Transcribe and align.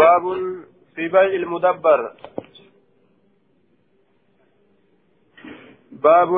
باب 0.00 0.24
في 0.94 1.08
بيع 1.08 1.22
المدبر. 1.22 2.12
باب 5.92 6.30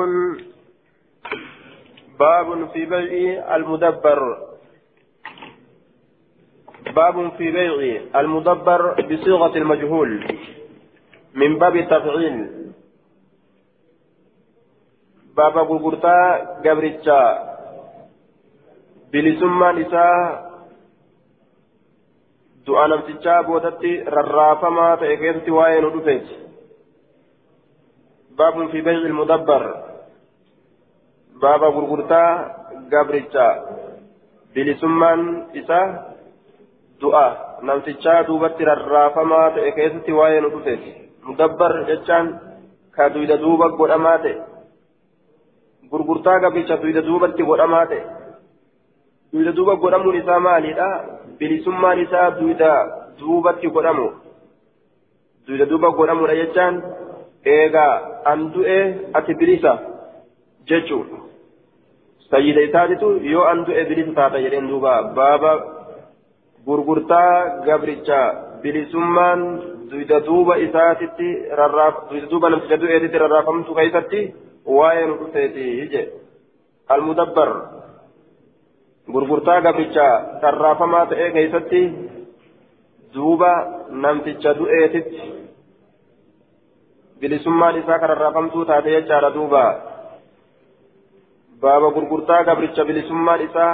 باب 2.19 2.69
في 2.73 2.85
بيع 2.85 3.55
المدبر. 3.55 4.37
باب 6.95 7.31
في 7.37 7.51
بيع 7.51 8.19
المدبر 8.19 9.01
بصيغة 9.01 9.57
المجهول 9.57 10.37
من 11.33 11.59
باب 11.59 11.75
التفعيل 11.75 12.37
باب 15.37 15.57
غرغرتا 15.57 16.17
غبرتشا 16.65 17.21
بلسما 19.13 19.71
نساء 19.71 20.52
du'a 22.65 22.87
namtichaa 22.87 23.43
boodatti 23.43 23.91
rarraafamaa 24.15 24.97
ta'e 24.97 25.17
keessatti 25.17 25.51
waa'ee 25.57 25.81
nu 25.81 25.89
dhufeeti 25.95 26.35
baabun 28.37 28.69
fi 28.71 28.81
bay'i 28.81 29.05
ilmudabbar 29.09 29.63
baaba 31.41 31.71
gurgurtaa 31.71 32.29
gabricha 32.93 33.47
bilisummaan 34.53 35.21
isaa 35.61 35.85
du'a 37.01 37.25
namtichaa 37.61 38.23
duubatti 38.27 38.69
rarraafamaa 38.71 39.49
ta'e 39.57 39.71
keessatti 39.71 40.17
waa'ee 40.19 40.41
nu 40.41 40.53
dhufeeti 40.55 40.91
mudabbar 41.27 41.73
jechaan 41.89 42.33
ka 42.95 43.09
duyda 43.13 43.37
duuba 43.43 43.69
godhamaa 43.79 44.17
ta'e 44.25 44.35
gurgurtaa 45.91 46.39
gabricha 46.39 46.81
duyda 46.83 47.05
duubatti 47.09 47.49
godhamaa 47.49 47.85
ta'e 47.91 48.01
duyda 49.33 49.55
duuba 49.57 49.75
godhamuun 49.83 50.21
isaa 50.21 50.39
maalidha 50.47 50.89
bilisummaan 51.39 51.99
isaa 52.05 52.29
duyda 52.39 52.71
duubatti 53.19 53.73
godhamu 53.75 54.07
duyda 55.47 55.65
duuba 55.71 55.89
godhamudha 55.99 56.35
jechaan 56.41 56.79
eegaa 57.55 57.93
an 58.31 58.47
du'e 58.53 58.79
ati 59.19 59.33
bilisa 59.41 59.73
jechuun 60.71 61.07
sayyida 62.31 62.61
isaatitu 62.69 63.09
yoo 63.33 63.45
an 63.51 63.65
du'e 63.67 63.85
bilisa 63.89 64.15
taata 64.19 64.43
jedheen 64.45 64.69
duuba 64.71 64.93
baaba 65.19 65.51
gurgurtaa 66.65 67.63
gabricha 67.67 68.21
bilisummaan 68.63 69.41
duyda 69.91 70.19
duuba 70.27 70.57
isaatitti 70.65 71.29
rarraaf 71.59 71.95
duyda 72.09 72.27
duuba 72.31 72.49
namticha 72.49 72.81
du'eetitti 72.83 73.23
rarraafamtu 73.23 73.79
keessatti 73.79 74.21
waa'ee 74.77 75.05
nu 75.07 75.15
dhufeeti 75.21 75.65
je 75.93 76.03
almudabbar 76.95 77.49
gurgurtaa 79.11 79.61
gabricha 79.61 80.05
rarraafamaa 80.41 81.05
ta'ee 81.11 81.31
keessatti 81.37 81.81
duuba 83.15 83.51
namticha 84.05 84.53
du'eetitti 84.59 85.21
bilisummaan 87.21 87.75
isaa 87.81 87.99
kan 87.99 88.09
rarraafamtuu 88.09 88.65
taate 88.69 88.89
jechaadha 88.95 89.29
duuba 89.33 89.63
baaba 91.65 91.89
gurgurtaa 91.97 92.43
gabricha 92.49 92.85
bilisummaan 92.89 93.41
isaa 93.47 93.73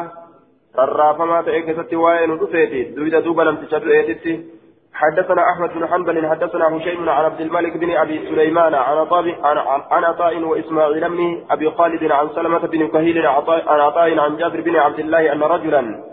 rarraafamaa 0.81 1.43
ta'ee 1.43 1.61
keessatti 1.67 1.95
waa'ee 2.05 2.27
nu 2.27 2.35
dhufeeti 2.41 2.81
duyda 2.95 3.21
duuba 3.27 3.43
namticha 3.49 3.79
du'eetitti 3.85 4.33
حدثنا 4.93 5.49
أحمد 5.51 5.69
بن 5.73 5.87
حنبل 5.87 6.29
حدثنا 6.29 6.77
هشيم 6.77 7.09
عن 7.09 7.25
عبد 7.25 7.41
الملك 7.41 7.77
بن 7.77 7.91
أبي 7.97 8.29
سليمان 8.29 8.73
عن 8.73 9.07
عن 9.91 10.03
عطاء 10.03 10.43
وإسماعيل 10.43 11.09
بن 11.09 11.41
أبي 11.49 11.71
خالد 11.71 12.11
عن 12.11 12.29
سلمة 12.29 12.59
بن 12.59 12.87
كهيل 12.87 13.27
عن 13.27 13.79
عطاء 13.79 14.19
عن 14.19 14.37
جابر 14.37 14.61
بن 14.61 14.75
عبد 14.75 14.99
الله 14.99 15.33
أن 15.33 15.43
رجلا 15.43 16.03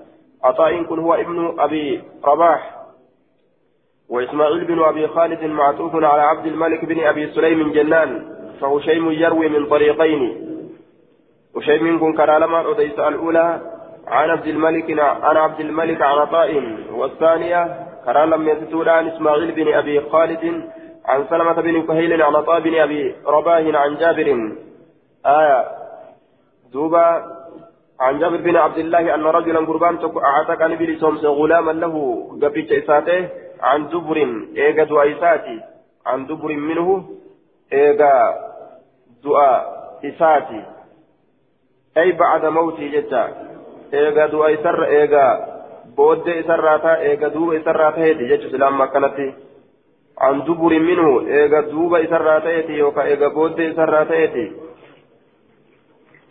عطاء 0.45 0.83
كن 0.83 0.99
هو 0.99 1.15
ابن 1.15 1.55
أبي 1.59 2.03
رباح 2.25 2.77
وإسماعيل 4.11 4.65
بن 4.65 4.83
أبي 4.83 5.09
خالد 5.09 5.45
معطوف 5.45 5.95
على 5.95 6.23
عبد 6.23 6.47
الملك 6.47 6.85
بن 6.85 7.05
أبي 7.05 7.33
سليم 7.33 7.73
جنان 7.73 8.37
فهشيم 8.61 9.11
يروي 9.11 9.49
من 9.49 9.67
طريقين. 9.67 10.47
هشيم 11.57 12.01
كن 12.01 12.13
كرالما 12.17 12.61
اوديس 12.61 12.99
الأولى 12.99 13.61
عن 14.07 14.31
عبد 14.31 14.47
الملك 14.47 15.01
عن 15.01 15.37
عبد 15.37 15.61
الملك 15.61 16.03
عن 16.03 16.19
عطاء 16.19 16.63
والثانية 16.93 17.86
كرا 18.07 18.27
لم 18.27 18.49
يتسودان 18.49 19.09
إسماعيل 19.09 19.53
بن 19.53 19.75
أبي 19.75 20.01
خالد 20.01 20.71
عن 21.05 21.25
سلمة 21.31 21.53
بن 21.53 21.87
كهيل 21.87 22.23
عن 22.23 22.35
عطاء 22.35 22.61
بن 22.61 22.75
أبي 22.75 23.15
رباه 23.27 23.79
عن 23.79 23.97
جابر. 23.97 24.29
آية. 25.27 25.65
دوبا. 26.73 27.37
عن 28.01 28.19
جابر 28.19 28.37
بن 28.37 28.57
عبد 28.57 28.79
الله 28.79 29.15
أن 29.15 29.25
رجلا 29.25 29.59
قربان 29.59 29.99
أعتق 30.25 30.63
عن 30.63 30.73
ابن 30.73 30.97
سومس 30.97 31.25
غلاما 31.25 31.73
له. 31.73 32.27
قبيت 32.43 32.73
إساته. 32.73 33.29
عن 33.61 33.89
دبر. 33.89 34.17
إيجا 34.57 34.85
دعاء 34.85 35.61
عن 36.07 36.27
دبر 36.27 36.49
منه. 36.49 37.05
إيجا 37.73 38.35
إساتي. 40.05 40.63
أي 41.97 42.13
بعد 42.13 42.47
موتي 42.47 42.89
جتا. 42.89 43.25
إيجا 43.95 44.27
دعاء 44.27 44.55
سر 44.63 44.85
إيجا 44.85 45.56
ta'a 45.97 46.97
eega 47.11 47.33
duuba 47.35 47.55
isarraa 47.55 47.93
ta'eeti 47.93 48.29
jechuun 48.29 48.55
islaamma 48.55 48.85
akkanatti 48.85 49.35
an 50.29 50.47
duburi 50.47 50.81
minhu 50.81 51.11
eega 51.41 51.63
duuba 51.73 51.99
isarraa 51.99 52.41
ta'eeti 52.41 52.79
yookaan 52.79 53.09
eega 53.09 53.31
booddee 53.31 53.69
isarraa 53.73 54.05
ta'eeti 54.05 54.47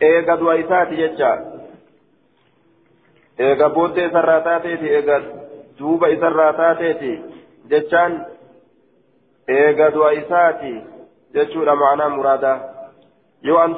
eega 0.01 0.39
du'a 0.39 0.55
isaati 0.63 0.95
jecha 0.97 1.31
eega 3.39 3.69
booddee 3.69 4.05
isarraa 4.05 4.41
taateeti 4.41 4.89
eega 4.89 5.21
duuba 5.79 6.07
isarraa 6.07 6.53
taateeti 6.53 7.11
jechaan 7.69 8.25
eega 9.47 9.89
du'a 9.93 10.11
isaati 10.11 10.73
jechuudha 11.33 11.75
ma'anaa 11.75 12.09
muraadaa 12.09 12.59
yoo 13.41 13.59
an 13.59 13.75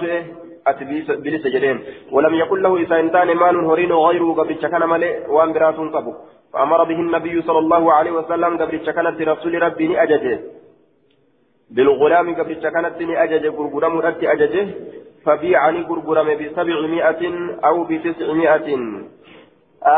ati 0.69 0.85
bilisa 1.23 1.49
jedheen. 1.49 1.79
ولم 2.11 2.33
يكن 2.33 2.61
له 2.61 2.77
إذا 2.77 2.99
إنسان 2.99 3.27
مال 3.37 3.55
هرين 3.65 3.91
غيره 3.91 4.33
قبل 4.33 4.53
كان 4.53 4.89
ملئ 4.89 5.27
وأن 5.29 5.53
برات 5.53 5.75
قبو 5.75 6.13
فأمر 6.53 6.83
به 6.83 6.99
النبي 6.99 7.41
صلى 7.41 7.59
الله 7.59 7.93
عليه 7.93 8.11
وسلم 8.11 8.57
قبل 8.57 8.77
كانت 8.77 9.21
رسول 9.21 9.61
ربي 9.61 10.01
أججه 10.03 10.39
بالغلام 11.71 12.35
قبل 12.35 12.53
كانت 12.53 13.01
أججه 13.01 13.49
غرغرم 13.49 13.97
رت 13.99 14.23
أججه 14.23 14.67
فبيعني 15.25 15.81
غرغرم 15.81 16.29
بسبعمائة 16.39 17.23
أو 17.65 17.83
بتسعمائة 17.83 18.67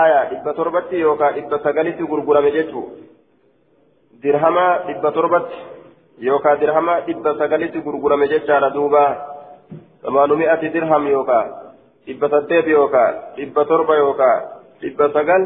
آية 0.03 0.21
إبا 0.33 0.51
تربت 0.51 0.93
يوكا 0.93 1.29
إبا 1.37 1.57
سقلت 1.57 1.99
غرغرم 2.11 2.47
جتو 2.55 2.83
درهما 4.23 4.89
إبا 4.91 5.09
تربت 5.09 5.49
يوكا 6.19 6.55
درهما 6.55 6.95
إبا 7.11 7.31
سقلت 7.39 7.73
غرغرم 7.85 8.23
جتو 8.23 8.67
دوبا 8.75 9.05
ثمانمائة 10.03 10.67
درهم 10.73 11.07
يوكا 11.07 11.39
إبا 12.09 12.27
سديت 12.27 12.67
يوكا 12.67 13.05
إبا 13.39 13.63
تربة 13.63 13.95
يوكا 13.95 14.31
إبا 14.83 15.07
سقل 15.07 15.41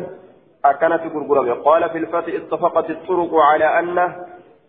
أكنت 0.66 1.04
غرغرة 1.16 1.54
قال 1.54 1.90
في 1.90 1.98
الفتح 1.98 2.34
اتفقت 2.34 2.90
الطرق 2.90 3.32
على 3.36 3.80
أن 3.80 3.98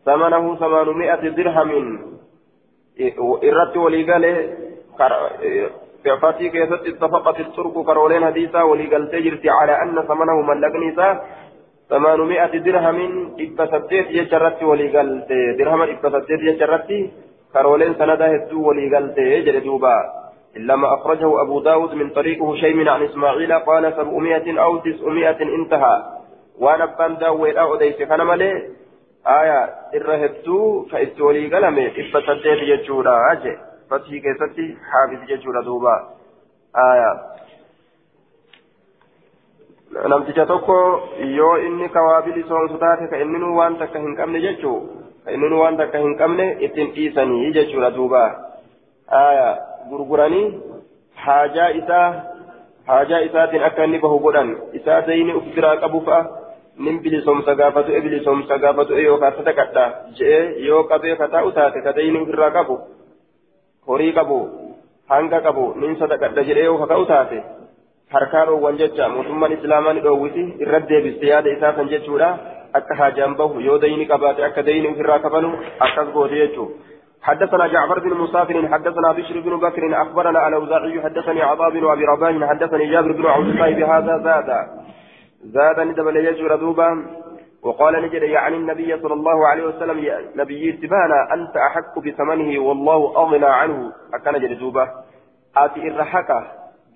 ثمنه 0.05 0.57
ثمانمائة 0.57 1.29
درهم. 1.29 1.77
إرت 3.45 3.77
وليقال 3.77 4.25
فتي 6.23 6.49
كيست 6.49 6.83
اتفقت 6.91 7.41
الطرق؟ 7.41 7.75
كرولين 7.87 8.25
حديثا 8.27 8.63
وليقال 8.63 9.11
تجرت 9.11 9.47
على 9.47 9.83
أن 9.83 10.03
ثمنه 10.09 10.37
ملقنيسا 10.51 11.09
ثمانمائة 11.91 12.59
درهم. 12.59 13.01
إبا 13.41 13.65
سديت 13.73 14.07
يجرت 14.11 14.63
وليقال 14.63 15.09
درهما 15.59 15.85
إبا 15.85 16.09
سديت 16.11 16.41
يجرت 16.41 16.91
كرولين 17.55 17.95
سندا 17.95 18.27
هدو 18.35 18.69
وليقلت 18.69 19.19
يجري 19.19 19.61
دوبا 19.61 19.97
إلا 20.57 20.77
ما 20.77 20.95
أخرجه 20.95 21.43
أبو 21.43 21.61
داود 21.61 21.95
من 21.95 22.11
طريقه 22.11 22.57
شيء 22.57 22.75
من 22.75 22.89
عن 22.89 23.03
إسماعيل 23.03 23.53
قال 23.53 23.93
سبعمائة 23.93 24.61
أو 24.65 24.79
تسعمائة 24.79 25.43
انتهى 25.43 26.03
وأنا 26.59 26.85
بان 26.85 27.17
داوي 27.17 27.61
أو 27.61 27.77
ديس 27.77 28.01
مالي 28.01 28.53
آية 29.27 29.61
إر 29.95 30.27
هدو 30.27 30.87
فإت 30.91 31.21
وليقلمي 31.21 31.87
إبا 31.87 32.21
سديت 32.27 32.61
يجورا 32.63 33.33
أجي 33.33 33.59
فتحي 33.91 34.21
كيستي 34.21 34.77
حافظ 34.91 35.31
يجورا 35.31 35.63
دوبا 35.63 35.97
آية 36.77 37.35
namticha 39.95 40.47
tokko 40.47 40.75
yoo 41.37 41.57
inni 41.59 41.89
kawaabili 41.89 42.43
soomsu 42.49 42.79
taate 42.79 43.07
ka 43.09 43.17
inni 43.17 43.39
waan 43.59 43.77
takka 43.79 43.99
hin 43.99 44.17
qabne 44.17 44.41
jechuu? 44.41 45.04
Inni 45.33 45.57
waan 45.63 45.77
takka 45.77 45.99
hin 46.05 46.17
qabne 46.23 46.47
ittiin 46.69 46.93
dhiisanii 46.95 47.53
jechuudha 47.57 47.91
duuba 47.97 48.23
gurguranii 49.91 50.47
haajaa 51.27 51.69
isaa 51.81 52.09
haajaa 52.87 53.21
isaatiin 53.29 53.65
akka 53.69 53.85
inni 53.85 53.99
bahu 53.99 54.19
godhan 54.27 54.57
isaa 54.81 55.01
zayini 55.07 55.37
uf 55.41 55.47
biraa 55.55 55.77
qabu 55.85 56.01
fa'a 56.09 56.25
nin 56.87 57.01
bilisoomsa 57.03 57.55
gaafa 57.55 57.83
du'e 57.89 58.01
bilisoomsa 58.07 58.59
gaafa 58.59 58.85
du'e 58.89 59.03
yookaan 59.09 59.37
sadaqadha 59.39 59.85
je'ee 60.21 60.45
yoo 60.67 60.83
qabee 60.93 61.17
ka 61.17 61.29
taa'u 61.35 61.53
taate 61.59 61.83
ka 61.87 61.93
zayini 61.99 62.23
ofirraa 62.27 62.51
qabu 62.59 62.79
horii 63.89 64.13
qabu 64.19 64.39
hanga 65.09 65.41
qabu 65.47 65.65
nin 65.81 65.97
sadaqadha 66.03 66.43
jedhee 66.49 66.65
yoo 66.65 66.79
kaka'u 66.83 67.07
taate 67.13 67.39
harkaa 68.17 68.45
dhoowwan 68.51 68.79
jecha 68.83 69.09
mootummaan 69.15 69.57
islaamaa 69.57 69.93
ni 69.93 70.05
dhoowwiti 70.07 70.45
irra 70.67 70.81
deebiste 70.91 71.27
yaada 71.33 71.51
isaa 71.57 71.73
san 71.79 71.89
jechuudha 71.95 72.29
أكا 72.75 72.95
حاجان 72.95 73.35
به 73.35 73.61
يو 73.61 73.77
ديني 73.77 74.05
قبات 74.05 74.41
أكا 74.41 74.63
ديني 74.63 74.95
في 74.95 75.01
الراكبانو 75.01 75.51
أكا 75.81 76.03
قوتيجو 76.03 76.69
حدثنا 77.23 77.67
جعفر 77.67 77.99
بن 77.99 78.15
مسافر 78.15 78.69
حدثنا 78.69 79.13
بشر 79.13 79.41
بن 79.41 79.57
بكر 79.57 80.03
أخبرنا 80.03 80.49
الأوزاعي 80.49 81.03
حدثني 81.03 81.43
عطاء 81.43 81.71
بن 81.71 81.91
أبي 81.91 82.05
رباح 82.05 82.49
حدثني 82.51 82.91
جابر 82.91 83.13
بن 83.13 83.27
عبد 83.27 83.49
الله 83.49 83.71
بهذا 83.75 84.19
زاد 84.25 84.51
زاد 85.45 85.81
ندب 85.81 86.17
يجور 86.17 86.57
دوبا 86.57 86.91
وقال 87.65 88.03
نجد 88.03 88.23
يعني 88.23 88.57
النبي 88.57 89.01
صلى 89.03 89.15
الله 89.15 89.49
عليه 89.49 89.65
وسلم 89.65 89.99
يا 89.99 90.21
نبي 90.37 90.73
سبانا 90.83 91.35
أنت 91.35 91.57
أحق 91.57 91.99
بثمنه 91.99 92.61
والله 92.61 93.17
أغنى 93.17 93.47
عنه. 93.47 93.93
أكن 94.15 94.39
جد 94.39 94.59
دوبا. 94.59 94.89
آتي 95.57 95.89
الرحكة 95.89 96.47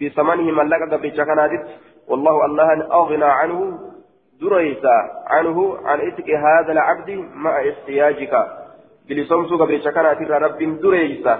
بثمنه 0.02 0.52
من 0.52 0.68
لقى 0.68 0.98
بجكنادت 0.98 1.66
والله 2.08 2.44
الله 2.46 2.86
أغنى 2.92 3.24
عنه. 3.24 3.78
دريسا 4.40 4.96
عنه 5.26 5.78
عن 5.84 6.00
إتك 6.00 6.30
هذا 6.30 6.72
العبد 6.72 7.10
مع 7.34 7.54
احتياجك 7.70 8.34
بلسومسو 9.08 9.56
قبل 9.56 9.82
شكرات 9.82 10.20
رب 10.22 10.80
دريسا 10.82 11.34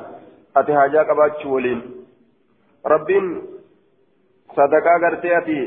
أتهاجا 0.57 1.03
قبات 1.03 1.47
ولين 1.47 1.81
رب 2.87 3.11
صدقا 4.57 4.95
قرتياتي 5.03 5.61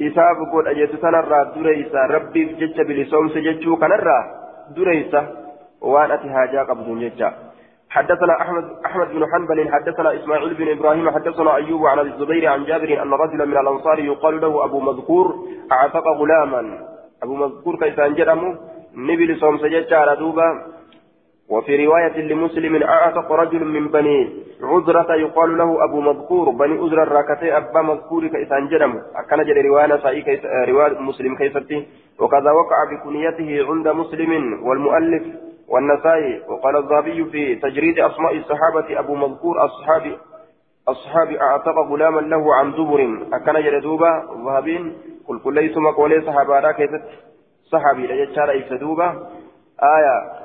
godha 0.00 0.72
jettu 0.74 0.96
sanarraa 1.00 1.44
dureysa 1.54 2.06
rabbiif 2.08 2.56
jecha 2.58 2.84
bilisoomse 2.84 3.42
jechuu 3.42 3.76
kanarraa 3.76 4.22
dureysa 4.76 5.20
waan 5.80 6.10
ati 6.10 6.28
haajaa 6.28 6.64
qabduun 6.64 7.00
jecha 7.00 7.32
حدثنا 7.90 8.40
أحمد 8.40 8.64
أحمد 8.86 9.08
بن 9.08 9.26
حنبل 9.32 9.72
حدثنا 9.72 10.14
إسماعيل 10.14 10.54
بن 10.54 10.68
إبراهيم 10.68 11.10
حدثنا 11.10 11.56
أيوب 11.56 11.86
عن 11.86 11.98
الزبير 11.98 12.46
عن 12.46 12.64
جابر 12.64 13.02
أن 13.02 13.12
رجلا 13.12 13.44
من 13.44 13.56
الأنصار 13.56 13.98
يقال 13.98 14.40
له 14.40 14.64
أبو 14.64 14.80
مذكور 14.80 15.34
أعتق 15.72 16.04
غلاما. 16.18 16.78
أبو 17.22 17.34
مذكور 17.34 17.76
كيف 17.76 18.00
انجرمه 18.00 18.58
نبي 18.96 19.26
لصوم 19.26 19.58
سجد 19.58 19.92
على 19.92 20.16
دوبا 20.16 20.62
وفي 21.48 21.86
رواية 21.86 22.16
لمسلم 22.20 22.82
أعتق 22.82 23.32
رجل 23.32 23.64
من 23.64 23.88
بني 23.88 24.18
عذرة 24.62 25.14
يقال 25.14 25.58
له 25.58 25.84
أبو 25.84 26.00
مذكور. 26.00 26.50
بني 26.50 26.78
عذرة 26.78 27.04
راكتي 27.04 27.56
أبا 27.56 27.82
مذكور 27.82 28.26
كيسان 28.26 28.68
جرم 28.68 29.02
أكن 29.16 29.42
جل 29.44 29.64
رواية 29.66 30.20
كيس 30.22 30.40
رواية 30.68 30.98
مسلم 30.98 31.36
كيستي 31.36 31.86
وكذا 32.20 32.50
وقع 32.50 32.78
بكنيته 32.90 33.66
عند 33.70 33.88
مسلم 33.88 34.62
والمؤلف 34.62 35.49
والنسائي 35.70 36.42
وقال 36.48 36.76
الذهبي 36.76 37.24
في 37.24 37.54
تجريد 37.54 37.98
أسماء 37.98 38.36
الصحابة 38.36 38.98
أبو 38.98 39.14
مذكور 39.14 39.64
أصحاب 39.64 40.18
أصحاب 40.88 41.30
أعتق 41.30 41.78
غلاما 41.90 42.20
له 42.20 42.54
عن 42.54 42.72
دبر. 42.72 43.26
أكن 43.32 43.62
جل 43.62 43.80
دوبا 43.80 44.28
ذهبين 44.46 44.96
قل 45.28 45.38
كل 45.38 45.54
ليس 45.54 45.76
مقولي 45.76 46.20
صحابة 46.20 46.72
كيست 46.72 47.02
صحابي 47.72 48.06
لجتشار 48.06 48.58
إفسدوبا 48.58 49.28
آية 49.82 50.39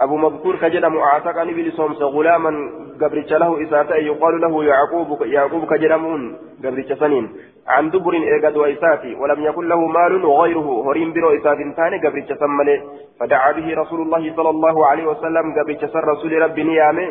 أبو 0.00 0.16
مذكور 0.16 0.56
كجدم 0.56 0.96
أعتقني 0.98 1.52
بلسومس 1.54 2.02
غلاما 2.02 2.70
قبرت 3.00 3.32
له 3.32 3.62
إساتا 3.62 3.96
يقال 3.96 4.40
له 4.40 4.64
يعقوب 4.64 5.22
يعقوب 5.22 5.64
كجدمون 5.64 6.38
قبرت 6.64 6.92
سنين. 6.92 7.32
عن 7.66 7.90
دبر 7.90 8.12
إيقاد 8.12 8.56
وإساتي 8.56 9.14
ولم 9.14 9.42
يكن 9.42 9.68
له 9.68 9.80
مال 9.86 10.26
غيره 10.26 10.68
هريم 10.86 11.12
برو 11.12 11.36
إسات 11.36 11.56
ثاني 11.76 11.96
قبرت 12.04 12.32
سمني 12.40 12.82
فدعا 13.20 13.52
به 13.52 13.74
رسول 13.74 14.00
الله 14.00 14.36
صلى 14.36 14.50
الله 14.50 14.86
عليه 14.86 15.06
وسلم 15.06 15.54
قبرت 15.58 15.84
سر 15.84 16.04
رسول 16.08 16.32
ربي 16.42 16.62
نيامه. 16.62 17.08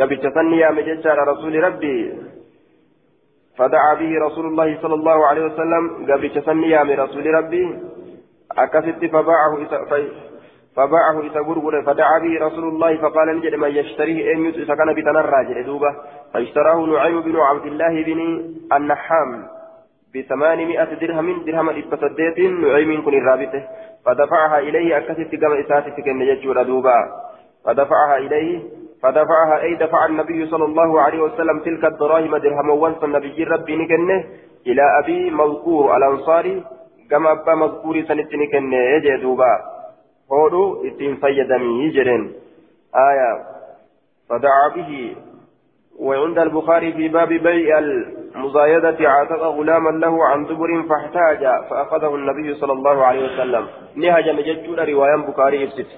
قبرت 0.00 0.34
سن 0.34 0.46
نيامه 0.50 0.80
ججار 0.80 1.18
رسول 1.28 1.64
ربي. 1.64 2.12
فدعا 3.58 3.94
به 3.94 4.12
رسول 4.26 4.46
الله 4.46 4.78
صلى 4.82 4.94
الله 4.94 5.26
عليه 5.26 5.44
وسلم 5.44 5.82
قبرت 6.12 6.38
سن 6.46 6.56
نيامه 6.56 6.94
رسول 6.94 7.26
ربي. 7.34 7.78
أكست 8.58 9.04
فباعه 9.04 9.54
فباعه 10.78 11.20
إذا 11.20 11.82
فدعا 11.86 12.18
به 12.18 12.46
رسول 12.46 12.68
الله 12.68 12.96
فقال 12.96 13.36
نجد 13.36 13.54
من 13.54 13.68
يشتريه 13.68 14.32
أن 14.34 14.44
يتسى 14.44 14.76
كان 14.76 14.94
بتنرى 14.94 15.62
دوبة 15.62 15.96
فاشتراه 16.34 16.86
نعيم 16.86 17.20
بن 17.20 17.36
عبد 17.36 17.66
الله 17.66 18.02
بن 18.02 18.20
النحام 18.72 19.46
بثمانمائة 20.14 20.94
درهم 20.94 21.44
درهم 21.46 21.68
إبتديت 21.68 22.38
نعيم 22.38 23.04
كن 23.04 23.14
الرابطة. 23.14 23.62
فدفعها 24.06 24.58
إليه 24.58 24.98
أكثت 24.98 25.34
كما 25.34 25.60
إساتت 25.60 26.00
كن 26.00 26.22
يجور 26.22 26.62
دوبة 26.62 26.94
فدفعها 27.64 28.16
إليه 28.16 28.62
فدفعها 29.02 29.62
أي 29.62 29.74
دفع 29.74 30.06
النبي 30.06 30.46
صلى 30.46 30.64
الله 30.64 31.00
عليه 31.00 31.22
وسلم 31.22 31.58
تلك 31.58 31.84
الدراهم 31.84 32.36
درهم 32.36 32.70
وانس 32.70 33.04
النبي 33.04 33.44
ربي 33.44 33.76
نكنه 33.76 34.24
إلى 34.66 34.82
أبي 35.02 35.30
مذكور 35.30 35.96
الأنصاري 35.96 36.64
كما 37.10 37.32
أبا 37.32 37.54
مذكور 37.54 38.02
سنتني 38.02 38.46
كنه 38.46 38.76
يجي 38.76 39.16
دوبا 39.16 39.77
هودو 40.32 40.86
إتين 40.86 41.16
فيدمي 41.16 41.90
جرين 41.90 42.32
آية 42.94 43.30
فدعا 44.28 44.68
به. 44.76 45.16
وعند 45.98 46.38
البخاري 46.38 46.92
في 46.92 47.08
باب 47.08 47.28
بيع 47.28 47.78
المزايدة 47.78 49.08
عاتق 49.08 49.42
غلاما 49.42 49.90
له 49.90 50.24
عن 50.24 50.44
دبر 50.46 50.82
فاحتاج 50.88 51.42
فأخذه 51.70 52.14
النبي 52.14 52.54
صلى 52.54 52.72
الله 52.72 53.04
عليه 53.04 53.34
وسلم. 53.34 53.66
نهجم 53.96 54.40
ججور 54.40 54.88
رواية 54.88 55.16
بخاري 55.16 55.64
ابسط 55.64 55.90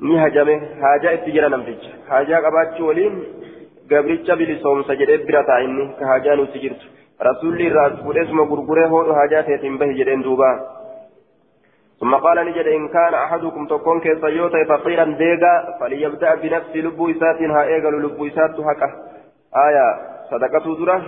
نهجم 0.00 0.60
حاجة 0.82 1.14
اتجرى 1.14 1.48
نمتج. 1.48 1.82
حاجة 2.08 2.36
قبات 2.36 2.80
ولين 2.80 3.24
قبرتش 3.90 4.30
بلسوم 4.30 4.82
سجد 4.82 5.26
برتا 5.26 5.58
إني 5.64 5.84
كحاجة 6.00 6.34
نتجرت 6.34 6.82
رسول 7.22 7.60
الله 7.60 7.86
رسول 7.86 8.18
اسمه 8.18 8.44
غرغره 8.44 8.86
هو 8.86 9.14
حاجات 9.14 9.48
يتنبه 9.48 9.86
جرين 9.86 10.22
دوبا. 10.22 10.79
ثم 12.00 12.14
قال 12.14 12.46
نجد 12.46 12.66
إن 12.66 12.88
كان 12.88 13.14
أحدكم 13.14 13.66
تكون 13.66 14.00
كيسيوتا 14.00 14.64
فقيرا 14.64 15.04
ديغا 15.04 15.76
فليبدأ 15.80 16.34
بنفس 16.34 16.76
لب 16.76 17.10
إساتها 17.10 17.62
إيغل 17.62 18.02
لب 18.02 18.24
إسات 18.24 18.56
حقه 18.60 18.90
آية 19.68 19.86
صدقة 20.30 20.76
درة 20.84 21.02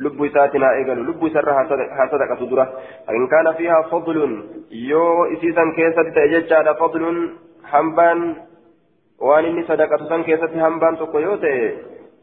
لب 0.00 0.24
إساتنا 0.24 0.72
إيغل 0.72 0.98
لب 1.08 1.26
إسرها 1.26 1.68
صدقة 2.12 2.46
درة 2.50 2.72
فإن 3.06 3.26
كان 3.26 3.52
فيها 3.52 3.82
فضل 3.82 4.16
يو 4.70 5.24
إسيسا 5.24 5.64
كيسة 5.76 6.02
تأجج 6.02 6.76
فضل 6.78 7.30
حنبان 7.64 8.34
وان 9.20 9.44
إني 9.44 9.62
صدقة 9.62 10.08
سن 10.08 10.22
كيسة 10.22 10.52
حنبان 10.64 10.96
تقويوته 10.96 11.72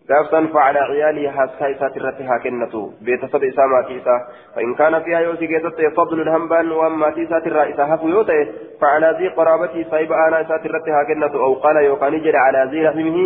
facala 0.09 0.87
ciyaalii 0.91 1.25
haaskaa 1.37 1.67
isaati 1.73 1.99
irratti 1.99 2.23
haa 2.23 2.39
kennatu 2.45 2.81
beetasaba 3.05 3.45
isaa 3.45 3.67
maatii 3.67 3.97
isaa 4.01 4.19
فإن 4.55 4.75
كان 4.75 4.99
فيها 5.03 5.19
يوسي 5.19 5.47
كيست 5.47 5.81
فضل 5.97 6.29
هنبان 6.29 6.71
وأما 6.71 7.09
تيسات 7.09 7.47
الرئيسة 7.47 7.83
هفو 7.83 8.07
يوتي. 8.07 8.51
فعلى 8.81 9.15
ذي 9.19 9.27
قرابتي 9.27 9.83
صيب 9.91 10.11
أنا 10.11 10.41
إسات 10.41 10.65
الرتها 10.65 11.03
كنة 11.03 11.33
أو 11.45 11.53
قال 11.53 11.75
يوكاني 11.75 12.19
جري 12.19 12.37
على 12.37 12.69
ذي 12.71 12.87
رحمه 12.87 13.17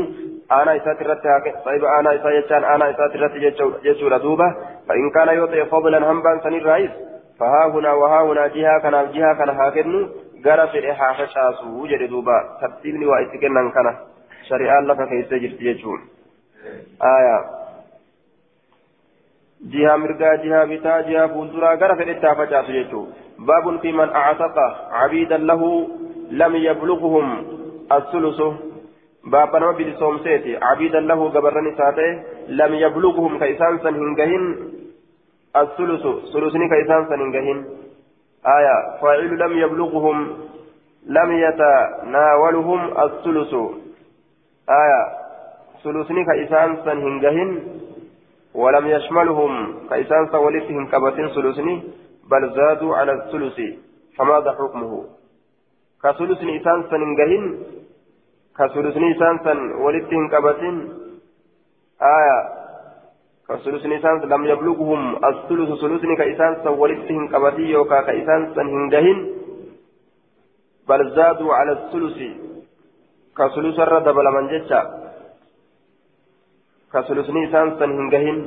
أنا 0.52 0.76
إسات 0.76 1.02
الرتها 1.02 1.44
صيب 1.66 1.86
أنا 1.86 2.16
إسات 2.16 2.34
يجان 2.34 2.64
أنا 2.64 2.90
إسات 2.90 3.16
الرت 3.16 3.36
يجور 3.84 4.18
دوبة 4.18 4.56
فإن 4.88 5.10
كان 5.10 5.28
يوتي 5.28 5.66
فضلا 5.66 6.12
هنبان 6.12 6.40
سن 6.44 6.56
الرئيس 6.56 6.92
فها 7.40 7.68
هنا 7.74 7.94
وها 7.94 8.22
هنا 8.24 8.48
جهة 8.48 8.80
كان 8.80 9.12
جهة 9.12 9.34
كان 9.38 9.50
هاكنو 9.50 10.08
jedhe 11.90 12.08
duuba 12.08 12.36
tartiibni 12.60 13.06
waa 13.06 13.22
itti 13.26 13.38
kennan 13.40 13.72
kana 13.72 13.92
shari'aan 14.48 14.88
lafa 14.88 15.08
keessa 15.08 15.40
jirti 15.40 15.64
jechuudha. 15.64 16.23
آية 17.18 17.38
جهة 19.62 19.96
مرقا 19.96 20.36
جهة 20.36 20.66
بتا 20.66 21.02
جهة 21.02 21.28
فولدرا 21.28 21.76
غرف 21.76 22.02
الاتفاجات 22.02 22.70
يجو 22.70 23.08
باب 23.40 23.80
في 23.82 23.92
من 23.92 24.10
أعتق 24.10 24.58
عبيدا 24.92 25.38
له 25.38 25.88
لم 26.32 26.56
يبلغهم 26.56 27.28
الثلث 27.92 28.42
باب 29.26 29.56
نما 29.56 29.72
بلسوم 29.72 30.20
سيتي 30.24 30.58
عبيدا 30.58 31.00
له 31.00 31.30
قبرني 31.30 31.76
ساته 31.78 32.24
لم 32.48 32.74
يبلغهم 32.74 33.40
كيسان 33.40 33.80
سنهنجهن 33.80 34.46
الثلث 35.56 36.04
ثلثني 36.34 36.70
كيسان 36.70 37.06
سنهنجهن 37.10 37.66
آية 38.58 38.78
فاعل 39.02 39.40
لم 39.40 39.58
يبلغهم 39.58 40.18
لم 41.06 41.32
يتناولهم 41.32 42.82
الثلث 43.04 43.54
آية 44.70 45.23
ثلثني 45.84 46.26
كإسان 46.26 46.78
سن 46.86 46.98
هنجهن 47.06 47.52
ولم 48.54 48.88
يشملهم 48.88 49.52
كإسان 49.90 50.28
سن 50.32 50.38
ولتهم 50.38 50.88
كبتين 50.88 51.28
ثلثني 51.36 51.84
بل 52.32 52.54
زادوا 52.56 52.96
على 52.96 53.14
الثلث 53.14 53.58
فماذا 54.18 54.52
حكمه؟ 54.52 55.06
كثلثني 56.04 56.62
إسان 56.62 56.84
سن 56.90 57.02
هنجهن 57.04 57.46
كثلثني 58.58 59.12
إسان 59.16 59.40
سن 59.44 59.72
ولتهم 59.84 60.30
كبتين 60.30 60.76
آية 62.02 62.40
كثلثني 63.50 64.00
إسان 64.00 64.16
لم 64.20 64.46
يبلغهم 64.46 65.26
الثلث 65.26 65.70
ثلثني 65.82 66.16
كإسان 66.16 66.56
سن 66.64 66.68
ولتهم 66.82 67.28
كبتين 67.28 67.68
يوكا 67.68 68.02
كإسان 68.02 68.42
سن 68.56 68.68
هنجهن 68.76 69.20
بل 70.90 71.02
زادوا 71.16 71.54
على 71.54 71.72
الثلث 71.72 72.18
كثلث 73.38 73.80
الرد 73.80 74.08
بل 74.18 74.28
من 74.36 74.48
جتشا 74.48 75.03
كسلسني 76.94 77.50
إسان 77.50 77.68
سن 77.80 77.92
هنجهن 78.00 78.38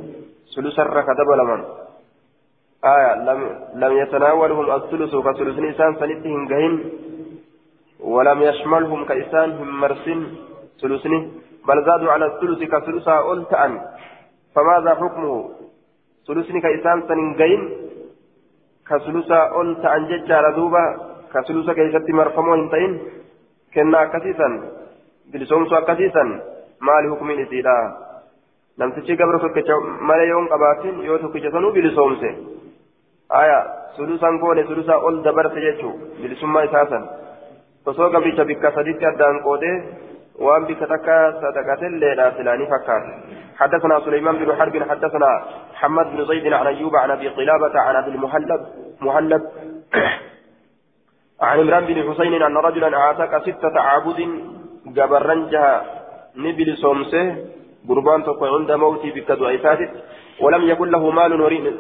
سلسر 0.55 0.97
كدب 1.09 1.31
لمن 1.41 1.61
آية 2.95 3.13
لم 3.29 3.41
لم 3.83 3.93
يتناولهم 4.03 4.67
الثلث 4.77 5.13
كثلث 5.27 5.59
إنسان 5.59 5.91
سنتهم 6.01 6.43
جهن 6.51 6.75
ولم 8.01 8.39
يشملهم 8.43 9.01
كإنسان 9.05 9.49
هم 9.59 9.81
مرسن 9.81 10.21
ثلثني 10.81 11.19
بل 11.69 11.79
زادوا 11.89 12.13
على 12.15 12.27
الثلث 12.27 12.61
كثلثا 12.73 13.17
أنت 13.33 13.53
أن 13.65 13.73
فماذا 14.55 14.93
حكمه 15.01 15.35
ثلثني 16.27 16.61
كإنسان 16.61 16.99
سنجين 17.09 17.63
كثلثا 18.89 19.41
أنت 19.61 19.85
أن 19.97 20.03
ججار 20.11 20.45
دوبا 20.57 20.85
كثلثا 21.35 21.73
كيست 21.73 22.09
مرفمون 22.19 22.71
تين 22.71 22.93
كنا 23.75 24.01
كثيسا 24.13 24.49
بلسومسوا 25.31 25.81
كثيسا 25.89 26.25
ما 26.87 26.95
لحكم 27.03 27.31
إسيرا 27.31 28.06
namtichi 28.79 29.19
gabra 29.21 29.39
tokkicha 29.45 29.77
malee 30.11 30.29
yoon 30.33 30.49
qabaatin 30.55 31.05
yoo 31.09 31.19
tokkicha 31.19 31.55
sanuu 31.57 31.73
bilisoomse 31.77 32.31
aya 33.43 33.59
sulusan 33.97 34.39
goone 34.43 34.67
sulusaa 34.71 34.99
ol 35.11 35.23
dabarte 35.29 35.61
jechuu 35.67 35.95
bilisummaa 36.23 36.67
isaa 36.71 36.87
san 36.91 37.09
osoo 37.87 38.11
gabricha 38.17 38.45
bikka 38.51 38.77
saditti 38.79 39.13
addaan 39.13 39.41
qoodee 39.47 39.77
وان 40.39 40.65
بك 40.65 40.79
تكا 40.79 41.19
صدقة 41.43 41.87
الليلة 41.87 42.25
سلاني 42.37 42.67
فكار 42.67 43.03
حدثنا 43.59 44.01
سليمان 44.01 44.37
بن 44.37 44.57
حرب 44.57 44.91
حدثنا 44.91 45.31
محمد 45.73 46.07
بن 46.13 46.25
زيد 46.25 46.53
عن 46.53 46.67
أيوب 46.67 46.97
عن 46.97 47.11
أبي 47.11 47.29
قلابة 47.29 47.81
عن 47.81 47.97
أبي 47.97 48.11
المهلب 48.11 48.61
مهلب 49.01 49.43
عن 51.41 51.59
عمران 51.61 51.85
بن 51.85 52.13
حسين 52.13 52.43
أن 52.43 52.57
رجلا 52.57 52.97
أعتق 52.97 53.33
ستة 53.43 53.81
عبد 53.81 54.21
جبرنجها 54.87 55.85
نبل 56.37 56.77
سومسه 56.77 57.37
قربان 57.89 58.25
تقوى 58.25 58.49
عند 58.55 58.71
موتي 58.73 59.11
بك 59.11 59.31
دعيساتت 59.33 59.93
ولم 60.41 60.63
يكن 60.71 60.89
له 60.91 61.11
مال 61.11 61.33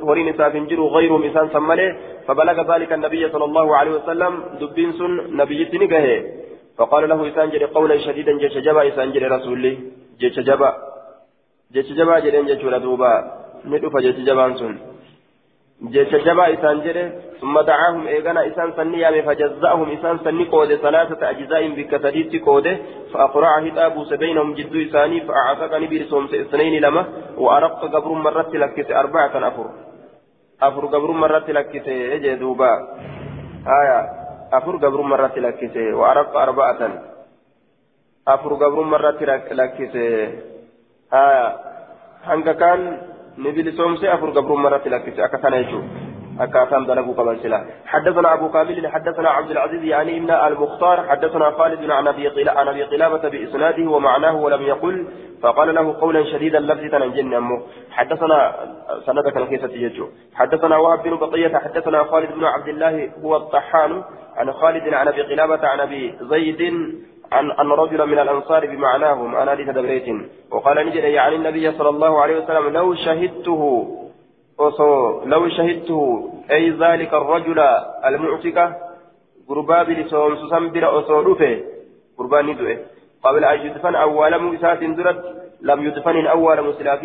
ورين 0.08 0.32
سافنجر 0.38 0.80
غير 0.96 1.12
مسان 1.24 1.48
سمله. 1.54 1.88
فبلغ 2.26 2.56
ذلك 2.74 2.90
النبي 2.92 3.22
صلى 3.28 3.44
الله 3.44 3.76
عليه 3.76 3.92
وسلم 3.98 4.32
دبين 4.60 4.92
سن 4.98 5.12
نبي 5.40 5.64
تنقه 5.64 6.06
فقال 6.78 7.02
له 7.08 7.28
إسانجر 7.28 7.62
قولا 7.76 7.96
شديدا 7.98 8.32
جيش 8.42 8.56
جبا 8.66 8.88
إسانجر 8.88 9.22
رسولي 9.32 9.72
جيش 10.20 10.36
جبا 10.48 10.70
جيش 11.74 11.88
جبا 11.98 12.16
جيش 12.18 12.62
ردوبا 12.64 13.12
ندف 13.64 13.94
جيش 14.04 14.16
جبان 14.28 14.52
سن. 14.60 14.74
Jecha 15.80 16.18
jabaa 16.24 16.52
isaan 16.56 16.82
jedhe 16.82 17.06
ثم 17.40 17.60
دعاهم 17.60 18.06
إيغانا 18.06 18.46
إسان 18.46 18.72
سني 18.76 19.00
يامي 19.00 19.22
فجزاهم 19.22 19.90
إسان 19.92 20.18
سني 20.24 20.44
قود 20.44 20.74
ثلاثة 20.74 21.30
أجزاء 21.30 21.68
بك 21.68 21.92
سديت 21.96 22.32
قود 22.44 22.66
فأقرع 23.12 23.58
هتابو 23.58 24.04
سبينهم 24.04 24.54
جدو 24.54 24.78
إساني 24.88 25.20
فأعتقني 25.20 25.86
برسوم 25.86 26.24
اثنين 26.24 26.74
لما 26.82 27.02
وأرق 27.36 27.80
قبر 27.94 28.12
مرت 28.12 28.54
لكت 28.56 28.90
أربعة 28.90 29.34
أفر 29.48 29.66
أفر 30.62 30.86
قبر 30.86 31.10
مرت 31.10 31.50
لكت 31.50 31.88
إجي 31.88 32.34
دوبا 32.34 32.72
آية 33.80 33.98
أفر 34.52 34.74
قبر 34.76 35.00
مرت 35.00 35.38
لكت 35.38 35.76
وأرق 35.76 36.36
أربعة 36.36 36.80
أفر 38.28 38.50
قبر 38.54 38.78
مرت 38.92 39.20
لكت 39.60 39.94
آية 41.12 41.46
هنگا 42.28 42.52
كان 42.52 42.80
ni 43.36 43.52
bilisoomse 43.52 44.10
afur 44.10 44.32
gabrummaa 44.32 44.70
irratti 44.70 44.90
lakkise 44.90 45.22
akka 45.22 45.38
kana 45.38 45.62
jechuudha 45.62 46.06
دلقوا 46.86 47.14
قبل 47.14 47.40
سلا. 47.42 47.64
حدثنا 47.86 48.34
أبو 48.34 48.48
كامل 48.48 48.88
حدثنا 48.88 49.28
عبد 49.28 49.50
العزيز 49.50 49.84
يعني 49.84 50.16
إبن 50.18 50.30
المختار 50.30 51.08
حدثنا 51.08 51.50
خالد 51.50 51.90
عن 51.90 52.08
أبي 52.08 52.50
عن 52.50 52.68
أبي 52.68 52.82
قلابة 52.82 53.28
بإسناده 53.28 53.90
ومعناه 53.90 54.36
ولم 54.36 54.62
يقل 54.62 55.06
فقال 55.42 55.74
له 55.74 56.00
قولا 56.00 56.24
شديدا 56.24 56.60
لفظة 56.60 57.04
عن 57.04 57.12
جن 57.12 57.34
أمه. 57.34 57.62
حدثنا 57.90 58.54
سندك 59.06 59.36
نكيسة 59.36 59.72
يجو 59.72 60.06
حدثنا 60.34 60.76
وهب 60.76 61.02
بن 61.02 61.16
بقية 61.16 61.58
حدثنا 61.58 62.04
خالد 62.04 62.32
بن 62.32 62.44
عبد 62.44 62.68
الله 62.68 63.10
هو 63.24 63.36
الطحان 63.36 64.02
عن 64.36 64.52
خالد 64.52 64.94
عن 64.94 65.08
أبي 65.08 65.22
قلابة 65.22 65.68
عن 65.68 65.80
أبي 65.80 66.14
زيد 66.20 66.62
أن 67.32 67.50
أن 67.50 67.70
رجلا 67.72 68.04
من 68.04 68.18
الأنصار 68.18 68.66
بمعناهم 68.66 69.36
أنا 69.36 69.50
لي 69.50 69.64
تدبريت 69.64 70.04
وقال 70.50 70.86
نجد 70.86 71.04
يعني 71.04 71.36
النبي 71.36 71.72
صلى 71.72 71.88
الله 71.88 72.20
عليه 72.22 72.36
وسلم 72.38 72.68
لو 72.68 72.94
شهدته 72.94 73.62
لو 75.24 75.48
شهدته 75.48 76.32
أي 76.50 76.70
ذلك 76.70 77.14
الرجل 77.14 77.58
المعتكة 78.04 78.76
قرباب 79.48 79.90
لسوم 79.90 80.36
سسنبر 80.36 80.98
أصولفه 80.98 81.60
قربان 82.18 82.46
ندوه 82.46 82.78
قبل 83.22 83.44
أن 83.44 83.66
يدفن 83.66 83.94
أول 83.94 84.38
مؤسات 84.38 84.84
درت 84.84 85.24
لم 85.60 85.86
يدفن 85.86 86.26
أول 86.26 86.68
مسلا 86.68 86.96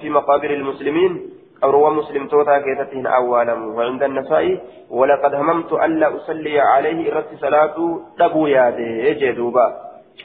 في 0.00 0.10
مقابر 0.10 0.50
المسلمين. 0.50 1.30
روى 1.64 1.90
مسلم 1.90 2.26
توتا 2.28 2.58
كيتتهن 2.58 3.06
أولا 3.06 3.54
وعند 3.54 4.02
النسائي 4.02 4.60
ولقد 4.90 5.34
هممت 5.34 5.72
ألا 5.72 6.16
أصلي 6.16 6.60
عليه 6.60 7.12
إرت 7.12 7.28
صلاة 7.40 7.76
تبو 8.18 8.46
ياده 8.46 9.12
جدوبا 9.20 9.66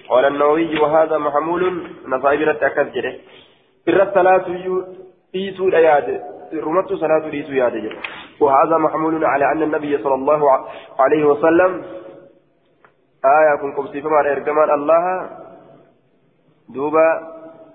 قال 0.10 0.26
النووي 0.26 0.80
وهذا 0.80 1.18
محمول. 1.18 1.64
نسائي 2.08 2.38
برت 2.46 2.64
أكثر 2.64 3.06
إرت 3.90 4.14
صلاة 4.14 4.46
إيتو 5.36 5.68
ياده 5.68 6.18
رمت 6.54 6.94
صلاة 6.94 7.26
إيتو 7.34 7.54
ياده 7.54 7.90
وهذا 8.40 8.78
محمول 8.78 9.26
على 9.26 9.52
أن 9.52 9.62
النبي 9.64 9.98
صلى 9.98 10.16
الله 10.16 10.42
عليه 11.00 11.24
وسلم 11.26 11.72
آية 13.26 13.54
كنكم 13.62 13.88
سيفما 13.88 14.20
إرجمان 14.20 14.70
الله. 14.70 15.30
دوبا 16.70 17.10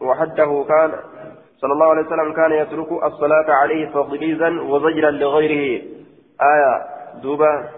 وحده 0.00 0.64
كان 0.68 0.90
صلى 1.64 1.72
الله 1.72 1.90
عليه 1.90 2.06
وسلم 2.06 2.32
كان 2.32 2.52
يترك 2.52 2.90
الصلاة 3.04 3.48
عليه 3.48 3.88
تغليظا 3.88 4.50
وزجرا 4.70 5.10
لغيره. 5.10 5.82
آية 6.52 6.82
دوبا 7.22 7.68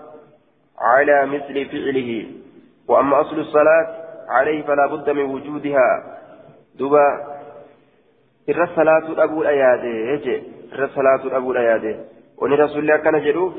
على 0.79 1.27
مثل 1.27 1.55
فعله. 1.71 2.27
وأما 2.89 3.21
أصل 3.21 3.39
الصلاة 3.39 3.87
عليه 4.29 4.63
فلا 4.63 4.87
بد 4.87 5.11
من 5.11 5.25
وجودها. 5.35 5.89
دوبا 6.79 7.07
إر 8.51 8.63
الصلاة 8.63 9.07
أبو 9.25 9.43
إر 9.45 10.85
الصلاة 10.85 11.37
أبو 11.37 11.53
الأيادي. 11.53 11.97
وني 12.39 12.55
رسول 12.55 12.79
الله 12.79 12.97
كان 12.97 13.21
جدوف 13.21 13.55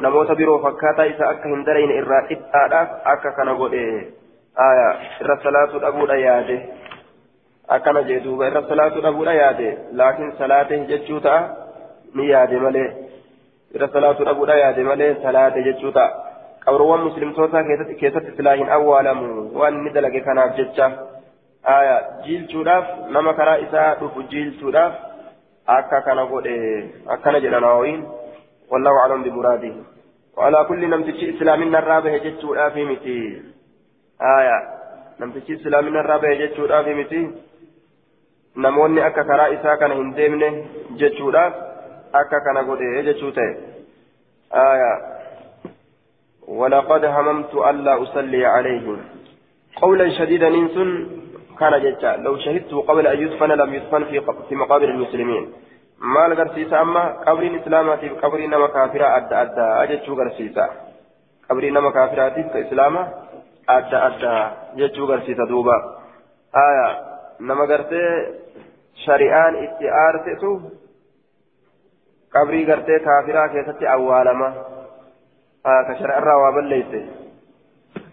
namoota 0.00 0.34
biroo 0.34 0.58
fakkaataa 0.58 1.04
isa 1.04 1.28
akka 1.28 1.48
hin 1.48 1.64
darayne 1.64 1.94
irraa 1.96 2.20
dhiphaadhaaf 2.28 2.88
akka 3.12 3.30
kana 3.36 3.54
godhe 3.54 3.84
aya 4.64 4.88
irra 5.20 5.36
salaatuu 5.44 5.80
dhabuudha 5.84 6.16
yaade 6.22 6.56
akkana 7.68 8.02
jee 8.08 8.20
duuba 8.20 8.48
irra 8.48 8.62
salaatu 8.68 9.00
dhabuudha 9.06 9.34
yaade 9.34 9.68
laakiin 10.00 10.32
salaate 10.38 10.78
jechuu 10.90 11.20
ta'a 11.20 11.40
ni 12.14 12.28
yaade 12.28 12.56
malee 12.66 12.86
irra 13.74 13.88
salaatu 13.96 14.28
dhabuudha 14.28 14.58
yaade 14.62 14.82
malee 14.90 15.10
salaate 15.22 15.64
jechuu 15.68 15.92
ta'a 15.98 16.10
qabroowwan 16.66 17.04
muslimtootaa 17.08 17.64
keessatti 18.02 18.36
silaa 18.36 18.54
hin 18.60 18.70
awwaalamu 18.76 19.32
waan 19.60 19.80
inni 19.80 19.94
dalage 19.96 20.20
kanaaf 20.28 20.54
jecha 20.60 20.92
aya 21.74 21.98
jiilchuudhaaf 22.28 22.94
nama 23.16 23.34
karaa 23.40 23.58
isaa 23.66 23.90
dhufu 24.00 24.22
jiilchuudhaaf 24.32 24.94
akka 25.76 26.00
kana 26.08 26.26
godhe 26.32 26.56
akkana 27.16 27.44
jedha 27.44 27.60
nawawiin 27.66 28.08
wallahu 28.70 29.04
aclam 29.04 29.28
bimuraadihi 29.28 29.78
وعلى 30.36 30.64
كل 30.68 30.90
نمتشي 30.90 31.36
إسلامنا 31.36 31.78
الرابع 31.78 32.16
جتشو 32.16 32.70
في 32.74 32.84
متي 32.84 33.42
آية 34.38 34.56
نمتشي 35.20 35.54
إسلامنا 35.54 36.00
الرابع 36.00 36.32
جتشو 36.32 36.66
في 36.84 36.94
متي 36.94 37.20
namoonni 38.56 39.00
akka 39.08 39.24
karaa 39.30 39.48
isaa 39.56 39.76
kana 39.82 39.98
hin 40.00 40.14
deemne 40.20 40.48
jechuudhaaf 41.02 41.54
akka 42.22 42.40
kana 42.48 42.62
godhe 42.70 43.02
jechuu 43.10 43.32
ta'e. 43.40 43.52
ولقد 46.48 47.04
هممت 47.04 47.54
ألا 47.54 48.02
أصلي 48.02 48.46
عليهم 48.46 48.98
قولا 49.82 50.10
شديدا 50.18 50.48
إنسن 50.48 51.06
كان 51.60 51.82
جتا 51.82 52.16
لو 52.16 52.38
شهدت 52.38 52.74
قبل 52.74 53.06
أن 53.06 53.18
يدفن 53.22 53.48
لم 53.48 53.74
يدفن 53.74 54.04
في 54.04 54.20
في 54.48 54.54
مقابر 54.54 54.88
المسلمين 54.88 55.52
ما 55.98 56.26
الغرسيسة 56.26 56.80
أما 56.82 57.02
قبر 57.26 57.42
الإسلام 57.42 57.96
في 57.96 58.08
قبر 58.08 58.46
نما 58.46 58.66
كافرة 58.66 59.16
أدى 59.16 59.34
أدى 59.34 59.60
أجتشو 59.60 60.14
غرسيسة 60.14 60.66
قبر 61.50 61.70
نما 61.70 61.90
كافرة 61.90 62.28
في 62.28 62.68
إسلام 62.68 62.96
أدى 63.68 63.96
أدى 63.96 64.36
جتشو 64.76 65.04
غرسيسة 65.04 65.44
دوبا 65.44 65.76
آية 66.54 66.88
نما 67.40 67.64
غرسي 67.64 68.02
shari'aan 69.04 69.58
itti 69.64 69.92
aarsitu 70.02 70.50
qabrii 72.36 72.64
gartee 72.70 72.98
kaafiraa 73.08 73.48
keessatti 73.54 73.88
awwaalama 73.94 74.48
ka 75.86 75.98
shari'arraa 76.00 76.38
waa 76.42 76.52
balleeyse 76.58 77.00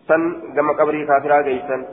san 0.07 0.25
gama 0.55 0.73
qabrii 0.81 1.05
kaafiraa 1.11 1.43
geeysan 1.49 1.85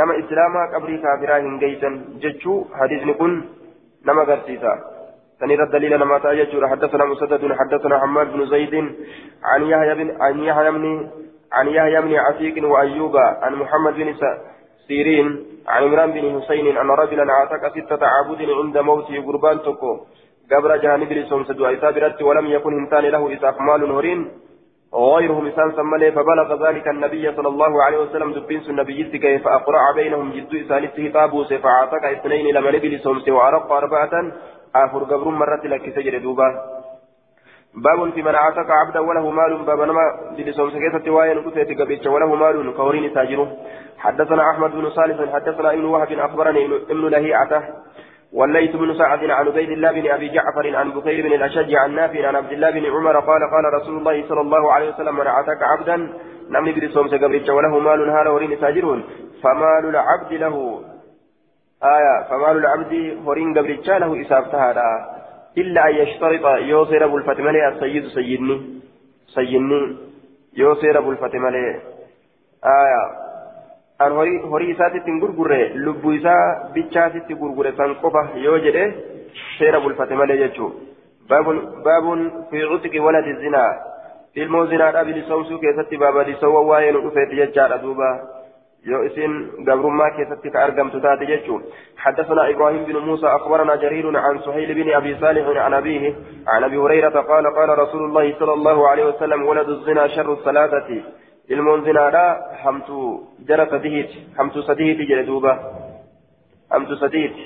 nama 0.00 0.18
islaamaa 0.24 0.66
qabrii 0.74 0.98
kaafiraa 1.06 1.40
hin 1.46 1.58
geeysan 1.64 2.02
jechuu 2.26 2.58
hadiisni 2.82 3.14
kun 3.22 3.40
nama 4.04 4.28
agarsiisa 4.28 4.76
سنير 5.40 5.62
الدليل 5.62 6.00
لما 6.00 6.18
تأجج 6.18 6.64
حدثنا 6.64 7.04
مسدد 7.04 7.52
حدثنا 7.52 7.98
حماد 7.98 8.32
بن 8.32 8.46
زيد 8.46 8.74
عن 9.44 9.62
يحيى 9.62 9.94
بن 9.94 10.16
عن 10.20 10.38
يحيى 10.40 10.70
بن 10.70 11.10
عن 11.52 11.68
يحيى 11.68 12.00
بن 12.00 12.14
عتيق 12.14 12.68
وأيوب 12.68 13.16
عن 13.16 13.54
محمد 13.54 13.94
بن 13.94 14.14
سيرين 14.88 15.28
عن 15.68 15.82
عمران 15.82 16.10
بن 16.12 16.40
حسين 16.40 16.76
أن 16.76 16.90
رجلا 16.90 17.24
أعتق 17.30 17.62
ستة 17.74 18.06
عبود 18.06 18.40
عند 18.42 18.78
موته 18.78 19.16
قربان 19.26 19.58
تكو. 19.62 19.92
قبر 20.52 20.76
جهنم 20.76 21.04
بلسوم 21.04 21.44
سدوا 21.44 21.72
إسا 21.74 21.90
برت 21.90 22.22
ولم 22.22 22.46
يكن 22.46 22.72
همتان 22.74 23.04
له 23.04 23.22
إساق 23.34 23.60
مال 23.60 23.90
هورين. 23.90 24.20
غيره 24.94 25.40
مثال 25.40 25.72
سمله 25.76 26.10
فبلغ 26.10 26.68
ذلك 26.68 26.88
النبي 26.88 27.32
صلى 27.36 27.48
الله 27.48 27.82
عليه 27.84 27.98
وسلم 27.98 28.32
دبين 28.32 28.60
النبي 28.68 29.18
كيف 29.18 29.44
فأقرع 29.44 29.82
بينهم 29.94 30.32
جد 30.32 30.54
إسانته 30.54 31.10
طابوس 31.14 31.52
فعاتك 31.52 32.04
اثنين 32.04 32.54
لمن 32.54 32.78
بلسوم 32.78 33.22
وأرق 33.28 33.72
أربعة. 33.72 34.14
آخر 34.74 34.98
قبر 34.98 35.28
مرة 35.28 35.62
لك 35.64 35.84
سجر 35.96 36.18
دوبا. 36.18 36.75
باب 37.76 38.12
في 38.12 38.22
من 38.22 38.34
عاتق 38.34 38.70
عبدا 38.70 39.00
وله 39.00 39.30
مال 39.30 39.64
باب 39.64 39.80
نما 39.80 40.02
بلسوم 40.36 40.70
سكيسة 40.70 41.10
وين 41.10 41.50
كتيت 41.50 41.80
قبيتش 41.80 42.06
وله 42.06 42.34
مال 42.34 42.74
كورين 42.76 43.14
تاجره 43.14 43.56
حدثنا 43.98 44.50
أحمد 44.50 44.70
بن 44.70 44.90
صالح 44.90 45.32
حدثنا 45.32 45.72
ابن 45.72 45.84
وهب 45.84 46.12
أخبرني 46.12 46.66
ابن 46.66 47.08
لهيعته 47.08 47.62
والليث 48.32 48.76
بن 48.76 48.94
سعد 48.98 49.24
عن 49.24 49.46
عبيد 49.46 49.70
الله 49.70 49.92
بن 49.92 50.10
أبي 50.10 50.28
جعفر 50.28 50.76
عن 50.76 50.90
بكير 50.90 51.26
بن 51.26 51.32
الأشج 51.32 51.74
عن 51.74 51.94
نافع 51.94 52.28
عن 52.28 52.36
عبد 52.36 52.52
الله 52.52 52.70
بن 52.70 52.86
عمر 52.86 53.20
قال 53.20 53.40
قال 53.50 53.64
رسول 53.74 53.98
الله 53.98 54.28
صلى 54.28 54.40
الله 54.40 54.72
عليه 54.72 54.88
وسلم 54.94 55.16
من 55.16 55.26
اعتق 55.26 55.62
عبدا 55.62 55.96
نمني 56.50 56.72
برسوم 56.72 57.08
سقبريتش 57.08 57.48
وله 57.48 57.78
مال 57.78 58.10
هال 58.10 58.28
ورين 58.28 58.60
تاجرون 58.60 59.04
فمال 59.42 59.88
العبد 59.88 60.32
له. 60.32 60.82
آية 61.82 62.28
فمال 62.30 62.56
العبد 62.56 63.18
ورين 63.24 63.58
قبريتش 63.58 63.88
له 63.88 64.20
إسافتها. 64.20 65.15
إلا 65.58 65.88
أن 65.88 65.94
يشترط 65.94 66.44
يوصر 66.72 67.04
أبو 67.04 67.16
الفتمالي 67.16 67.68
السيد 67.68 68.06
سيدني 68.06 68.56
سيدني 69.26 69.96
يوصر 70.56 70.98
أبو 70.98 71.10
الفتمالي 71.10 71.80
آية 72.64 73.26
an 73.98 74.12
horii 74.12 74.70
isaatitti 74.70 75.10
hin 75.10 75.20
gurgurre 75.20 75.58
lubbuu 75.74 76.12
isaa 76.12 76.68
bichaatitti 76.72 77.34
gurgure 77.34 77.72
san 77.76 77.94
qofa 78.02 78.22
yoo 78.44 78.58
jedhe 78.64 78.82
seera 79.58 79.80
bulfate 79.80 80.18
malee 80.20 80.36
jechuu 80.42 80.68
baabun 81.28 82.20
fi 82.50 82.66
cutqi 82.72 83.00
waladi 83.06 83.32
zinaa 83.44 83.70
ilmoo 84.34 84.66
zinaadhaa 84.72 85.04
bilisoomsuu 85.04 85.58
keessatti 85.64 86.00
baabadisoowwan 86.02 86.68
waa'ee 86.70 86.92
nu 86.92 87.00
dhufeeti 87.06 87.40
jechaadha 87.40 87.78
duuba 87.84 88.10
isin 88.86 89.64
gabrummaa 89.64 90.10
keessatti 90.10 90.50
ka 90.50 90.62
argamtu 90.62 91.00
taate 91.00 91.26
jechuu 91.26 91.60
حدثنا 91.96 92.50
إبراهيم 92.50 92.84
بن 92.84 92.96
موسى 92.96 93.26
أخبرنا 93.26 93.76
جرير 93.76 94.18
عن 94.18 94.38
سهيل 94.38 94.74
بن 94.74 94.94
أبي 94.94 95.16
صالح 95.20 95.46
عن 95.64 95.74
أبيه 95.74 96.14
عن 96.48 96.64
أبي 96.64 96.76
هريرة 96.76 97.20
قال 97.20 97.46
قال 97.54 97.78
رسول 97.78 98.04
الله 98.04 98.34
صلى 98.38 98.52
الله 98.52 98.88
عليه 98.88 99.04
وسلم 99.04 99.46
ولد 99.46 99.68
الزنا 99.68 100.08
شر 100.08 100.32
الثلاثة 100.32 101.02
ilmoon 101.48 101.84
zinaadha 101.84 102.24
hamtuu 102.62 103.28
jara 103.48 103.66
sadihiiti 103.70 104.26
hamtuu 104.38 104.62
sadihiiti 104.62 105.06
jedhe 105.06 105.26
duuba 105.26 105.52
hamtuu 106.70 106.96
sadihiiti 106.96 107.44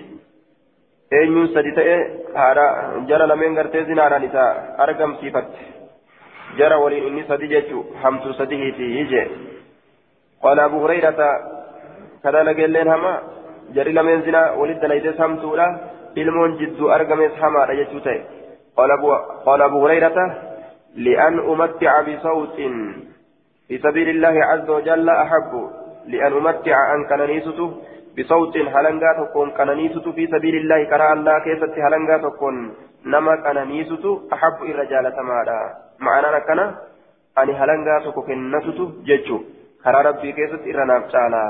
eenyuun 1.19 1.49
sadi 1.55 1.73
ta'e 1.73 1.97
haadha 2.35 2.65
jara 3.11 3.29
lameen 3.29 3.55
gartee 3.55 3.85
zinaadhaan 3.85 4.25
isa 4.25 4.45
argamsiifatte 4.85 5.61
jara 6.59 6.79
waliin 6.79 7.07
inni 7.11 7.25
sadi 7.29 7.49
jechuu 7.49 7.85
hamtuu 8.03 8.33
jee 10.41 10.47
qaala 10.47 10.65
abu 10.65 10.81
hurayrata 10.81 11.29
kana 12.23 12.43
lageelleen 12.43 12.89
hama 12.89 13.13
jari 13.75 13.93
lameen 13.93 14.23
zinaa 14.23 14.53
walit 14.61 14.81
dalaytes 14.81 15.19
hamtuudha 15.19 15.67
ilmoon 16.15 16.59
jidduu 16.59 16.89
argames 16.89 17.33
hamaadha 17.43 17.75
jechuu 17.75 18.01
ta'e 18.01 18.21
qaala 18.77 19.65
abu 19.65 19.81
hurayrata 19.85 20.25
li'an 20.97 21.41
umatti'a 21.41 22.03
bisawtin 22.03 22.77
في 23.71 23.79
سبيل 23.79 24.09
الله 24.09 24.45
عز 24.45 24.71
وجل 24.71 25.09
أحب 25.09 25.71
لأن 26.07 26.33
أمتع 26.33 26.95
أن 26.95 27.05
كنانيسته 27.11 27.69
بصوت 28.19 28.57
هلنغا 28.57 29.11
تكون 29.21 29.51
كنانيسته 29.51 30.13
في 30.13 30.27
سبيل 30.27 30.55
الله 30.57 30.85
كرا 30.85 31.13
الله 31.13 31.39
كيست 31.45 31.75
هلنغا 31.79 32.17
تكون 32.17 32.75
نما 33.07 33.35
كنانيسته 33.37 34.21
أحب 34.33 34.59
الرجال 34.63 35.17
تمادا 35.17 35.61
معنى 36.07 36.41
كنا 36.41 36.67
أني 37.39 37.53
هلنغا 37.53 38.11
تكون 38.11 38.25
كنسته 38.27 38.93
ججو 39.09 39.39
كرا 39.85 40.01
ربي 40.03 40.33
كيست 40.33 40.63
إرناف 40.67 41.13
تعالى 41.13 41.45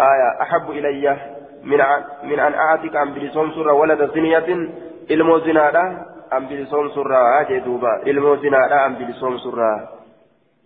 آية 0.00 0.42
أحب 0.42 0.70
إلي 0.70 1.16
من 1.64 1.80
من 2.22 2.38
أن 2.40 2.54
أعتك 2.54 2.96
عن 2.96 3.14
بلسون 3.14 3.50
سورة 3.50 3.72
ولد 3.72 4.10
زنية 4.14 4.68
ilmoo 5.08 5.38
zinaadha 5.40 5.82
an 6.30 6.48
bilisoom 6.50 6.90
surraa 6.94 7.44
jee 7.48 7.60
duuba 7.66 7.90
ilmoo 8.10 8.36
zinaadha 8.42 8.78
an 8.86 8.96
bilisoom 8.98 9.38
surraa 9.38 9.76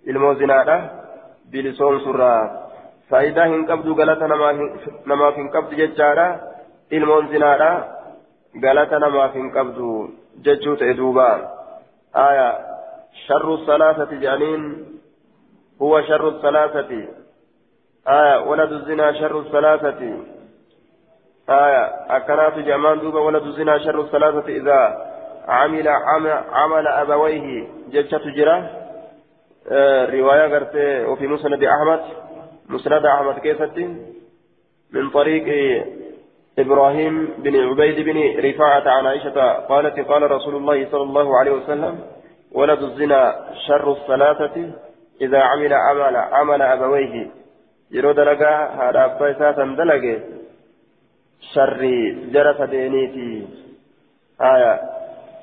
ilmoo 0.06 0.34
zinaadha 0.34 0.76
bilisoomsurraa 1.50 2.40
faayidaa 3.10 3.46
hin 3.52 3.66
qabdu 3.70 3.94
galata 4.00 4.28
namaaf 4.30 5.36
hin 5.36 5.50
qabdu 5.56 5.76
jechaadha 5.80 6.26
ilmoon 6.98 7.28
zinaadha 7.32 7.70
galata 8.64 9.00
namaaf 9.04 9.34
hin 9.40 9.50
qabdu 9.56 9.88
jechuu 10.46 10.76
ta'e 10.82 10.94
duuba 11.00 11.28
aya 12.26 12.48
sharru 13.26 13.58
jedhaniin 15.80 15.88
huwa 15.88 16.02
sharru 16.02 16.40
salaasati 16.42 17.08
aya 18.04 18.40
waladu 18.40 18.78
zinaa 18.78 19.12
sharru 19.14 19.44
salaasati 19.52 20.12
aya 21.46 22.08
akkanaatu 22.08 22.62
jamaan 22.62 23.00
duuba 23.00 23.20
waladu 23.20 23.52
zinaa 23.52 23.78
sharru 23.78 24.08
salaasati 24.12 24.56
idaa 24.56 24.96
camila 25.46 26.00
camala 26.52 26.96
abawayhi 26.96 27.68
jechatu 27.88 28.30
jira 28.30 28.80
رواية 30.10 30.54
قرتي 30.54 31.04
وفي 31.04 31.26
مسند 31.26 31.64
أحمد 31.64 32.00
مسند 32.68 33.06
أحمد 33.06 33.38
كيفتي 33.38 33.84
من 34.92 35.10
طريق 35.10 35.46
إبراهيم 36.58 37.28
بن 37.38 37.56
عبيد 37.56 38.00
بن 38.00 38.48
رفاعة 38.48 38.88
عن 38.88 39.06
عائشة 39.06 39.52
قالت 39.52 40.00
قال 40.00 40.30
رسول 40.30 40.56
الله 40.56 40.88
صلى 40.90 41.02
الله 41.02 41.38
عليه 41.38 41.50
وسلم 41.50 42.00
ولد 42.52 42.82
الزنا 42.82 43.46
شر 43.66 43.92
الثلاثة 43.92 44.70
إذا 45.20 45.40
عمل 45.40 45.72
عمل 45.72 46.16
عمل 46.16 46.62
أبويه 46.62 47.30
يرو 47.90 48.12
دلقا 48.12 48.54
هذا 48.80 49.04
أبا 49.04 49.30
إساسا 49.30 49.64
دلقا 49.64 50.20
شر 51.54 51.82
جرس 52.32 52.60
دينيتي. 52.62 53.48
آية 54.40 54.80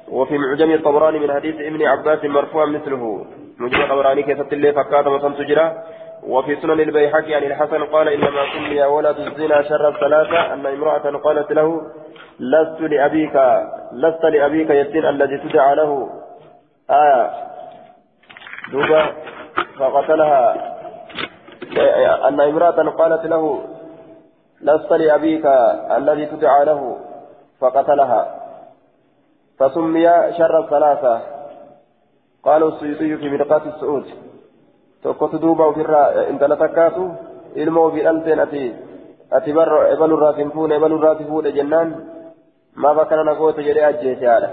وفي 0.09 0.37
معجم 0.37 0.71
الطبراني 0.71 1.19
من 1.19 1.33
حديث 1.33 1.55
ابن 1.55 1.87
عباس 1.87 2.25
مرفوعا 2.25 2.65
مثله. 2.65 3.25
مجمع 3.59 3.83
الطبراني 3.83 4.23
كيست 4.23 4.53
اللي 4.53 4.73
فكات 4.73 5.07
وصمت 5.07 5.41
جرا 5.41 5.83
وفي 6.23 6.55
سنن 6.55 6.79
البيحكي 6.79 7.35
عن 7.35 7.43
الحسن 7.43 7.83
قال 7.83 8.07
إنما 8.07 8.41
سمي 8.53 8.81
ولد 8.83 9.19
الزنا 9.19 9.61
شر 9.61 9.89
الثلاثة 9.89 10.53
أن 10.53 10.65
امرأة 10.65 11.17
قالت 11.17 11.51
له 11.51 11.81
لست 12.39 12.81
لأبيك 12.81 13.35
لست 13.93 14.23
لأبيك 14.25 14.69
يتين 14.69 15.05
الذي 15.05 15.37
تدعى 15.37 15.75
له. 15.75 16.09
آية 16.89 17.31
دوبا. 18.71 19.13
فقتلها 19.79 20.55
أن 22.27 22.41
امرأة 22.41 22.89
قالت 22.89 23.25
له 23.25 23.63
لست 24.61 24.91
لأبيك 24.91 25.45
الذي 25.97 26.25
تدعى 26.25 26.65
له 26.65 26.97
فقتلها 27.59 28.35
فسمي 29.59 30.07
شر 30.37 30.59
الثلاثة 30.59 31.21
قالوا 32.43 32.69
السيوطي 32.69 33.17
في 33.17 33.29
مرقات 33.29 33.61
السعود 33.65 34.05
توقت 35.03 35.35
دوبا 35.35 35.65
وفرا 35.65 36.29
انت 36.29 36.43
لتكاتو 36.43 37.09
ilmoo 37.57 37.91
fi 37.91 38.03
dhalteen 38.05 38.39
ati 38.39 38.63
ati 39.31 39.53
bar 39.53 39.69
ebalurraa 39.93 40.33
sin 40.33 40.51
fuune 40.51 40.75
ebalurraa 40.75 41.15
si 41.17 41.23
fuudhe 41.29 41.51
jennaan 41.51 41.89
maaf 42.75 42.97
akkana 43.03 43.23
na 43.23 43.33
goote 43.39 43.63
jedhee 43.67 43.85
ajjeese 43.89 44.25
haadha 44.31 44.49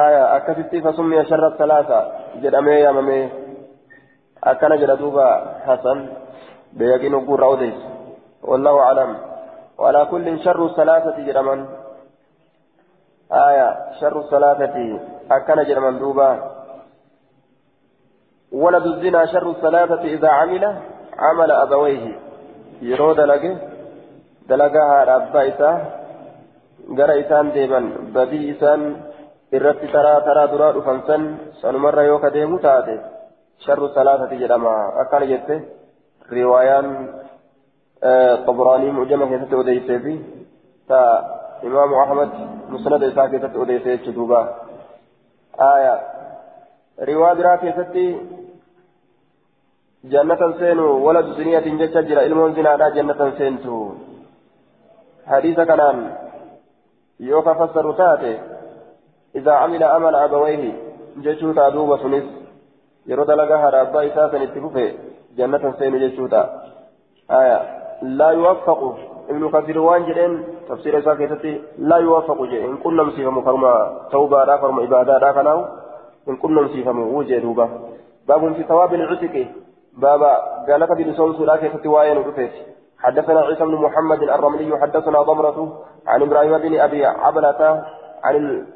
aya 0.00 0.22
akkasitti 0.36 0.82
fasummiya 0.86 1.24
sharra 1.30 1.50
salaasa 1.58 1.98
jedhamee 2.42 2.80
jedha 4.82 4.96
duuba 5.02 5.26
hasan 5.66 5.98
beeyaqiin 6.78 7.14
ogguurraa 7.14 7.54
odeyse 7.56 7.84
wallahu 8.50 8.78
aclam 8.88 9.12
وعلى 9.78 10.06
كل 10.10 10.26
شر 10.44 10.60
ثلاثة 10.76 11.16
جرمان 11.26 11.60
آية 13.32 13.68
شر 14.00 14.16
الثلاثة 14.20 14.76
أكن 15.30 15.58
جرمان 15.68 15.98
دوبا 15.98 16.30
ولد 18.52 18.86
الزنا 18.86 19.26
شر 19.26 19.50
الثلاثة 19.50 20.02
إذا 20.02 20.28
عمل 20.28 20.64
عمل 21.18 21.50
أبويه 21.50 22.06
يرو 22.82 23.12
دلقه 23.12 23.56
دلقها 24.48 25.04
ربا 25.04 25.48
إساه 25.48 25.78
gara 26.86 27.18
isaan 27.18 27.50
deeman 27.50 28.14
badii 28.14 28.54
isaan 28.54 28.82
irratti 29.50 29.90
taraa 29.90 30.22
taraa 30.22 30.46
duraa 30.52 30.72
dhufan 30.76 31.02
san 31.08 31.22
sanumarra 31.60 32.06
yoo 32.06 32.22
ka 32.22 32.30
deemu 32.30 32.58
taate 32.62 32.94
jedhama 34.38 34.72
akkana 35.02 35.26
jette 35.26 35.54
riwaayaan 36.30 36.88
xaburaanii 38.46 38.92
mucjama 38.92 39.26
keessatti 39.26 39.56
odeysee 39.62 39.98
fi 39.98 40.14
ta 40.88 41.00
imaamu 41.62 42.00
ahmad 42.04 42.30
musnada 42.68 43.06
isaa 43.06 43.28
keessatti 43.28 43.58
odeysee 43.58 43.96
jechu 43.96 44.14
duuba 44.18 44.40
aya 45.68 45.94
riwaa 47.10 47.34
biraa 47.34 47.56
keessatti 47.58 48.04
jannatan 50.04 50.58
seenu 50.58 51.04
waladu 51.06 51.38
ziniyatin 51.38 51.78
jecha 51.78 52.02
jira 52.02 52.22
ilmoon 52.22 52.54
zinaadhaa 52.54 52.90
jannatan 52.90 53.32
seentu 53.38 53.78
hadiisa 55.26 55.66
kanaan 55.66 56.04
yoo 57.30 57.42
ka 57.42 57.54
fassaru 57.54 57.92
taate 58.02 58.32
إذا 59.36 59.52
عمل 59.52 59.82
أمل 59.82 60.14
أبويه 60.14 60.72
جشوتا 61.16 61.68
دوبا 61.68 61.96
سنس 61.96 62.24
يرد 63.08 63.30
لقاها 63.30 63.70
رابا 63.70 64.06
إساسا 64.06 64.42
اتفوفه 64.42 64.92
جنة 65.36 65.74
سين 65.78 65.94
جشوتا 66.02 66.42
آية 67.30 67.58
لا 68.02 68.30
يوفق 68.30 68.80
ابن 69.30 69.50
كثير 69.50 69.78
وان 69.78 70.04
جدين 70.06 70.44
تفسير 70.68 71.04
ساكتتي 71.04 71.62
لا 71.78 71.96
يوفق 71.96 72.42
جي 72.42 72.64
إن 72.64 72.76
كنا 72.76 73.02
مسيفم 73.02 73.42
فرما 73.42 74.00
توبة 74.12 74.44
لا 74.44 74.56
فرما 74.56 74.84
إبادة 74.84 75.18
لا 75.18 75.32
كناو 75.32 75.64
إن 76.28 76.36
كنا 76.36 76.60
مسيفم 76.62 76.98
وجه 77.14 77.38
دوبا 77.38 77.68
باب 78.28 78.54
في 78.54 78.62
ثواب 78.62 78.94
العتق 78.94 79.46
بابا 79.96 80.32
قالك 80.68 80.92
بلسون 80.92 81.36
سلاكة 81.38 81.78
تواين 81.84 82.18
رفيت 82.18 82.52
حدثنا 82.98 83.40
عيسى 83.40 83.64
بن 83.64 83.74
محمد 83.74 84.22
الرملي 84.22 84.78
حدثنا 84.80 85.22
ضمرة 85.22 85.82
عن 86.06 86.22
إبراهيم 86.22 86.58
بن 86.58 86.80
أبي 86.80 87.06
عبلة 87.06 87.84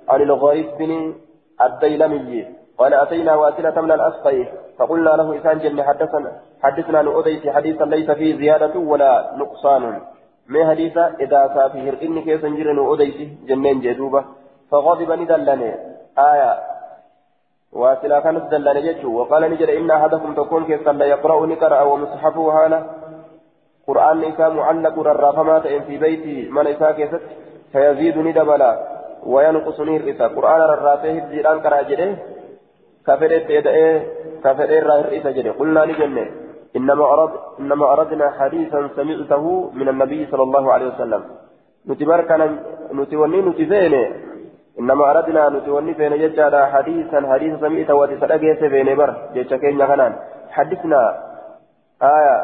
عن 0.08 0.20
الغريب 0.22 0.66
بن 0.78 1.14
الديلمي 1.60 2.59
قال 2.80 2.94
أتينا 2.94 3.34
واسلة 3.34 3.80
من 3.80 3.92
الأسقي 3.92 4.46
فقلنا 4.78 5.10
له 5.10 5.38
إسان 5.38 5.58
جن 5.58 5.82
حدثنا 5.82 6.32
حدثنا 6.62 7.02
نؤذيت 7.02 7.48
حديثا 7.48 7.84
ليس 7.84 8.10
فيه 8.10 8.36
زيادة 8.36 8.78
ولا 8.78 9.32
نقصان. 9.36 10.00
ما 10.48 10.70
حديثا 10.70 11.14
إذا 11.20 11.40
سافه 11.54 12.02
إن 12.02 12.22
كيس 12.24 12.44
نجر 12.44 12.72
نؤذيت 12.72 13.18
جنين 13.48 13.80
جدوبة. 13.80 14.24
فغضب 14.70 15.12
ندلني. 15.12 15.74
آية. 16.18 16.52
واسلة 17.72 18.20
كانت 18.20 18.44
دلني 18.52 18.80
جدو. 18.92 19.18
وقال 19.18 19.42
نجر 19.52 19.78
إن 19.78 19.90
أحدكم 19.90 20.34
تكون 20.34 20.64
كيس 20.64 20.88
لا 20.88 21.06
يقرأ 21.06 21.46
نقرأ 21.46 21.80
ومصحفه 21.82 22.64
هانا 22.64 22.86
قرآن 23.86 24.24
إساء 24.24 24.50
معلق 24.50 24.98
الرافمات 24.98 25.66
في 25.66 25.98
بيتي. 25.98 26.48
من 26.48 26.66
إساء 26.66 26.92
كيست 26.92 27.22
فيزيد 27.72 28.18
ندبلا. 28.18 28.72
وينقص 29.26 29.80
نير 29.80 30.02
قرآن 30.36 30.60
الرافه 30.60 31.10
الزيران 31.18 31.60
كراجله 31.60 32.16
كفرت 33.06 33.50
يدعي 33.50 34.02
كفر 34.44 34.64
الراهر 34.64 35.08
إذا 35.08 35.52
قلنا 35.52 35.80
لجنة 35.80 36.26
إنما 36.76 37.04
أرد 37.04 37.30
إنما 37.60 37.92
أردنا 37.92 38.30
حديثا 38.30 38.88
سمعته 38.96 39.70
من 39.74 39.88
النبي 39.88 40.26
صلى 40.26 40.42
الله 40.42 40.72
عليه 40.72 40.86
وسلم. 40.94 41.22
نتبار 41.88 42.20
كان 42.20 42.58
نتوني 42.94 43.40
نتفين 43.42 43.94
إنما 44.80 45.10
أردنا 45.10 45.48
نتوني 45.48 45.94
فين 45.94 46.12
ججال 46.22 46.54
حديثا 46.72 47.18
حديثا 47.32 47.56
سمعته 47.60 47.94
وتسرقه 47.94 48.54
فين 48.54 48.96
بر 48.96 49.10
ججكين 49.34 49.80
يغنان 49.80 50.12
حدثنا 50.50 51.00
آية. 52.02 52.36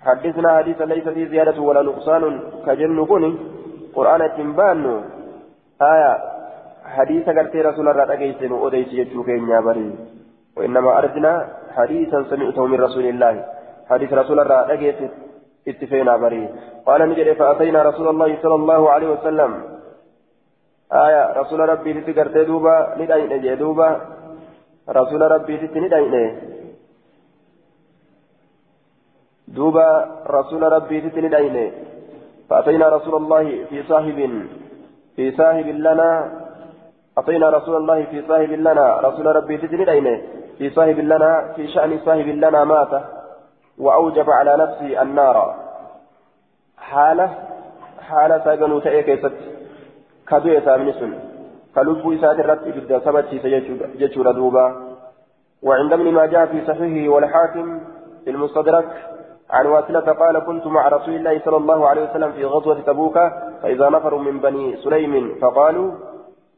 حدثنا 0.00 0.56
حديثا 0.58 0.84
ليس 0.84 1.08
فيه 1.08 1.26
زيادة 1.28 1.60
ولا 1.62 1.82
نقصان. 1.82 2.40
كجن 2.66 3.04
كوني 3.04 3.30
قرآن 3.94 4.22
تنبان. 4.36 5.04
آية. 5.82 6.33
حديث 6.84 7.28
قلت 7.28 7.56
رسول 7.56 7.88
الله 7.88 8.04
رأيت 8.04 8.42
أوديت 8.42 8.92
يجوكين 8.92 9.48
يا 9.48 9.60
بري 9.60 9.90
وإنما 10.56 10.98
أردنا 10.98 11.48
حديثا 11.76 12.24
سمعته 12.30 12.66
من 12.66 12.80
رسول 12.80 13.06
الله 13.06 13.44
حديث 13.90 14.12
رسول 14.12 14.40
الله 14.40 14.52
رأيت 14.52 15.00
اتفينا 15.68 16.16
بري 16.16 16.48
قال 16.86 17.00
نجري 17.10 17.34
فأتينا 17.34 17.82
رسول 17.82 18.08
الله 18.08 18.30
صلى 18.42 18.54
الله 18.54 18.90
عليه 18.90 19.08
وسلم 19.08 19.50
آية 20.92 21.32
رسول 21.40 21.60
ربي 21.60 21.90
تتقرت 22.00 22.36
دوبا 22.48 22.94
ندعين 22.98 23.58
دوبا 23.58 23.88
رسول 24.88 25.20
ربي 25.34 25.56
تتندعين 25.56 26.14
دوبا 29.48 29.88
رسول 30.26 30.62
ربي 30.62 31.00
تتندعين 31.00 31.56
فأتينا 32.50 32.88
رسول 32.88 33.14
الله 33.14 33.64
في 33.70 33.82
صاحب 33.82 34.18
في 35.16 35.24
صاحب 35.32 35.66
لنا 35.66 36.43
أتينا 37.18 37.50
رسول 37.50 37.76
الله 37.76 38.04
في 38.04 38.22
صاحب 38.28 38.50
لنا 38.52 39.00
رسول 39.00 39.26
ربي 39.36 39.56
تجري 39.58 39.90
أين 39.90 40.22
في 40.58 40.70
صاحب 40.70 40.98
لنا 40.98 41.52
في 41.56 41.68
شأن 41.68 41.98
صاحب 42.06 42.28
لنا 42.28 42.64
مات. 42.64 43.02
وأوجب 43.78 44.30
على 44.30 44.56
نفسه 44.56 45.02
النار. 45.02 45.54
حالة 46.78 47.28
حالة 48.00 48.44
ساقنوا 48.44 48.80
تأيكيست 48.80 49.32
كدو 50.28 50.48
يسامن 50.48 50.92
سن. 50.92 51.12
كلبو 51.74 52.12
إسات 52.12 52.38
الرد 52.40 52.62
إبدا 52.68 52.98
سبتي 53.04 53.38
سيجور 53.38 54.32
دوبا. 54.32 54.66
وعند 55.62 55.92
ابن 55.92 56.12
ما 56.12 56.26
جاء 56.26 56.46
في 56.46 56.66
صحيحه 56.66 57.08
والحاكم 57.14 57.80
المستدرك 58.28 58.88
عن 59.50 59.66
واسلة 59.66 60.00
قال 60.00 60.38
كنت 60.38 60.66
مع 60.66 60.88
رسول 60.88 61.14
الله 61.14 61.40
صلى 61.44 61.56
الله 61.56 61.88
عليه 61.88 62.10
وسلم 62.10 62.32
في 62.32 62.44
غزوة 62.44 62.80
تبوك 62.80 63.18
فإذا 63.62 63.88
نفر 63.88 64.14
من 64.16 64.40
بني 64.40 64.76
سليم 64.76 65.34
فقالوا 65.40 65.92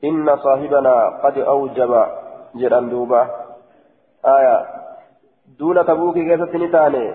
إن 0.05 0.37
صاحبنا 0.37 0.95
قد 1.23 1.39
أوجب 1.39 2.07
جران 2.55 2.91
دوبا. 2.91 3.23
آية 4.25 4.67
دون 5.59 5.87
تبوك 5.87 6.15
كيسة 6.15 6.53
نتاني 6.59 7.15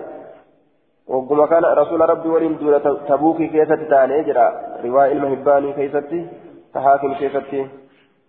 وقم 1.08 1.46
كان 1.46 1.64
رسول 1.64 2.00
ربي 2.00 2.28
ولين 2.28 2.56
دون 2.58 2.82
تبوك 3.08 3.36
كيسة 3.36 3.82
تاني 3.90 4.22
جرا 4.22 4.46
رواية 4.84 5.12
المهباني 5.12 5.72
كيسة 5.72 6.26
تحاكم 6.74 7.14
كيسة 7.14 7.68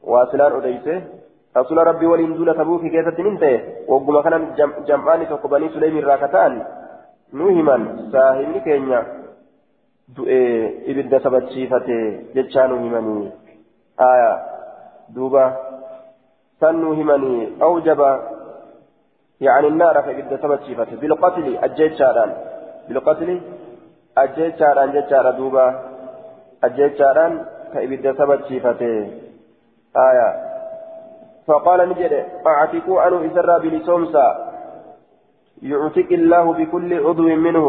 واسلان 0.03 0.51
أديسه 0.57 1.01
رسول 1.57 1.77
ربي 1.77 2.05
ولين 2.05 2.33
دون 2.37 2.57
تبوك 2.57 2.81
كيسة 2.81 3.17
ننتهي 3.21 3.59
وقم 3.87 4.21
كان 4.21 4.43
جمعاني 4.87 5.25
تقبني 5.25 5.69
سليم 5.69 5.97
الراكتان. 5.97 6.53
نوهما 7.33 7.77
ساهمني 8.11 8.59
كينيا. 8.59 9.23
du'ee 10.15 10.83
ibidda 10.91 11.19
sabachiifate 11.19 11.97
jechaa 12.35 12.67
nu 12.67 13.31
duuba 15.10 15.58
san 16.60 16.75
nu 16.77 16.93
himanii 16.93 17.58
awjaba 17.62 18.34
يعني 19.41 19.67
النار 19.67 20.01
فإبدا 20.01 20.38
سبتشيفت 20.38 20.93
بالقتل 21.01 21.58
أجيتشاران 21.63 22.32
بالقتل 22.88 23.41
أجيتشاران 24.17 24.91
جيتشارا 24.91 25.32
دوبا 25.32 25.65
أجيتشاران 26.63 27.45
فإبدا 27.73 28.13
سبتشيفت 28.13 28.82
آية. 29.97 30.29
فقال 31.47 31.89
نجد. 31.89 32.25
أعتقوا 32.47 33.01
عنه 33.01 33.17
إسرى 33.27 33.69
بلسومسا. 33.69 34.53
يعتق 35.62 36.10
الله 36.12 36.53
بكل 36.53 36.91
عضو 37.06 37.23
منه. 37.23 37.65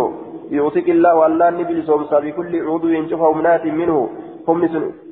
يعطيك 0.50 0.88
الله 0.88 1.14
والله 1.14 1.50
نبي 1.50 1.82
سومسا 1.82 2.18
بكل 2.18 2.52
عضو 2.68 3.08
شوف 3.08 3.20
همنات 3.20 3.64
منه. 3.66 4.08
هم 4.48 4.64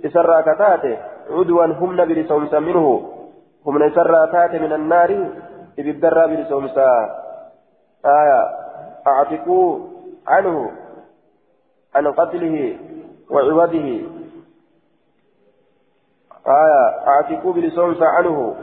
إسرى 0.04 0.42
كتاته 0.42 0.98
عضوا 1.30 1.66
هم 1.66 2.00
نبي 2.00 2.24
سومسا 2.28 2.58
منه 2.58 3.10
هم 3.66 3.82
إسرى 3.82 4.32
تاته 4.32 4.58
من 4.58 4.72
النار 4.72 5.28
إبدرى 5.78 6.36
بلسومسا 6.36 6.90
آية 8.06 8.40
أعتقوا 9.06 9.78
عنه 10.28 10.70
عن 11.94 12.06
قتله 12.06 12.78
وعوده 13.30 13.86
آية 16.46 16.84
أعتقوا 17.08 17.52
بلسومسا 17.52 18.04
عنه 18.04 18.56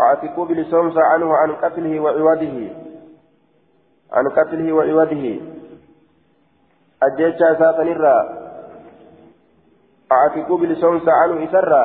أعتقوا 0.00 0.44
بلسومسا 0.44 1.00
عنه 1.00 1.36
عن 1.36 1.52
قتله 1.52 2.00
وعوده 2.00 2.56
عن 4.12 4.28
قتله 4.28 4.72
وعوده 4.72 5.40
أجيتشا 7.02 7.58
ساقن 7.58 7.88
الرا 7.88 8.41
أعتقوا 10.12 10.58
بلسومسا 10.58 11.10
عنه 11.10 11.44
إسرا. 11.44 11.84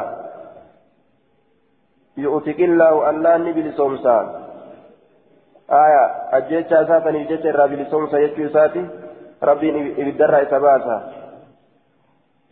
يؤتك 2.18 2.60
الله 2.60 3.10
ألاني 3.10 3.52
بلسومسا 3.58 4.18
آية 5.84 6.04
أجيتشا 6.38 6.84
ساقن 6.90 7.16
إجيتشا 7.16 7.50
الرا 7.50 7.66
بلسومسا 7.66 8.18
يجو 8.18 8.48
ساتي 8.56 8.84
ربي 9.44 9.68
إبدرا 10.02 10.42
إسباسا 10.42 10.98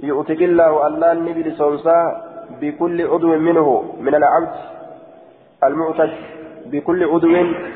يؤتك 0.10 0.42
الله 0.50 0.88
ألاني 0.88 1.32
بلسومسا 1.38 1.98
بكل 2.62 2.98
عضو 3.12 3.32
منه 3.48 3.68
من 4.06 4.14
العبد 4.16 4.56
المعتد 5.64 6.14
بكل 6.72 7.02
عضو 7.12 7.28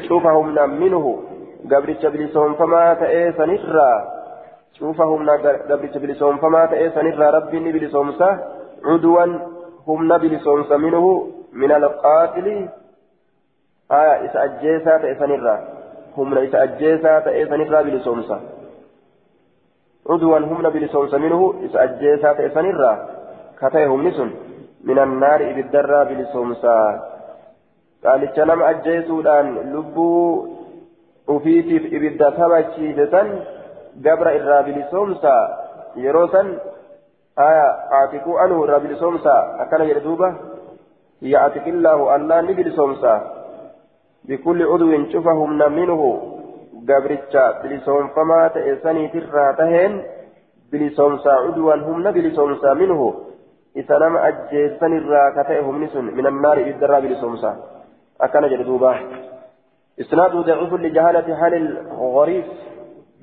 شوفهم 0.07 0.47
منه. 0.83 1.05
gabricha 1.67 2.09
bilisoonfamaa 2.09 2.95
ta'ee 2.95 3.31
sanirraa 3.37 3.95
cuufa 4.01 4.18
humna 4.79 5.37
gabricha 5.67 5.99
bilisoonfamaa 5.99 6.67
ta'ee 6.67 6.89
sanirraa 6.97 7.31
rabbiin 7.31 7.63
ni 7.63 7.73
bilisoomsa 7.73 8.27
cuduwan 8.83 9.41
humna 9.87 10.19
bilisoomsa 10.19 10.77
minhu 10.77 11.11
min 11.51 11.71
alqaatili 11.71 12.69
aya 13.89 14.15
isa 14.25 14.41
ajjeesaa 14.41 14.99
ta'e 14.99 15.15
sanirraa 15.19 15.59
humna 16.17 16.41
isa 16.41 16.61
ajjeesaa 16.61 17.21
ta'e 17.21 17.45
sanirraa 17.49 17.83
bilisoomsa 17.83 18.39
cuduwan 20.07 20.49
humna 20.49 20.71
bilisoomsa 20.71 21.19
minhu 21.19 21.55
isa 21.69 21.81
ajjeesaa 21.81 22.33
ta'e 22.35 22.49
sanirraa 22.49 22.95
ka 23.59 23.69
ta'e 23.69 23.85
humni 23.85 24.11
sun 24.11 24.31
min 24.83 24.99
annaari 24.99 25.49
ibiddarraa 25.51 26.05
bilisoomsa 26.05 26.75
qaalicha 28.03 28.45
nama 28.45 28.67
ajjeesuudhaan 28.73 29.49
lubbuu 29.73 30.57
ufiitiif 31.27 31.93
ibidda 31.93 32.31
sabachiise 32.37 33.07
san 33.11 33.27
irraa 34.05 34.63
bilisoomsa 34.63 35.33
yeroo 35.95 36.27
san 36.33 36.47
آية 37.39 37.67
أعتقوا 37.91 38.45
أنه 38.45 38.65
رب 38.65 38.95
سومسا 38.95 39.55
أكن 39.59 39.81
يردوبة 39.81 40.35
يعتق 41.21 41.67
الله 41.67 42.15
الله 42.15 42.41
نبل 42.41 42.71
سومسا 42.71 43.13
بكل 44.25 44.63
عضو 44.63 45.09
شفهم 45.13 45.57
منه 45.57 46.01
قبرتشا 46.89 47.61
بلسوم 47.61 48.07
فما 48.07 48.47
تأسني 48.47 49.07
ترى 49.07 49.55
تهين 49.57 50.03
بلسومسا 50.71 51.29
عدوا 51.29 51.75
هم 51.75 52.11
بلسومسا 52.11 52.73
منه 52.73 53.13
إذا 53.75 53.95
لم 53.95 54.17
أجيسن 54.17 54.97
الراكتهم 54.97 55.83
نسن 55.83 56.03
من 56.03 56.27
النار 56.27 56.57
إذا 56.57 56.99
بلسومسا 56.99 57.51
أكن 58.21 58.43
يردوبة 58.43 58.95
إسناد 60.01 60.31
ضعيف 60.31 60.73
لجهالة 60.73 61.35
حال 61.35 61.53
الغريب 61.53 62.45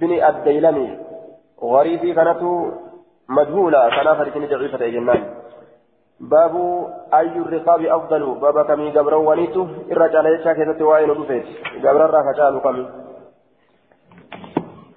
بن 0.00 0.10
الديلمي. 0.28 0.98
غريبي 1.62 2.14
كانت 2.14 2.42
مجهولة. 3.28 3.80
كان 3.96 4.14
فريقين 4.14 4.46
ضعيفة 4.46 4.86
جنان 4.86 5.22
باب 6.20 6.54
أي 7.14 7.38
الرقاب 7.38 7.80
أفضل؟ 7.84 8.34
باب 8.40 8.66
كمي 8.66 8.90
قبر 8.90 9.14
ونيتو؟ 9.14 9.66
الرجال 9.92 10.26
يشاك 10.26 10.58
يتوائن 10.58 11.10
رفيت 11.10 11.46
قبر 11.84 12.04
الرافة 12.04 12.58
كمي 12.58 12.86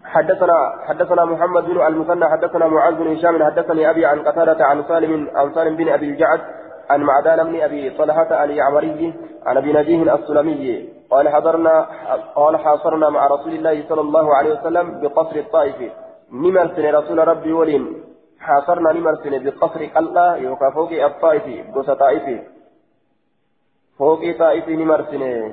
حدثنا 0.03 0.57
حدثنا 0.87 1.25
محمد 1.25 1.65
بن 1.65 1.87
المثنى 1.87 2.25
حدثنا 2.29 2.67
معاذ 2.67 2.95
بن 2.95 3.07
هشام 3.07 3.43
حدثني 3.43 3.89
أبي 3.89 4.05
عن 4.05 4.19
قتادة 4.19 4.65
عن 4.65 4.83
سالم 4.83 5.27
عن 5.35 5.53
سالم 5.53 5.75
بن 5.75 5.89
أبي 5.89 6.09
الجعد 6.09 6.41
عن 6.89 7.01
معدان 7.01 7.43
بن 7.43 7.61
أبي 7.61 7.89
طلحة 7.89 8.43
اليعمري 8.43 9.13
عن 9.45 9.57
أبي 9.57 9.73
نجيه 9.73 10.15
السلمي. 10.15 10.89
قال 11.09 11.29
حضرنا 11.29 11.87
قال 12.35 12.57
حاصرنا 12.57 13.09
مع 13.09 13.27
رسول 13.27 13.53
الله 13.53 13.83
صلى 13.89 14.01
الله 14.01 14.35
عليه 14.35 14.51
وسلم 14.59 15.01
بقصر 15.01 15.35
الطائف. 15.35 15.91
نمرسن 16.31 16.85
رسول 16.95 17.27
ربي 17.27 17.53
ولين. 17.53 18.03
حاصرنا 18.39 18.93
نمرسن 18.93 19.43
بقصر 19.43 19.85
قلة 19.85 20.35
يوكا 20.35 20.69
فوق 20.69 20.91
الطائف 20.91 21.75
قوس 21.75 21.89
طائف. 21.89 22.41
فوق 23.99 24.21
طائف 24.39 24.69
نمرسن 24.69 25.51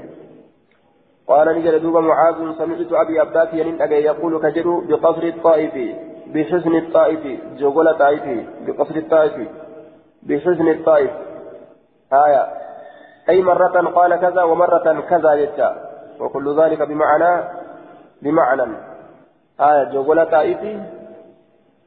قال 1.29 1.59
نجد 1.59 1.75
دوب 1.83 1.97
معاذ 1.97 2.35
سمعت 2.59 2.93
أبي 2.93 3.21
عباس 3.21 3.55
ينين 3.55 3.81
يقول 3.81 4.33
كجرو 4.43 4.81
بقصر 4.81 5.23
الطائف 5.23 5.75
بحسن 6.27 6.75
الطائف 6.77 7.23
جوغل 7.59 7.99
طائف 7.99 8.25
بقصر 8.67 8.97
الطائف 8.97 9.49
بحسن 10.23 10.69
الطائف. 10.69 11.11
آية. 12.13 12.66
أي 13.29 13.43
مرة 13.43 13.91
قال 13.95 14.17
كذا 14.17 14.43
ومرة 14.43 15.01
كذا 15.11 15.33
يجا 15.35 15.77
وكل 16.21 16.61
ذلك 16.61 16.83
بمعنى 16.83 17.45
بمعنى. 18.23 18.77
آية 19.61 19.85
جوغولا 19.93 20.25
طائفي 20.25 20.81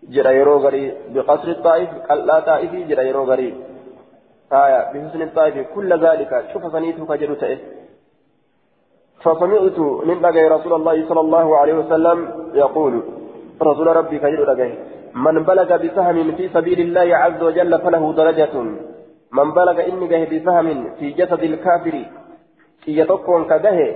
جرى 0.04 0.36
يرو 0.36 0.58
غري 0.58 0.98
بقصر 1.10 1.48
الطائف 1.48 1.90
قلا 2.10 2.40
طائفي 2.40 2.84
جرى 2.84 3.08
يرو 3.08 3.24
غري. 3.24 3.50
آية 4.54 4.92
بحسن 4.94 5.22
الطائف 5.22 5.68
كل 5.76 6.06
ذلك 6.06 6.46
شوف 6.54 6.72
سنيته 6.72 7.06
كجرو 7.06 7.34
تأه 7.34 7.58
فسمعت 9.24 9.80
من 9.80 10.22
دقي 10.22 10.46
رسول 10.48 10.74
الله 10.74 11.08
صلى 11.10 11.20
الله 11.20 11.58
عليه 11.58 11.74
وسلم 11.74 12.18
يقول 12.54 13.04
رسول 13.62 13.88
ربي 13.88 14.18
دقي 14.18 14.74
من 15.16 15.44
بلغ 15.44 15.78
بسهم 15.78 16.32
في 16.32 16.50
سبيل 16.50 16.80
الله 16.80 17.18
عز 17.18 17.44
وجل 17.44 17.80
فله 17.80 18.14
درجة 18.14 18.56
من 19.32 19.52
بلغ 19.52 19.86
إني 19.86 20.08
جه 20.08 20.24
بفهم 20.32 20.90
في 21.00 21.12
جسد 21.12 21.44
الكافر 21.44 22.06
كي 22.84 22.98
يتقون 22.98 23.46
كجه 23.46 23.96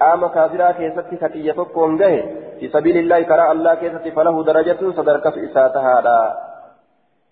قام 0.00 0.26
كافرا 0.26 0.70
كيست 0.72 1.24
كي 1.32 1.46
يتقون 1.46 1.96
جه 1.96 2.24
في 2.60 2.68
سبيل 2.68 2.96
الله 2.96 3.22
كراء 3.22 3.52
الله 3.52 3.74
كيست 3.74 4.08
فله 4.16 4.44
درجة 4.44 4.80
صدرك 4.96 5.28
في 5.34 5.44
إساتها 5.44 6.00
لا. 6.00 6.20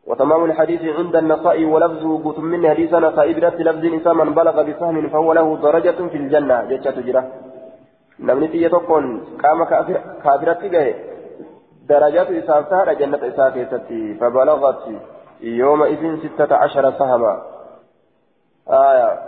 وتمام 0.07 0.45
الحديث 0.45 0.83
عند 0.99 1.17
النساء 1.17 1.65
ولفظه 1.65 2.13
قسم 2.25 2.45
من 2.45 2.71
حديث 2.71 2.95
نساء 2.95 3.33
برت 3.33 3.61
لفظ 3.61 3.85
إنسان 3.85 4.17
من 4.17 4.35
بلغ 4.35 4.63
بفهم 4.63 5.09
فهو 5.09 5.33
له 5.33 5.57
درجة 5.57 5.99
في 6.13 6.17
الجنة 6.17 6.65
جتة 6.65 7.01
جرة. 7.01 7.25
نمني 8.21 8.49
تي 8.49 8.63
يتقون 8.63 9.05
قام 9.43 9.65
كافرا 10.25 10.53
كجه 10.53 10.95
درجات 11.89 12.31
إساتها 12.31 12.93
جنة 12.93 13.21
إساتها 13.29 13.79
فبلغت 14.21 14.83
يومئذ 15.41 16.17
ستة 16.19 16.57
عشر 16.57 16.93
سهما 16.99 17.43
آية. 18.69 19.19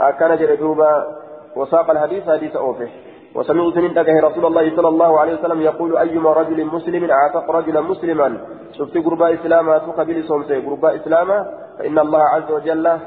أكان 0.00 0.38
جردوبا 0.38 1.16
وساق 1.56 1.90
الحديث 1.90 2.30
حديث 2.30 2.56
أوفه. 2.56 2.88
وسمعت 3.34 3.76
من 3.76 3.94
دقه 3.94 4.28
رسول 4.28 4.46
الله 4.46 4.76
صلى 4.76 4.88
الله 4.88 5.20
عليه 5.20 5.34
وسلم 5.34 5.60
يقول 5.60 5.96
أيما 5.96 6.32
رجل 6.32 6.64
مسلم 6.66 7.10
أعتق 7.10 7.50
رجلا 7.50 7.80
مسلما؟ 7.80 8.38
شفت 8.72 8.98
قرباء 8.98 9.34
إسلاما 9.34 9.78
تقبل 9.78 10.24
سومسي 10.24 10.60
قرباء 10.60 10.96
إسلاما 10.96 11.46
فإن 11.78 11.98
الله 11.98 12.22
عز 12.22 12.50
وجل 12.50 12.98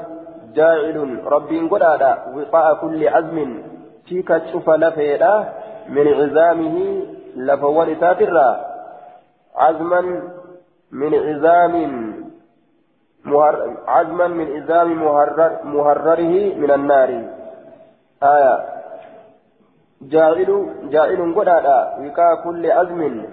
جاعل 0.54 1.20
ربي 1.26 1.68
قدادا 1.68 2.18
وقاء 2.34 2.74
كل 2.74 3.08
عزم 3.08 3.62
فيك 4.06 4.28
تشوف 4.28 4.70
لفيدا 4.70 5.52
من 5.88 6.08
عزامه 6.08 7.02
لفول 7.36 7.96
ساترا 8.00 8.60
عزما 9.56 10.22
من 10.92 11.14
عزام 11.14 11.74
مهر 13.24 13.76
عزما 13.86 14.26
من 14.28 14.56
عزام 14.56 15.04
مهرر 15.04 15.64
مهرره 15.64 16.54
من 16.54 16.70
النار. 16.70 17.24
آية. 18.22 18.58
جاعل 20.02 20.66
جاعل 20.90 21.34
قدادا. 21.36 21.96
وكا 22.00 22.34
كل 22.44 22.70
عزم. 22.70 23.26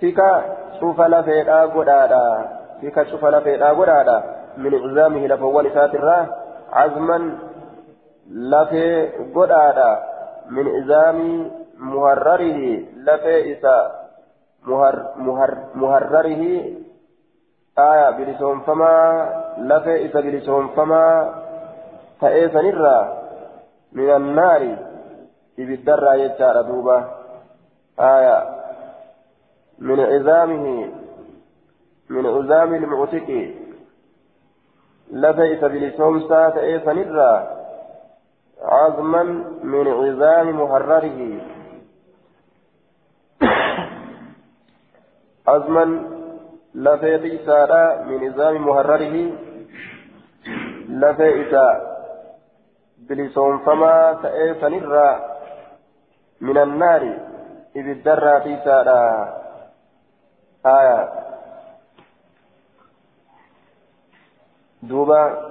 فيكا 0.00 0.42
شوف 0.80 1.00
لفيدا 1.00 1.60
قدادا. 1.66 2.48
فيكا 2.80 3.04
شوف 3.04 3.24
لفيدا 3.24 3.68
قدادا. 3.68 4.22
من 4.56 4.74
عزامه 4.74 5.26
لفول 5.26 5.70
ساترا 5.74 6.26
عزما 6.72 7.38
لفي 8.30 9.08
قدادا. 9.34 10.02
من 10.50 10.68
عزام 10.68 11.50
مهرره 11.78 12.82
لفي 12.96 13.52
إسا 13.52 13.99
مهر 14.66 15.12
مهر 15.16 15.58
مهرره 15.74 16.62
آية 17.78 18.10
بلسون 18.10 18.60
فما 18.60 18.94
لفي 19.58 19.96
إذا 19.96 20.20
بلسون 20.20 20.68
فما 20.68 21.34
فإيسا 22.20 22.62
نرى 22.62 23.22
من 23.92 24.10
النار 24.10 24.76
إبدر 25.58 26.14
يجار 26.14 26.62
دوبا 26.62 27.08
آية 28.00 28.60
من 29.78 30.00
عظامه 30.00 30.90
من 32.10 32.26
عظام 32.26 32.74
المعتق 32.74 33.54
لفيس 35.12 35.64
بلسون 35.64 36.28
سات 36.28 36.56
إيسا 36.56 36.92
نرى 36.92 37.56
عظما 38.62 39.22
من 39.62 39.88
عظام 39.88 40.56
مهرره. 40.56 41.40
عزما 45.48 45.84
لفي 46.74 47.42
إسارة 47.42 48.02
من 48.02 48.28
نظام 48.28 48.66
مهرره 48.66 49.32
لفي 50.88 51.42
بلسون 52.98 53.58
فما 53.58 54.18
تأيسن 54.22 54.74
الرا 54.74 55.10
من 56.40 56.58
النار 56.58 57.02
إذ 57.76 57.88
الدرى 57.88 58.40
في 58.40 58.64
سارة 58.64 59.00
آية. 60.66 61.08
دوبا 64.82 65.50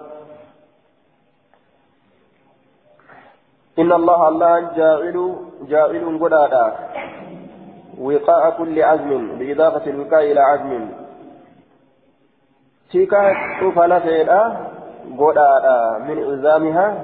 إن 3.80 3.92
الله 3.92 4.28
الله 4.28 4.60
جاعل 4.76 5.18
جاعل 5.62 6.20
قدادا. 6.22 6.66
وقاء 8.00 8.50
كل 8.58 8.82
عزم 8.84 9.40
بإضافة 9.40 9.90
الوقاء 9.92 10.32
إلى 10.32 10.40
عزم. 10.40 10.90
تيكا 12.92 13.34
شوف 13.60 13.80
لفيدا 13.80 14.58
قولا 15.18 15.98
من 16.00 16.24
عزامها 16.24 17.04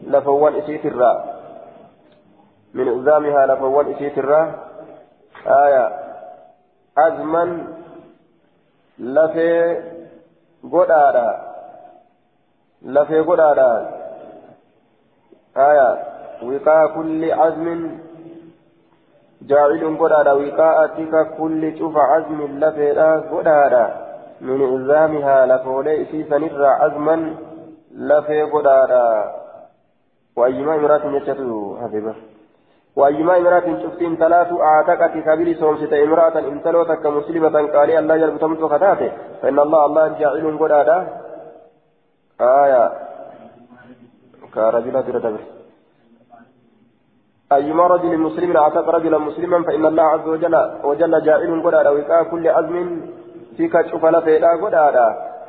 لفوان 0.00 0.54
إسيت 0.54 0.86
الراء 0.86 1.38
من 2.74 2.88
عزامها 2.88 3.46
لفوان 3.46 3.92
إسيت 3.92 4.18
الراء 4.18 4.54
آية 5.46 5.90
عزما 6.98 7.66
لفي 8.98 9.76
قولا 10.72 11.38
لفي 12.82 13.20
قولا 13.20 13.88
آية 15.56 16.02
وقاء 16.42 16.94
كل 16.94 17.32
عزم 17.32 17.98
جاعل 19.42 19.96
قدادا 20.00 20.32
وقاءتك 20.32 21.36
كل 21.38 21.78
شوف 21.78 21.96
عزم 21.96 22.58
لفيدا 22.58 23.20
قدادا 23.32 24.08
من 24.40 24.62
عزامها 24.62 25.46
لفولي 25.46 26.04
سيسن 26.04 26.44
عزما 26.64 27.34
لفي 27.94 28.42
قدادا 28.42 29.34
وأيما 30.36 30.74
امرأة 30.74 31.04
يجتو 31.06 31.76
حبيبة 31.82 32.14
وأيما 32.96 33.36
امرأة 33.36 33.82
شفتين 33.82 34.16
ثلاث 34.16 34.48
أعتقت 34.52 35.12
كبير 35.26 35.56
سومسة 35.60 36.02
امرأة 36.04 36.38
إن 36.38 36.62
تلوتك 36.62 37.06
مسلمة 37.06 37.48
قال 37.74 37.90
الله 37.90 38.16
جل 38.16 38.30
بتمت 38.30 38.60
خطاته 38.60 39.12
فإن 39.42 39.58
الله 39.58 39.86
الله 39.86 40.08
جاعل 40.18 40.58
قد 40.58 40.72
آية. 42.40 42.92
كرجل 44.54 45.02
تردبر 45.06 45.57
أيما 47.52 47.86
رجل 47.86 48.18
مسلم 48.18 48.56
أعتق 48.56 48.88
رجلا 48.88 49.18
مسلما 49.18 49.62
فإن 49.62 49.86
الله 49.86 50.02
عز 50.02 50.28
وجل 50.28 50.54
وجل 50.84 51.22
جاعل 51.22 51.62
قد 51.64 51.74
وقاء 51.86 52.22
كل 52.30 52.48
عزم 52.48 53.00
فيك 53.56 53.72
تشوف 53.72 54.04
لفيدا 54.06 54.48
قد 54.62 54.74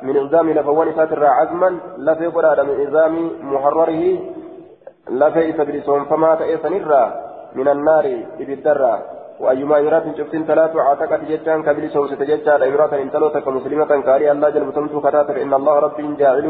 من 0.02 0.16
إلزام 0.16 0.50
لفوان 0.50 0.92
ساتر 0.96 1.26
عزما 1.26 1.78
لفي 1.98 2.26
قد 2.26 2.60
من 2.60 2.76
إلزام 2.84 3.30
محرره 3.42 4.02
لفي 5.10 5.52
سبرسون 5.52 6.04
فما 6.04 6.34
تأيسن 6.34 6.74
من 7.54 7.68
النار 7.68 8.06
إبدرا 8.40 8.98
وأيما 9.40 9.78
امرأة 9.80 10.04
شفتين 10.18 10.44
ثلاثة 10.44 10.80
أعتقد 10.80 11.20
جتان 11.28 11.62
كبير 11.62 11.88
سوسة 11.88 12.24
جتان 12.30 12.62
امرأة 12.62 13.02
إن 13.02 13.10
تلوتك 13.10 13.48
مسلمة 13.48 14.00
كاري 14.06 14.30
الله 14.30 14.48
جل 14.50 14.64
بتمتو 14.64 15.00
كتاتك 15.00 15.36
إن 15.44 15.52
الله 15.54 15.74
رب 15.78 16.16
جاعل 16.20 16.46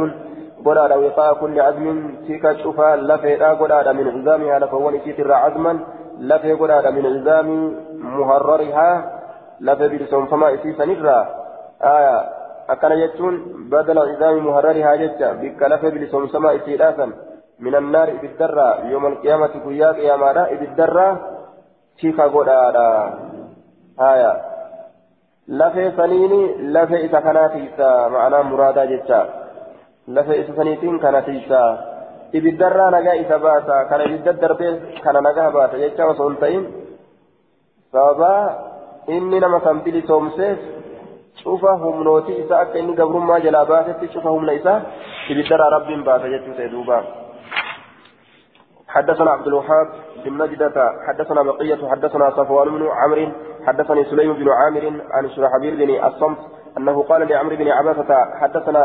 قرآن 0.64 0.92
وقاء 1.04 1.34
كل 1.34 1.60
عزم 1.60 2.14
فيك 2.26 2.52
شوفا 2.62 2.96
لفي 2.96 3.36
لا 3.36 3.54
قرآن 3.54 3.96
من 3.96 4.06
عزامها 4.08 4.58
لفوان 4.58 5.00
سيتر 5.04 5.32
عزما 5.32 5.80
لفي 6.18 6.52
قرآن 6.52 6.94
من 6.94 7.06
عزام 7.06 7.48
مهررها 8.18 9.20
لفي 9.60 9.88
بلسون 9.88 10.26
فما 10.26 10.54
إسيسا 10.54 10.84
نرى 10.84 11.26
آية 11.82 12.28
أكن 12.70 12.92
يجتون 12.92 13.34
بدل 13.70 13.98
عزام 13.98 14.46
مهررها 14.46 14.96
جتا 14.96 15.32
بك 15.32 15.62
لفي 15.62 15.90
بلسون 15.90 16.28
سما 16.28 16.56
إسيراسا 16.56 17.12
من 17.60 17.74
النار 17.74 18.16
بالدرة 18.22 18.86
يوم 18.86 19.06
القيامة 19.06 19.46
كياك 19.46 19.98
يا 19.98 20.16
مارا 20.16 20.44
بالدرة 20.60 21.20
فيك 22.00 22.20
قرآن 22.20 22.76
آية 24.00 24.32
لفي 25.48 25.92
سنيني 25.96 26.42
لفي 26.74 27.06
إسا 27.06 27.20
كناتي 27.20 27.68
معنى 28.12 28.42
مرادا 28.42 28.84
جتا 28.84 29.39
lafa 30.16 30.34
isa 30.42 30.56
saniitiin 30.56 30.98
kana 31.04 31.22
tiisaa 31.28 31.70
ibiddarraa 32.32 32.90
nagaa 32.96 33.14
isa 33.22 33.38
baasa 33.38 33.84
kana 33.90 34.04
ibidda 34.04 34.32
darbee 34.42 34.72
kana 35.04 35.20
nagaa 35.28 35.50
baasa 35.50 35.78
jecha 35.84 36.10
osoo 36.12 36.28
hin 36.28 36.36
ta'in 36.42 36.66
sababaa 37.92 38.42
inni 39.16 39.40
nama 39.40 39.60
kan 39.66 39.80
bilisoomseef 39.86 40.58
cufa 41.42 41.72
humnooti 41.84 42.36
isaa 42.42 42.60
akka 42.66 42.82
inni 42.82 42.98
gabrummaa 43.00 43.40
jalaa 43.46 43.64
baasetti 43.72 44.12
cufa 44.14 44.36
humna 44.36 44.58
isaa 44.60 44.78
ibiddarraa 45.34 45.72
rabbiin 45.76 46.04
baasa 46.10 46.36
jechuu 46.36 46.60
ta'e 46.60 46.70
duuba 46.76 47.00
حدثنا 48.90 49.30
عبد 49.30 49.46
الوهاب 49.46 49.88
بن 50.24 50.42
نجدة 50.42 50.92
حدثنا 51.08 51.42
بقية 51.42 51.88
حدثنا 51.90 52.30
صفوان 52.30 52.68
بن 52.68 52.88
عمرو 53.00 53.26
حدثني 53.66 54.04
سليم 54.04 54.32
بن 54.32 54.48
عامر 54.50 54.84
عن 55.10 55.30
شرحبيل 55.30 55.76
بن 55.76 56.04
الصمت 56.06 56.38
أنه 56.78 57.02
قال 57.02 57.28
لعمرو 57.28 57.56
بن 57.56 57.68
عباسة 57.68 58.10
حدثنا 58.40 58.82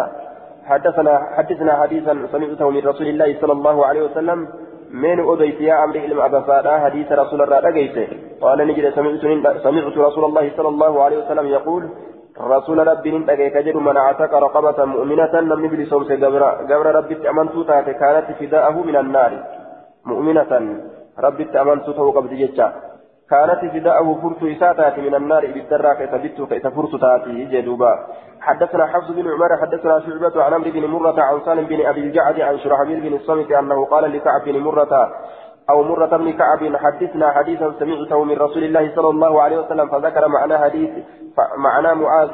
حدثنا 0.66 1.14
حدثنا 1.38 1.74
حديثا 1.82 2.14
سمعته 2.32 2.70
من 2.70 2.82
رسول 2.92 3.08
الله 3.08 3.42
صلى 3.42 3.54
الله 3.54 3.86
عليه 3.86 4.02
وسلم 4.02 4.48
من 4.92 5.20
أوديت 5.20 5.62
يا 5.62 5.84
أمر 5.84 5.98
علم 6.00 6.22
أبا 6.22 6.80
حديث 6.86 7.12
رسول 7.12 7.42
الله 7.42 7.60
رقيته 7.60 8.08
قال 8.42 8.68
نجد 8.68 8.86
سمعت 8.98 9.22
سمعت 9.64 9.98
رسول 9.98 10.24
الله 10.26 10.52
صلى 10.58 10.68
الله 10.68 11.04
عليه 11.04 11.18
وسلم 11.18 11.46
يقول 11.48 11.84
رسول 12.42 12.88
ربي 12.88 13.18
نتقي 13.18 13.50
كجر 13.50 13.78
من 13.80 13.98
أعتق 13.98 14.34
رقبة 14.34 14.86
مؤمنة 14.86 15.34
لم 15.52 15.66
يبلي 15.66 15.86
سومس 15.86 16.12
قبر 16.12 16.96
ربي 16.96 17.30
أمنت 17.30 17.56
تاتي 17.68 17.94
كانت 17.94 18.28
فداءه 18.40 18.76
من 18.90 18.96
النار. 18.96 19.32
مؤمنة 20.06 20.52
ربي 21.20 21.46
أمنت 21.62 21.90
تو 21.90 22.12
قبل 22.12 22.32
كانت 23.30 23.72
فداءه 23.74 24.20
فرت 24.22 24.44
إساتات 24.44 25.00
من 25.00 25.16
النار 25.16 25.46
بالدرة 25.46 25.94
كيثبت 25.94 26.50
كيثفرت 26.50 26.96
تاتي 27.02 27.46
جدوبا 27.46 27.94
حدثنا 28.42 28.86
حفص 28.88 29.12
بن 29.12 29.28
عمر 29.32 29.58
حدثنا 29.62 30.00
شعبة 30.00 30.44
عن 30.44 30.54
عمرو 30.54 30.72
بن 30.72 30.86
مرة 30.86 31.22
عن 31.22 31.40
سالم 31.46 31.66
بن 31.66 31.86
أبي 31.86 32.00
الجعد 32.00 32.40
عن 32.42 32.60
شرحبيل 32.60 33.02
بن 33.02 33.16
الصمت 33.16 33.52
أنه 33.52 33.86
قال 33.86 34.12
لكعب 34.12 34.42
بن 34.46 34.60
مرة 34.60 35.12
أو 35.70 35.84
مرة 35.84 36.18
بن 36.18 36.32
كعب 36.34 36.76
حدثنا 36.76 37.32
حديثا 37.32 37.74
سمعته 37.80 38.24
من 38.24 38.38
رسول 38.38 38.64
الله 38.64 38.96
صلى 38.96 39.10
الله 39.10 39.42
عليه 39.42 39.58
وسلم 39.58 39.88
فذكر 39.90 40.28
معنى 40.28 40.58
حديث 40.58 40.90
معنى 41.58 41.96
معاذ 41.96 42.30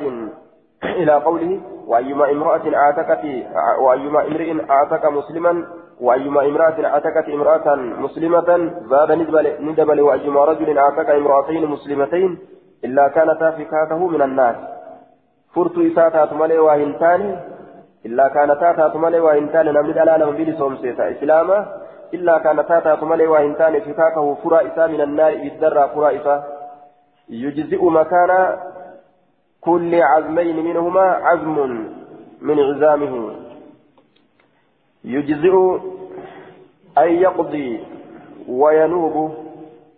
إلى 0.84 1.12
قوله 1.14 1.62
وأيما 1.88 2.32
امرأة 2.32 2.76
أعتقت 2.76 3.26
وأيما 3.80 4.28
امرئ 4.28 4.70
أعتق 4.70 5.10
مسلما 5.10 5.66
وأيما 6.02 6.42
امرأة 6.46 6.78
أعتقت 6.86 7.30
امرأة 7.30 7.76
مسلمة 7.76 8.50
زاد 8.90 9.12
ندبل 9.62 10.02
وأيما 10.02 10.46
رجل 10.46 10.78
أعتق 10.78 11.10
امرأتين 11.10 11.64
مسلمتين 11.66 12.32
إلا 12.86 13.08
كانتا 13.08 13.52
فكاته 13.52 14.08
من 14.08 14.22
الناس. 14.22 14.56
فرت 15.56 15.78
إساتات 15.78 16.34
مالي 16.34 16.60
وهنتان 16.60 17.22
إلا 18.06 18.28
كانتا 18.28 18.72
تات 18.78 18.96
مالي 18.96 19.20
وهنتان 19.20 19.66
نمد 19.66 19.98
على 19.98 20.14
نم 20.26 20.32
بلي 20.32 20.54
سومسيتا 20.58 21.12
إسلاما 21.12 21.58
إلا 22.14 22.38
كانتا 22.38 22.80
تات 22.80 23.04
مالي 23.04 23.28
وهنتان 23.28 23.74
فكاكه 23.80 24.26
فرا 24.44 24.60
إسا 24.68 24.88
من 24.88 25.02
النار 25.02 25.34
بالدرة 25.44 25.86
فرا 25.94 26.10
إسا 26.18 26.36
يجزئ 27.30 27.82
مكان 28.00 28.32
كل 29.62 29.92
عزمين 30.02 30.58
منهما 30.66 31.06
عزم 31.28 31.58
من 32.42 32.58
عزامه. 32.60 33.14
يجزئ 35.04 35.56
أن 36.98 37.10
يقضي 37.10 37.80
وينوب 38.48 39.32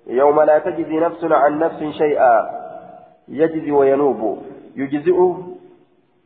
يوم 0.08 0.42
لا 0.42 0.60
تجزي 0.60 1.00
نفس 1.00 1.24
عن 1.24 1.60
نفس 1.60 1.84
شيئا. 1.84 2.50
يجزي 3.28 3.72
وينوب. 3.72 4.38
يجزئ 4.76 5.20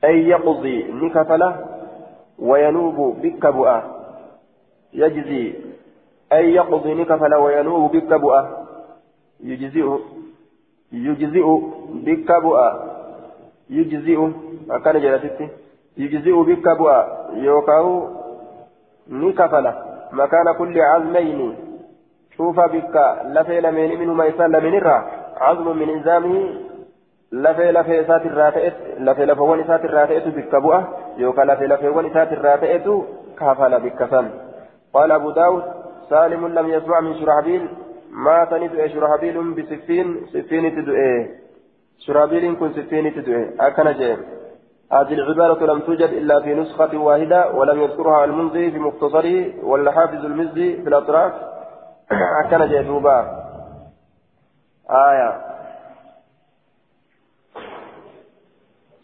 أن 0.04 0.18
يقضي 0.18 0.84
نكفله 0.84 1.66
وينوب 2.40 3.22
بالكبؤة. 3.22 3.84
يجزي 4.94 5.54
أن 6.34 6.46
يقضي 6.46 6.94
نكفله 6.94 7.40
وينوب 7.40 7.92
بالكبؤة. 7.92 8.68
يجزئ 9.44 9.88
يجزئ 10.92 11.46
بالكبؤة. 11.94 12.84
يجزئ 13.70 14.30
أكان 14.70 15.02
جلستي. 15.02 15.48
يجزئ 15.98 16.44
بالكبؤة. 16.44 17.28
يوكاو 17.34 18.17
نكفله 19.10 19.74
مكان 20.12 20.54
كل 20.58 20.82
عزمين 20.82 21.56
شوف 22.38 22.60
بك 22.60 22.96
لفي 23.26 23.62
لمن 23.62 24.00
منهما 24.00 24.26
يسال 24.26 24.52
لمن 24.52 24.74
الرا. 24.78 25.06
عزم 25.38 25.78
من 25.78 25.90
إنزامه. 25.90 26.50
لفي 27.32 27.72
لفي 27.72 28.06
سات 28.06 28.26
الراتئت 28.26 28.74
لفي 29.00 29.26
لفوان 29.26 29.64
سات 29.68 29.86
الراتئت 29.86 30.28
بك 30.28 30.56
بؤة. 30.56 30.88
يوكا 31.18 31.42
لفي 31.42 31.68
لفوان 31.68 32.14
سات 32.14 32.34
الراتئت 32.34 32.88
كفل 33.40 33.80
بك 33.80 34.06
سن. 34.12 34.30
قال 34.94 35.12
أبو 35.12 35.32
داود 35.32 35.64
سالم 36.10 36.48
لم 36.48 36.68
يسمع 36.70 37.00
من 37.00 37.14
شرحبيل. 37.20 37.70
مات 38.12 38.54
ندعي 38.54 38.90
شرحبيل 38.90 39.54
بسفين. 39.54 40.26
سفين 40.34 40.76
تدعي 40.76 41.30
شرحبيل 42.00 42.56
كن 42.56 42.74
سفين 42.74 43.16
تدعي 43.16 43.50
أكن 43.60 43.92
جيم. 43.92 44.18
هذه 44.92 45.14
العبارة 45.14 45.66
لم 45.66 45.80
توجد 45.80 46.10
إلا 46.10 46.42
في 46.42 46.54
نسخة 46.54 46.98
واحدة 46.98 47.52
ولم 47.52 47.82
يذكرها 47.82 48.26
المنذي 48.26 48.72
في 48.72 48.80
مختصره 48.80 49.66
ولا 49.66 49.92
حافظ 49.92 50.26
المزي 50.26 50.82
في 50.82 50.90
الأطراف. 50.90 51.34
كان 52.52 52.70
جدوبا 52.70 53.20
آية. 54.90 55.42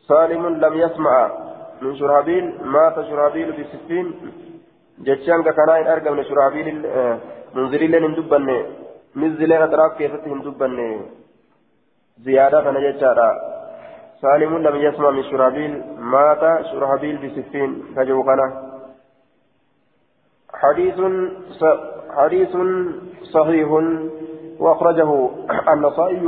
سالم 0.07 0.47
لم 0.47 0.73
يسمع. 0.73 1.43
من 1.83 1.95
شرابيل 1.95 2.45
مات 2.63 2.95
شرابيل 3.09 3.51
بستين 3.51 4.13
جتشان 4.99 5.43
كان 5.43 5.69
أرقى 5.69 6.11
من 6.11 6.23
شرابيل 6.23 6.85
آه، 6.85 7.17
منذرين 7.55 7.91
لين 7.91 8.03
هندبن 8.03 8.65
مزي 9.15 9.45
لين 9.45 9.61
أطراف 9.61 9.97
كيف 9.97 10.11
هندبن 10.27 11.01
زيادة 12.25 12.61
فنجتشارا 12.63 13.52
سالم 14.23 14.57
لم 14.57 14.76
يسمع 14.76 15.09
من 15.09 15.24
شرابيل 15.24 15.84
مات 15.99 16.65
شرابيل 16.65 17.17
بستين 17.17 17.84
فجوقنا 17.95 18.47
حديث 20.53 20.97
حديث 22.17 22.57
صحيح 23.34 23.69
وأخرجه 24.59 25.30
النصائي 25.74 26.28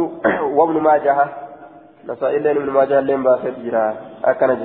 وابن 0.57 0.81
ماجه. 0.81 1.27
نسائي 2.07 2.39
لين 2.39 2.57
ابن 2.57 2.69
ماجه 2.69 2.99
لين 2.99 3.23
باسد 3.23 3.63
جرا 3.65 3.95
أكنج 4.25 4.61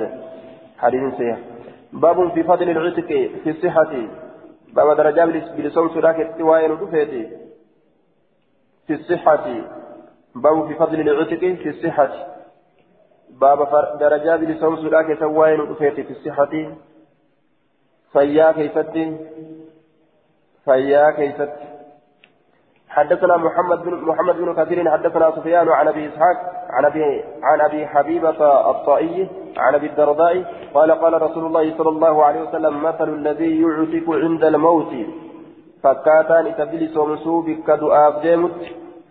حديث 0.79 1.13
صحيح. 1.13 1.37
باب 1.93 2.31
في 2.33 2.43
فضل 2.43 2.69
العتق 2.69 3.09
في 3.43 3.49
الصحة. 3.49 3.93
باب 4.73 4.97
درجة 4.97 5.25
بلسون 5.57 5.89
سراك 5.89 6.19
التواين 6.19 6.77
في 8.87 8.93
الصحة. 8.93 9.45
باب 10.35 10.67
في 10.67 10.73
فضل 10.75 10.99
العتق 10.99 11.43
في 11.63 11.69
الصحة. 11.69 12.40
باب 13.41 13.59
درجة 13.99 14.35
بلسان 14.35 14.75
سودا 14.75 15.01
كسوائن 15.01 15.59
وفيت 15.61 15.99
في 16.07 16.11
الصحة. 16.11 16.53
فيا 18.13 18.51
كيست 18.51 18.95
فيا 20.65 21.11
كيست 21.11 21.53
حدثنا 22.89 23.37
محمد 23.37 23.83
بن 23.83 23.93
محمد 23.93 24.35
بن 24.35 24.53
كثير 24.53 24.91
حدثنا 24.91 25.31
سفيان 25.35 25.69
عن 25.69 25.87
أبي 25.87 26.07
إسحاق 26.07 26.37
عن 26.69 26.85
ابي 26.85 27.23
عن 27.43 27.61
أبي 27.61 27.87
حبيبة 27.87 28.69
الطائي 28.71 29.29
عن 29.57 29.75
أبي 29.75 29.87
الدرداء 29.87 30.35
قال 30.73 30.91
قال 30.91 31.21
رسول 31.21 31.45
الله 31.45 31.77
صلى 31.77 31.89
الله 31.89 32.25
عليه 32.25 32.41
وسلم 32.41 32.83
مثل 32.83 33.09
الذي 33.09 33.61
يعتق 33.61 34.09
عند 34.09 34.43
الموت. 34.43 34.93
فكاتان 35.83 36.55
تبلس 36.57 36.97
ومسوب 36.97 37.49
كدؤاف 37.67 38.21
ديمت 38.21 38.51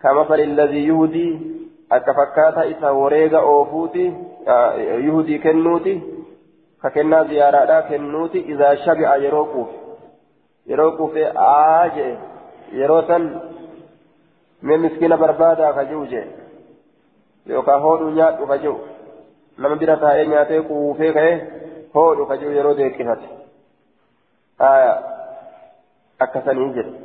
كمثل 0.03 0.39
الذي 0.39 0.87
يهدي 0.87 1.60
akka 1.97 2.13
fakkaata 2.19 2.65
isa 2.73 2.93
wareega 3.01 3.39
oofuuti 3.53 4.05
yuhudii 5.05 5.39
kennuuti 5.45 5.93
ka 6.81 6.89
kennaa 6.97 7.23
ziyaaraadhaa 7.31 7.81
kennuuti 7.89 8.39
izaa 8.53 8.75
shabi'a 8.85 9.15
yeroo 9.23 9.45
quufe 9.53 9.75
yeroo 10.73 10.91
quufe 10.99 11.25
aa 11.47 11.89
jee 11.97 12.13
yeroo 12.81 13.01
san 13.09 13.27
mee 14.61 14.77
miskiina 14.85 15.17
barbaadaa 15.23 15.73
ka 15.73 15.85
jiru 15.91 16.05
jee 16.13 16.25
yookaan 17.53 17.81
hoodhu 17.87 18.09
nyaadhu 18.17 18.47
ka 18.53 18.57
jiru 18.63 18.79
nama 19.57 19.75
bira 19.83 19.97
taa'ee 20.05 20.25
nyaatee 20.33 20.61
quufee 20.71 21.13
ka'ee 21.19 21.37
hoodhu 21.95 22.25
ka 22.31 22.37
jiru 22.43 22.57
yeroo 22.59 22.73
deeqifate 22.81 23.27
akkasanii 26.19 26.73
jedhe 26.79 26.99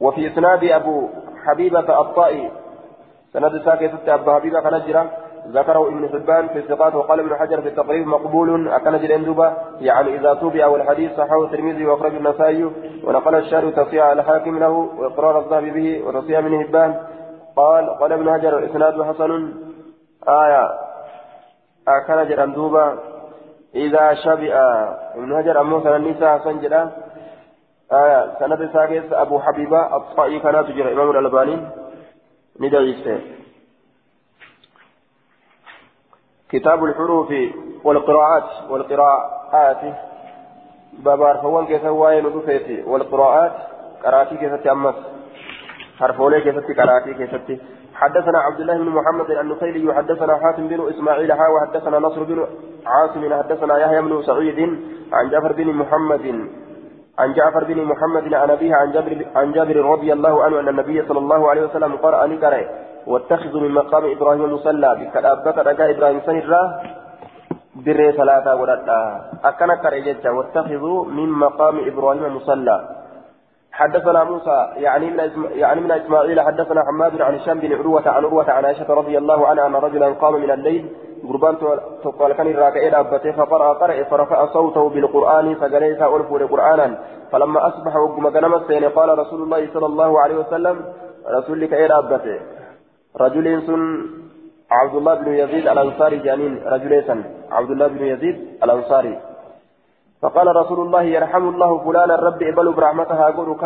وفي 0.00 0.26
إسناد 0.26 0.64
أبو 0.64 1.08
حبيبة 1.44 2.00
الطائي 2.00 2.50
سند 3.36 3.62
ساكت 3.64 4.08
أبا 4.08 4.34
حبيبة 4.34 4.60
كان 4.60 5.08
ذكره 5.48 5.88
ابن 5.88 6.08
حبان 6.08 6.48
في 6.48 6.58
الثقات 6.58 6.94
وقال 6.94 7.20
ابن 7.20 7.36
حجر 7.36 7.62
في 7.62 7.68
التقريب 7.68 8.06
مقبول 8.06 8.68
أكن 8.68 8.98
جلندوبا 8.98 9.56
يعني 9.80 10.16
إذا 10.16 10.34
توبع 10.34 10.66
والحديث 10.66 11.12
صححه 11.12 11.44
الترمذي 11.44 11.86
وأخرج 11.86 12.14
النسائي 12.14 12.64
ونقل 13.04 13.34
الشارع 13.34 13.70
تصيع 13.70 14.12
الحاكم 14.12 14.58
له 14.58 14.70
وإقرار 14.70 15.40
الذهب 15.40 15.64
به 15.64 16.02
وتصيع 16.06 16.40
من 16.40 16.62
هبان 16.64 17.00
قال 17.56 17.98
قال 18.00 18.12
ابن 18.12 18.32
حجر 18.32 18.64
إسناد 18.64 19.02
حسن. 19.02 19.52
آية. 20.28 20.68
أكن 21.88 22.28
جلندوبا 22.28 22.98
إذا 23.74 24.14
شبع 24.14 24.54
ابن 25.14 25.36
حجر 25.36 25.60
أمو 25.60 25.80
سنة 25.80 25.96
النساء 25.96 26.38
حسن 26.38 26.60
جدا 26.60 26.90
آية. 27.92 28.38
سند 28.40 28.70
ساكت 28.72 29.12
أبو 29.12 29.38
حبيبة 29.38 29.96
الطائي 29.96 30.40
كانت 30.40 30.68
تجرى 30.68 30.92
إمام 30.92 31.10
الألباني. 31.10 31.85
ندعيسه 32.60 33.20
كتاب 36.48 36.84
الحروف 36.84 37.32
والقراءات 37.84 38.70
والقراءات. 38.70 39.82
بابار 41.04 41.36
فوان 41.42 41.66
كيف 41.66 41.84
واين 41.84 42.26
ودفيتي 42.26 42.82
والقراءات 42.82 43.52
قراتي 44.04 44.36
كيف 44.36 44.66
أمس 44.66 44.94
حرفولي 45.98 46.40
كيف 46.40 46.56
قراتي 46.80 47.14
كيف 47.14 47.60
حدثنا 47.94 48.38
عبد 48.38 48.60
الله 48.60 48.76
بن 48.78 48.88
محمد 48.88 49.30
النخيلي 49.30 49.94
حدثنا 49.94 50.36
حاتم 50.36 50.68
بن 50.68 50.88
إسماعيل 50.88 51.32
حا 51.32 51.48
وحدثنا 51.48 51.98
نصر 51.98 52.22
بن 52.22 52.46
عاصم 52.86 53.34
حدثنا 53.34 53.78
يحيى 53.78 54.00
بن 54.02 54.22
سعيد 54.22 54.58
عن 55.12 55.30
جعفر 55.30 55.52
بن 55.52 55.68
محمد. 55.72 56.50
عن 57.18 57.32
جعفر 57.32 57.64
بن 57.64 57.84
محمد 57.84 58.34
عن 58.34 58.50
أبيه 58.50 58.74
عن 58.74 58.92
جابر 58.92 59.26
عن 59.36 59.52
جابر 59.52 59.76
رضي 59.76 60.12
الله 60.12 60.44
عنه 60.44 60.60
أن 60.60 60.68
النبي 60.68 61.02
صلى 61.08 61.18
الله 61.18 61.50
عليه 61.50 61.62
وسلم 61.62 61.96
قرأ 61.96 62.26
لكره 62.26 62.66
واتخذوا 63.06 63.60
من 63.60 63.70
مقام 63.70 64.04
إبراهيم 64.10 64.52
مصلى 64.54 64.96
بكتابة 65.00 65.62
رجاء 65.62 65.90
إبراهيم 65.90 66.20
سنرا 66.26 66.62
بري 67.76 68.12
ثلاثة 68.12 68.56
وردا 68.56 69.00
أكن 69.44 69.74
كرجتا 69.74 70.30
واتخذوا 70.30 71.04
من 71.04 71.28
مقام 71.28 71.76
إبراهيم 71.88 72.36
مصلى 72.36 72.88
حدثنا 73.72 74.24
موسى 74.24 74.68
يعني 74.76 75.10
من 75.10 75.30
يعني 75.54 75.80
من 75.80 75.92
إسماعيل 75.92 76.40
حدثنا 76.40 76.84
حماد 76.84 77.20
عن 77.20 77.34
هشام 77.34 77.60
بن 77.60 77.72
عروة 77.72 78.08
عن 78.08 78.24
عروة 78.24 78.50
عن 78.50 78.64
عائشة 78.64 78.94
رضي 78.94 79.18
الله 79.18 79.46
عنها 79.46 79.66
أن 79.66 79.74
رجلا 79.74 80.08
قام 80.08 80.34
من 80.34 80.50
الليل 80.50 80.88
قربان 81.28 81.56
تقال 82.04 82.32
كان 82.32 82.46
الراكعين 82.46 82.94
أبته 82.94 83.32
فقرأ 83.32 83.72
قرأ 83.72 84.02
فرفع 84.02 84.46
صوته 84.46 84.88
بالقرآن 84.88 85.54
فجلس 85.54 86.02
ألف 86.02 86.50
قرآنا 86.52 86.98
فلما 87.32 87.66
أصبح 87.68 87.96
وقم 87.96 88.28
كنمت 88.30 88.72
قال 88.96 89.18
رسول 89.18 89.42
الله 89.42 89.68
صلى 89.74 89.86
الله 89.86 90.20
عليه 90.20 90.36
وسلم 90.36 90.76
رسولك 91.38 91.72
إلى 91.74 91.98
أبته 91.98 92.40
رجل 93.20 93.62
سن 93.66 93.82
عبد 94.70 94.94
الله 94.94 95.14
بن 95.14 95.34
يزيد 95.34 95.68
الأنصاري 95.68 96.16
جانين 96.18 96.62
رجل 96.66 97.04
سن 97.06 97.24
عبد 97.52 97.70
الله 97.70 97.86
بن 97.86 98.04
يزيد 98.04 98.36
الأنصاري 98.64 99.18
فقال 100.22 100.56
رسول 100.56 100.80
الله 100.86 101.02
يرحم 101.02 101.48
الله 101.48 101.78
فلانا 101.84 102.14
الرب 102.14 102.42
إبل 102.42 102.72
برحمتها 102.72 103.30
قول 103.30 103.56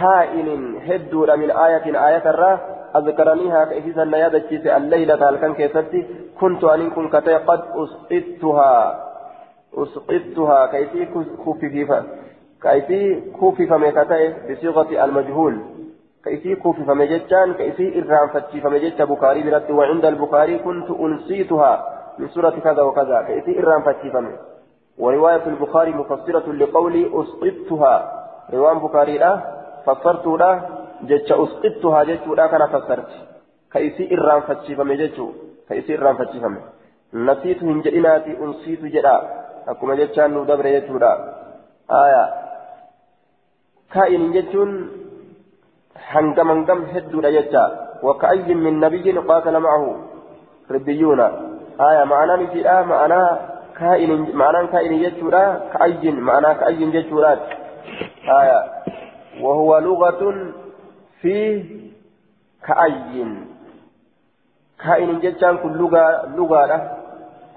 كائن 0.00 0.76
هدور 0.88 1.36
من 1.36 1.50
آية 1.50 2.08
آية 2.08 2.30
الراه 2.30 2.60
أذكرنيها 2.96 3.64
كيفيسا 3.64 4.04
نيادة 4.04 4.76
الليلة 4.76 5.28
هل 5.28 5.36
كان 5.36 5.54
كيفتي 5.54 6.06
كنت 6.40 6.64
أن 6.64 6.90
كن 6.90 7.08
كتي 7.08 7.34
قد 7.34 7.62
أسقطتها. 7.74 9.04
أسقطتها. 9.74 10.66
كيفي 10.66 11.06
كففيفا 11.46 12.04
كيفي 12.62 13.20
كفف 13.40 13.72
ميكتي 13.72 14.34
بصيغة 14.50 15.04
المجهول. 15.04 15.60
كيفي 16.24 16.54
كفف 16.54 16.88
مجتان 16.90 17.54
كيفي 17.54 18.02
إرام 18.02 18.28
فتشيف 18.28 18.66
مجت 18.66 19.02
بخاري 19.02 19.50
برد 19.50 19.70
وعند 19.70 20.04
البخاري 20.04 20.58
كنت 20.58 20.90
أنسيتها 20.90 21.84
من 22.18 22.28
سورة 22.28 22.50
كذا 22.50 22.82
وكذا. 22.82 23.22
كيفي 23.22 23.62
إرام 23.62 23.82
فتشيف 23.82 24.14
ورواية 24.98 25.46
البخاري 25.46 25.92
مفسرة 25.92 26.52
لقولي 26.52 27.10
أسقطتها. 27.14 28.22
رواية 28.52 28.72
البخاري 28.72 29.18
لا. 29.18 29.55
فسرت 29.86 30.26
له 30.26 30.52
جتش 31.08 31.32
أسقطتها 31.32 32.04
جتش 32.08 32.26
كان 32.50 32.62
فسرت 32.72 33.10
كيفي 33.72 34.04
إرام 34.14 34.40
فتشيف 34.40 34.80
مجتش 34.80 35.18
كيفي 35.68 35.92
إرام 35.98 36.16
فتشيف 36.20 36.44
نسيت 37.14 37.62
من 37.62 37.80
جئناتي 37.86 38.32
أنسيت 38.44 38.82
جدا 38.94 39.16
أكما 39.68 39.94
جتشان 39.94 40.30
ندبر 40.34 40.66
جتشورا 40.74 41.12
آية 42.04 42.24
كائن 43.92 44.32
جتشون 44.34 44.70
هنگم 46.12 46.50
هنگم 46.50 46.80
هدو 46.94 47.20
يجا 47.36 47.64
وكأي 48.02 48.54
من 48.54 48.80
نبي 48.80 49.12
قاتل 49.28 49.56
معه 49.66 49.84
ربيون 50.70 51.20
آية 51.88 52.04
معنى 52.04 52.44
نسيئة 52.44 52.82
معنى 52.82 53.22
كائن 53.78 54.36
معنى 54.36 54.66
كائن 54.66 54.92
يجورا 54.92 55.44
كأي 55.72 56.10
معنى 56.10 56.54
كأي 56.54 56.82
يجورات 56.82 57.42
آية 58.40 58.60
وهو 59.40 59.78
لغة 59.78 60.52
في 61.20 61.64
كأي 62.66 63.26
كائن 64.84 65.20
جتان 65.20 65.56
كل 65.56 65.72
لغة 65.72 66.26
لغة 66.36 66.96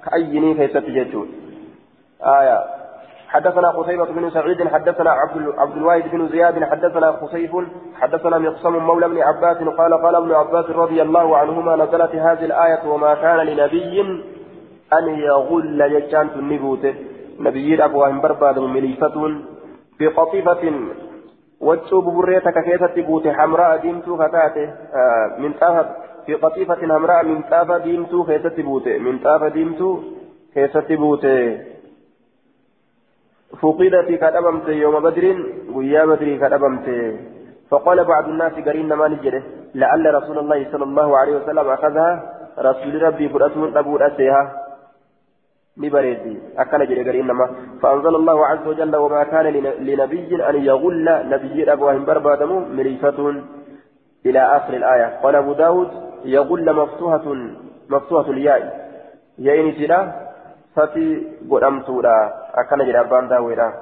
كأي 0.06 0.54
كيف 0.54 0.78
تجتون 0.78 1.28
آية. 2.24 2.80
حدثنا 3.30 3.70
قتيبة 3.70 4.06
بن 4.06 4.30
سعيد 4.30 4.68
حدثنا 4.68 5.10
عبد 5.10 5.54
عبد 5.58 5.78
الواحد 5.78 6.10
بن 6.12 6.28
زياد 6.28 6.64
حدثنا 6.64 7.12
خصيف 7.12 7.52
حدثنا 8.02 8.38
مقسم 8.38 8.78
مولى 8.78 9.08
بن 9.08 9.18
عباس 9.22 9.58
قال 9.58 9.94
قال 9.94 10.16
ابن 10.16 10.32
عباس 10.32 10.66
رضي 10.70 11.02
الله 11.02 11.38
عنهما 11.38 11.76
نزلت 11.76 12.16
هذه 12.16 12.46
الآية 12.46 12.90
وما 12.90 13.14
كان 13.14 13.38
لنبي 13.38 14.02
أن 14.94 15.10
يغل 15.10 15.82
يجان 15.82 16.30
النبوت 16.36 16.86
نبي 17.40 17.86
أبوهم 17.86 18.22
برباد 18.22 18.60
مليفة 18.60 19.42
بقطيفة 20.00 20.72
وجوب 21.62 22.06
بريتك 22.06 22.64
كيف 22.64 22.84
تبوت 22.84 23.28
حمراء 23.28 23.78
ديمتو 23.78 24.18
فتاته 24.18 24.68
آه 25.00 25.36
من 25.38 25.54
طافة 25.54 25.86
في 26.26 26.34
قطيفة 26.34 26.76
حمراء 26.76 27.26
من 27.26 27.42
طافة 27.42 27.78
ديمتو 27.78 28.24
كيف 28.24 28.48
تبوت 28.48 28.88
من 28.88 29.20
طافة 29.20 29.48
ديمتو 29.48 30.00
كيف 30.54 30.78
تبوت. 30.78 31.26
فقدت 33.62 34.08
كدبمت 34.22 34.68
يوم 34.70 35.00
بدر 35.00 35.26
ويا 35.76 36.06
بدر 36.06 36.38
كدبمت 36.38 36.88
فقال 37.70 38.04
بعض 38.06 38.26
الناس 38.28 38.54
قرين 38.54 38.94
ما 38.94 39.08
نجده 39.08 39.44
لعل 39.76 40.16
رسول 40.16 40.38
الله 40.40 40.72
صلى 40.72 40.84
الله 40.84 41.18
عليه 41.18 41.36
وسلم 41.38 41.68
أخذها 41.70 42.12
رسول 42.60 43.02
ربي 43.02 43.30
فرأتون 43.30 43.78
أبو 43.78 43.98
أسيها. 43.98 44.69
نبريدي 45.80 46.40
أكل 46.58 46.88
جري 46.88 47.04
قرين 47.08 47.26
ما 47.26 47.46
فأنزل 47.82 48.16
الله 48.16 48.46
عز 48.48 48.68
وجل 48.68 48.96
وما 48.96 49.24
كان 49.24 49.46
لنبي 49.88 50.50
أن 50.50 50.56
يغل 50.56 51.08
نبي 51.30 51.74
أبوهم 51.74 52.06
بربادم 52.06 52.52
مريفة 52.78 53.20
إلى 54.26 54.42
آخر 54.58 54.74
الآية. 54.74 55.20
قال 55.24 55.36
أبو 55.36 55.54
داود 55.54 55.90
يغل 56.26 56.76
مفتوحة 56.76 57.26
مفتوحة 57.90 58.30
الياء. 58.32 58.62
يأني 59.38 59.72
سلا 59.72 60.00
فتي 60.76 61.08
قدمتودا 61.52 62.16
أكن 62.56 62.80
جرى 62.86 63.00
أبان 63.00 63.28
داويدا. 63.28 63.74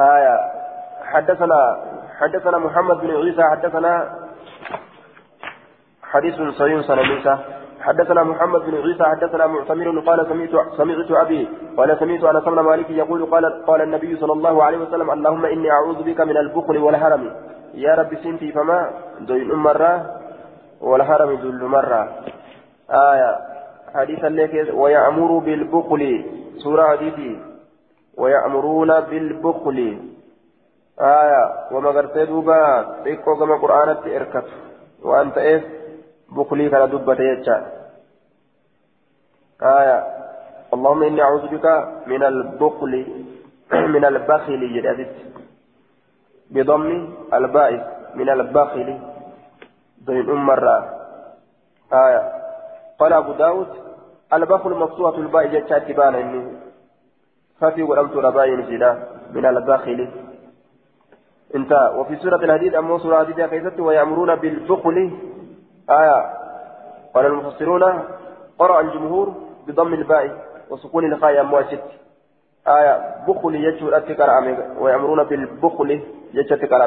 آية. 0.00 0.36
حدثنا 1.02 1.60
حدثنا 2.20 2.58
محمد 2.58 2.96
بن 3.00 3.10
عيسى 3.10 3.42
حدثنا 3.42 3.92
حديث 6.02 6.34
صحيح 6.34 6.86
سنة 6.86 7.59
حدثنا 7.80 8.24
محمد 8.24 8.60
بن 8.60 8.74
عيسى 8.74 9.04
حدثنا 9.04 9.46
معتمر 9.46 10.00
قال 10.00 10.26
سمعت 10.28 10.76
سمعت 10.76 11.10
أبي 11.10 11.48
قال 11.76 11.98
سمعت 11.98 12.24
أنس 12.24 12.44
بن 12.44 12.60
مالك 12.60 12.90
يقول 12.90 13.26
قال 13.26 13.64
قال 13.66 13.82
النبي 13.82 14.16
صلى 14.16 14.32
الله 14.32 14.64
عليه 14.64 14.78
وسلم 14.78 15.10
اللهم 15.10 15.46
إني 15.46 15.70
أعوذ 15.70 16.02
بك 16.02 16.20
من 16.20 16.36
البخل 16.36 16.78
والهرم. 16.78 17.30
يا 17.74 17.94
رب 17.94 18.14
سنتي 18.14 18.52
فما؟ 18.52 18.90
دوين 19.20 19.52
مرة. 19.52 20.20
والحرم 20.80 21.30
ذل 21.30 21.64
مرة. 21.64 22.08
آية. 22.90 23.38
حديثا 23.94 24.26
لك 24.28 24.74
ويأمر 24.74 25.38
بالبخل. 25.38 26.24
سورة 26.58 26.82
حديثي 26.82 27.38
ويأمرون 28.18 29.00
بالبخل. 29.00 29.98
آية. 31.00 31.44
وما 31.72 31.90
قرتي 31.90 32.24
دوبا 32.26 32.60
تيكو 33.04 33.36
كما 33.36 33.54
قرآن 33.56 33.88
إركت 33.88 34.44
وأنت 35.04 35.38
إيه? 35.38 35.79
بخلي 36.30 36.68
كان 36.70 36.90
دبة 36.90 37.20
يجا. 37.20 37.56
آية. 39.62 39.98
اللهم 40.74 41.02
إني 41.02 41.22
أعوذ 41.22 41.48
بك 41.48 41.66
من 42.06 42.22
البخل 42.22 42.94
من 43.94 44.04
البخل 44.04 44.60
جدت 44.74 45.14
بضم 46.50 47.08
البائس 47.34 47.82
من 48.14 48.28
البخل. 48.30 48.98
بين 50.06 50.30
أم 50.30 50.46
مرة. 50.46 50.76
آية. 51.92 52.22
قال 52.98 53.12
أبو 53.12 53.32
داود 53.32 53.68
البخل 54.32 54.70
مفتوحة 54.70 55.18
الباء 55.18 55.46
جتشا 55.46 55.78
تبانا 55.78 56.20
إني. 56.20 56.42
ففي 57.60 57.82
ولمت 57.82 58.16
رباين 58.16 58.66
جدا 58.70 58.90
من 59.32 59.46
البخل. 59.46 60.08
انتهى 61.54 61.98
وفي 61.98 62.16
سورة 62.16 62.36
الحديد 62.36 62.74
أمو 62.74 62.98
سورة 62.98 63.22
الحديد 63.22 63.46
كيست 63.46 63.80
ويأمرون 63.80 64.34
بالبخل. 64.34 65.10
آية. 65.90 66.40
قال 67.14 67.26
المفسرون 67.26 68.02
قرأ 68.58 68.80
الجمهور 68.80 69.34
بضم 69.66 69.94
الباء 69.94 70.30
وسكون 70.70 71.12
الخاء 71.12 71.40
أمواشت 71.40 71.82
آية. 72.68 73.24
بخل 73.28 73.54
يجو 73.54 73.88
أتكر 73.88 74.30
ويأمرون 74.78 75.24
بالبخل 75.24 75.90
يجو 76.34 76.54
أتكر 76.54 76.86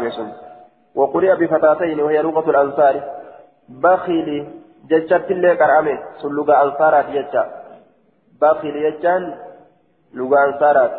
وقرئ 0.96 1.36
بفتاتين 1.36 2.00
وهي 2.00 2.22
لغة 2.22 2.50
الأنصار. 2.50 3.04
بخيل 3.70 4.50
ججت 4.90 5.32
اللي 5.32 5.56
كرامه 5.56 6.00
سلوغا 6.22 6.64
أنصارات 6.64 7.06
يجا 7.10 7.52
بخيل 8.42 8.76
يجان 8.76 9.38
لغة 10.14 10.46
أنصارات. 10.46 10.92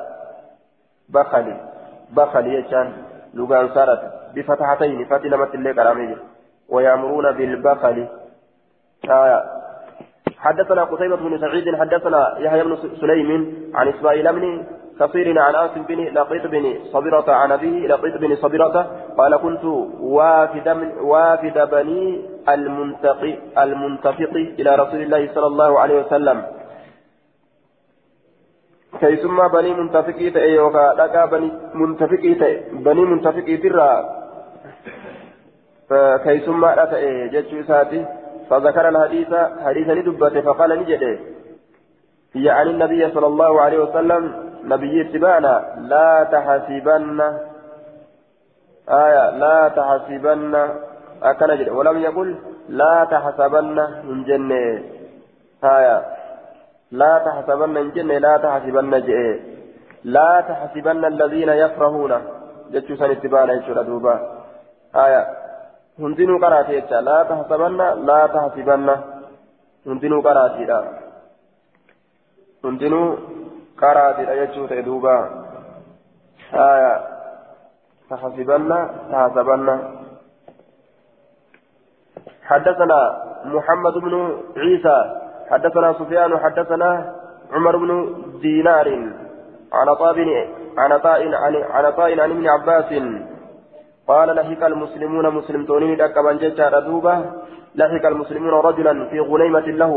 بخل 1.08 1.56
بخل 2.10 2.46
يجان 2.46 2.92
لغة 3.34 3.60
أنصارات. 3.60 4.00
بفتحتين 4.34 5.04
فتي 5.04 5.28
لمت 5.28 5.54
اللي 5.54 5.74
كرامه 5.74 6.16
ويأمرون 6.68 7.32
بالبخل. 7.32 8.08
آية 9.04 9.44
حدثنا 10.38 10.84
قتيبة 10.84 11.16
بن 11.16 11.38
سعيد 11.38 11.76
حدثنا 11.76 12.38
يحيى 12.38 12.62
بن 12.64 12.76
سليم 13.00 13.30
عن 13.74 13.88
إسماعيل 13.88 14.32
بن 14.32 14.64
كثير 15.00 15.38
عن 15.38 15.54
آسف 15.54 15.78
بن 15.88 16.00
لقيت 16.14 16.46
بن 16.46 16.64
صبرة 16.92 17.32
عن 17.32 17.52
أبيه 17.52 17.86
لقيت 17.88 18.16
بن 18.16 18.36
صبرة 18.36 18.76
قال 19.18 19.36
كنت 19.36 19.64
وافد 20.00 20.68
وافد 21.00 21.70
بني 21.70 22.20
المنتقي 22.48 23.38
المنتفق 23.58 24.34
إلى 24.58 24.74
رسول 24.74 25.00
الله 25.02 25.34
صلى 25.34 25.46
الله 25.46 25.80
عليه 25.80 26.00
وسلم. 26.00 26.42
كيسما 29.00 29.46
بني 29.46 29.74
منتفقي 29.74 30.30
تأي 30.30 30.58
لقى 31.00 31.30
بني 31.30 31.52
منتفقي 31.74 32.34
بني 32.72 33.00
منتفقي 33.00 33.56
كيسما 36.24 36.66
لا 36.66 36.84
تأي 36.84 37.28
جتشو 37.28 37.62
ساتي 37.62 38.06
فذكر 38.50 38.88
الحديث 38.88 39.34
حديثا 39.64 39.94
ندبته 39.94 40.40
فقال 40.40 40.70
نجده. 40.80 41.18
يعني 42.34 42.70
النبي 42.70 43.10
صلى 43.14 43.26
الله 43.26 43.60
عليه 43.60 43.78
وسلم 43.78 44.22
نبي 44.64 45.00
اتباعنا 45.00 45.54
لا 45.78 46.24
تحسبن 46.32 47.20
آية 48.88 49.30
لا 49.30 49.68
تحسبن 49.68 50.54
أكن 51.22 51.68
ولم 51.70 51.98
يقل 51.98 52.36
لا 52.68 53.04
تحسبن 53.10 53.78
من 54.04 54.24
جنة 54.24 54.82
آية 55.64 56.02
لا 56.90 57.18
تحسبن 57.18 57.68
من 57.68 57.90
جنة 57.90 58.18
لا 58.18 58.36
تحسبن 58.36 59.00
جئ. 59.00 59.40
لا 60.04 60.44
تحسبن 60.48 61.04
الذين 61.04 61.48
يفرحون. 61.48 62.12
جتشو 62.72 62.96
سن 62.96 63.10
اتباعنا 63.10 63.52
يشور 63.52 63.82
دوبا 63.82 64.14
آية 64.96 65.43
هندنو 65.98 66.38
قراتي 66.42 66.80
لا 67.08 67.18
تحسبن 67.30 67.80
لا 68.08 68.20
تحسبن 68.34 68.88
هندنو 69.86 70.16
قراتي 70.26 70.64
لا 70.70 70.78
هندنو 72.64 73.00
karaatiidha 73.76 74.34
jechuu 74.40 74.68
ta'e 74.70 74.82
duuba. 74.82 75.14
Aya 76.52 76.94
تحسبن 78.04 78.70
تحسبن 79.10 79.68
حدثنا 82.44 83.00
محمد 83.44 83.94
بن 84.04 84.14
عيسى 84.56 84.98
حدثنا 85.50 85.92
سفيان 85.92 86.38
حدثنا 86.38 86.90
عمر 87.52 87.76
بن 87.76 87.90
دينار 88.44 88.88
عن 89.72 89.88
طاب 89.94 90.18
عن 90.78 90.92
طاء 91.96 92.20
عن 92.20 92.30
ابن 92.30 92.48
عباس 92.48 92.90
قال 94.08 94.28
لحق 94.36 94.62
المسلمون 94.66 95.34
مسلمتون 95.34 95.96
دكبا 95.96 96.32
ججا 96.32 96.78
دوبه 96.80 97.14
لحق 97.74 98.04
المسلمون 98.06 98.54
رجلا 98.68 98.94
في 99.10 99.20
غنيمة 99.20 99.66
له. 99.80 99.92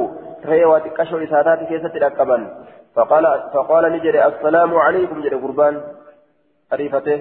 ريوة 0.46 0.80
كشو 0.98 1.18
إساتات 1.18 1.60
كيسة 1.70 1.94
دكبا 2.06 2.38
فقال 2.96 3.26
فقال 3.54 3.84
نجري 3.94 4.20
السلام 4.26 4.72
عليكم 4.76 5.22
جري 5.22 5.36
قربان. 5.36 5.82
أريفته 6.74 7.20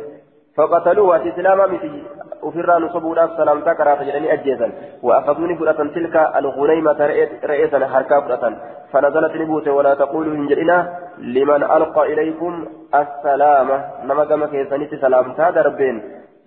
فقتلوه 0.57 1.09
واتسلاما 1.09 1.67
مثي 1.67 2.03
وفرا 2.43 2.79
نصبوا 2.79 3.25
السلام 3.25 3.61
تكرا 3.61 3.95
فجرني 3.95 4.33
أجيزا 4.33 4.69
وأخذوني 5.03 5.55
فرأة 5.57 5.81
تلك 5.97 6.17
الغنيمة 6.37 7.01
رئيسا 7.45 7.79
حركا 7.93 8.21
فرأة 8.21 8.45
فنزلت 8.93 9.33
نبوته 9.37 9.73
ولا 9.73 9.95
تقولوا 9.95 10.35
هنجرنا 10.35 10.99
لمن 11.19 11.63
ألقى 11.77 12.03
إليكم 12.13 12.53
السلام. 12.95 13.69
نما 14.05 14.25
كما 14.25 14.47
كيسانيت 14.47 14.95
سلام 14.95 15.33
تاد 15.33 15.59
ربين 15.59 15.97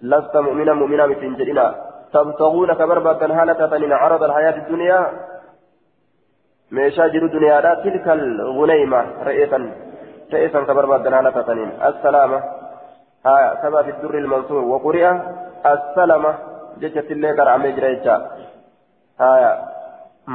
لست 0.02 0.38
مؤمنا 0.38 0.74
مؤمنا 0.74 1.06
مثل 1.06 1.38
جرنا 1.38 1.76
تبتغون 2.14 2.74
كبربة 2.74 3.42
هالة 3.42 3.96
عرض 3.96 4.24
الحياة 4.24 4.58
الدنيا 4.64 5.00
meeshaa 6.72 7.10
jiru 7.10 7.30
duniyaadha 7.34 7.82
tilkal 7.84 8.20
gunayma 8.58 9.00
re'eesan 9.28 9.64
re'eesan 10.34 10.66
ka 10.68 10.74
barbaadan 10.78 11.16
haala 11.18 11.32
tataniin 11.38 11.72
assalaama 11.88 12.40
haya 13.28 13.48
sabaa 13.62 13.84
fi 13.88 13.96
durri 14.02 14.22
ilmansuur 14.24 14.64
waquri'a 14.74 15.12
assalama 15.72 16.32
jechattillee 16.84 17.34
qara'amee 17.40 17.72
jira 17.78 17.90
jecha 17.96 18.16
haya 19.24 19.52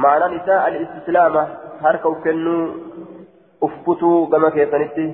ma'anaan 0.05 0.35
isaa 0.39 0.59
al-istislaama 0.71 1.43
harka 1.85 2.11
uf 2.13 2.19
kennuu 2.27 2.63
uf 3.67 3.79
kutuu 3.87 4.27
gama 4.33 4.51
keessanitti 4.57 5.05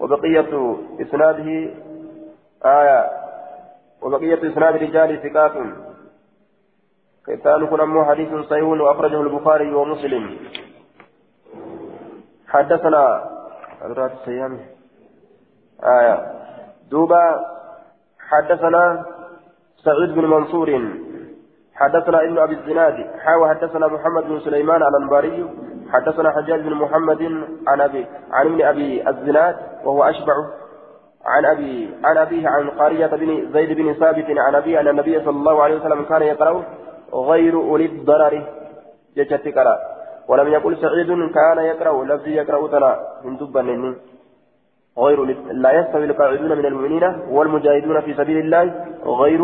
وبقية 0.00 0.76
إسناده 1.00 1.70
آية 2.64 3.10
وبقية 4.02 4.52
إسناد 4.52 4.76
رجال 4.76 5.22
ثقات. 5.22 5.52
كتان 7.26 7.66
كن 7.66 8.04
حديث 8.04 8.34
صحيح 8.34 8.64
وأخرجه 8.64 9.20
البخاري 9.20 9.74
ومسلم. 9.74 10.36
حدثنا 12.48 13.30
أدرات 13.82 14.12
السيام 14.12 14.58
آية. 15.84 16.16
دوبا 16.90 17.46
حدثنا 18.18 19.06
سعيد 19.84 20.14
بن 20.14 20.24
منصور. 20.24 20.70
حدثنا 21.80 22.22
ابن 22.22 22.38
أبي 22.38 22.54
الزناد 22.54 22.96
حاوى 23.24 23.48
حدثنا 23.48 23.86
محمد 23.86 24.24
بن 24.24 24.40
سليمان 24.40 24.82
الأنباري 24.82 25.48
حدثنا 25.92 26.30
حجاج 26.30 26.60
بن 26.60 26.74
محمد 26.74 27.22
عن 27.68 27.80
ابي 27.80 28.06
عن 28.32 28.46
ابن 28.46 28.62
أبي 28.62 29.08
الزناد 29.08 29.56
وهو 29.84 30.04
أشبع 30.04 30.34
عن 31.26 31.44
ابي 31.44 31.94
عن 32.04 32.16
أبيه 32.16 32.48
عن 32.48 32.70
قارية 32.70 33.06
بن 33.06 33.52
زيد 33.52 33.76
بن 33.76 33.92
ثابت 33.92 34.38
عن 34.38 34.54
ابي 34.54 34.80
أن 34.80 34.88
النبي 34.88 35.20
صلى 35.20 35.36
الله 35.36 35.62
عليه 35.62 35.76
وسلم 35.76 36.02
كان 36.02 36.22
يقرأ 36.22 36.62
غير 37.14 37.54
أولي 37.54 37.86
الضرر. 37.86 38.42
جشت 39.16 39.48
قرأ. 39.48 39.78
ولم 40.28 40.48
يقل 40.48 40.76
سعيد 40.76 41.32
كان 41.34 41.58
يقرأ 41.58 42.04
لفظي 42.04 42.34
يقرأ 42.34 42.68
ترى. 42.68 42.92
من 43.24 43.36
دبا 43.36 43.94
غير 44.98 45.24
لا 45.52 45.70
يستوي 45.72 46.04
القاعدون 46.04 46.58
من 46.58 46.66
المؤمنين 46.66 47.04
والمجاهدون 47.30 48.00
في 48.00 48.14
سبيل 48.14 48.38
الله 48.38 48.64
غير 49.04 49.40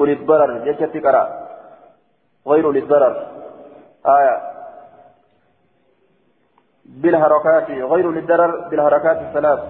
أولي 0.00 0.12
الضرر. 0.12 0.50
جشت 0.66 1.06
قرأ. 1.06 1.39
غير 2.48 2.64
أولي 2.64 2.78
الضرر 2.78 3.26
آية. 4.06 4.40
بالحركات 6.84 7.70
غير 7.70 8.10
للضرر 8.10 8.68
بالحركات 8.68 9.16
الثلاث. 9.16 9.60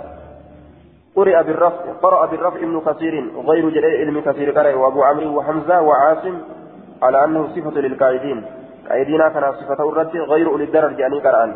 قرئ 1.16 1.42
بالرفع 1.42 1.92
قرأ 2.02 2.26
بالرفع 2.26 2.56
ابن 2.56 2.80
كثير 2.80 3.14
غير 3.40 3.70
جريء 3.70 3.98
علم 4.00 4.20
كثير 4.20 4.50
قرأ 4.58 4.74
وأبو 4.74 5.02
عمرو 5.02 5.38
وحمزة 5.38 5.80
وعاصم 5.80 6.38
على 7.02 7.24
أنه 7.24 7.48
صفة 7.54 7.80
للقائدين 7.80 8.46
قائدين 8.88 9.28
كان 9.28 9.52
صفة 9.52 9.88
الرد 9.88 10.16
غير 10.16 10.56
الدرر 10.56 10.92
جاني 10.92 11.20
قرآن. 11.20 11.50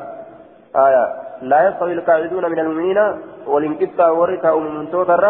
آية. 0.76 1.24
لا 1.42 1.68
يستوي 1.68 1.92
القاعدون 1.92 2.50
من 2.50 2.58
المؤمنين 2.58 2.98
والانقطة 3.46 4.12
ورثة 4.12 4.58
من 4.58 4.90
توتر 4.90 5.24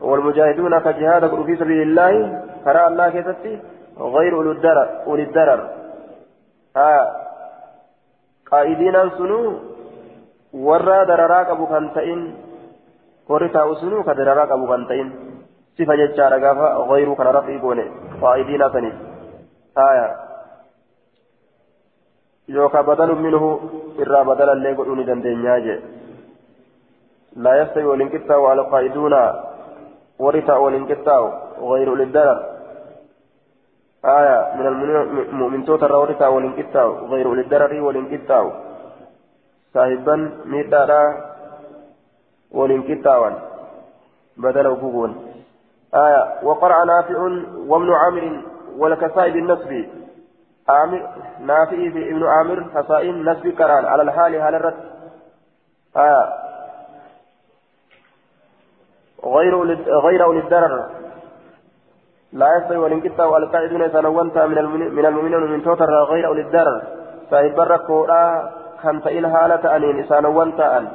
والمجاهدون 0.00 0.78
كجهاد 0.78 1.44
في 1.46 1.56
سبيل 1.56 1.82
الله 1.82 2.42
فرى 2.64 2.86
الله 2.86 3.10
كتبتي 3.10 3.60
غير 4.00 4.34
أولي 4.34 4.50
الدرر 4.50 4.88
أولي 5.06 5.22
الدرر. 5.22 5.60
آية 6.76 7.04
قائدين 8.50 9.10
سنو 9.18 9.40
ورى 10.52 11.04
درراك 11.04 11.46
أبو 11.50 11.66
كنتين 11.66 12.20
ورثة 13.28 13.74
سنو 13.74 14.02
كدرراك 14.02 14.50
أبو 14.50 14.66
كنتين 14.66 15.06
صفة 15.78 15.94
ججارة 15.94 16.36
غافة 16.36 16.66
غير 16.90 17.14
كان 17.14 17.26
رفعي 17.26 17.58
بوني 17.58 17.86
قائدين 18.22 18.62
سني. 18.72 18.92
آية 19.78 20.08
يوكا 22.48 22.80
بدل 22.80 23.14
منه 23.14 23.60
إرى 24.00 24.24
بدلا 24.24 24.52
اللي 24.52 24.72
قلوني 24.72 25.04
دندنياجي 25.04 25.80
لا 27.36 27.62
يستوي 27.62 27.84
والانكتاو 27.84 28.46
على 28.46 28.60
القائدون 28.60 29.14
ورثة 30.18 30.58
والانكتاو 30.58 31.24
غير 31.60 31.94
للدرر 31.94 32.57
آية 34.04 34.54
من 34.54 34.66
المؤمن 34.66 35.64
توتر 35.64 35.96
ورثة 35.96 36.28
والانكتاو 36.28 37.06
غير 37.06 37.34
للدرر 37.34 37.80
والانكتاو 37.80 38.52
صاحبا 39.74 40.30
ميتارا 40.44 41.04
والانكتاوان 42.50 43.34
بدل 44.36 44.66
وقوقون 44.66 45.34
آية. 45.94 46.42
وقرأ 46.42 46.84
نافع 46.84 47.18
وابن 47.66 47.92
عامر 47.92 48.42
والكسائب 48.76 49.36
النسبي 49.36 49.88
عامر 50.68 51.08
نافع 51.40 51.76
ابن 51.86 52.26
عامر 52.26 52.64
حسائن 52.74 53.30
نسب 53.30 53.48
كران. 53.48 53.84
على 53.84 54.02
الحال 54.02 54.34
على 54.36 54.56
الرد. 54.56 54.74
آه 55.96 56.32
غير 59.24 59.64
غير 60.06 60.24
أولي 60.24 60.40
الدرر. 60.40 60.97
لا 62.32 62.56
يستوي 62.56 62.76
والانكتا 62.76 63.24
والقاعدون 63.24 63.90
سنوانتا 63.90 64.46
من 64.46 64.56
من 64.96 65.06
المؤمنين 65.06 65.40
من 65.40 65.62
توتر 65.62 65.90
غير 66.10 66.26
أولي 66.26 66.40
الدرر 66.40 66.82
صاحب 67.30 67.60
الركوع 67.60 68.08
كان 68.82 69.02
تئن 69.02 69.36
حالة 69.36 69.76
أنين 69.76 70.06
سنوانتا 70.08 70.78
أن. 70.78 70.88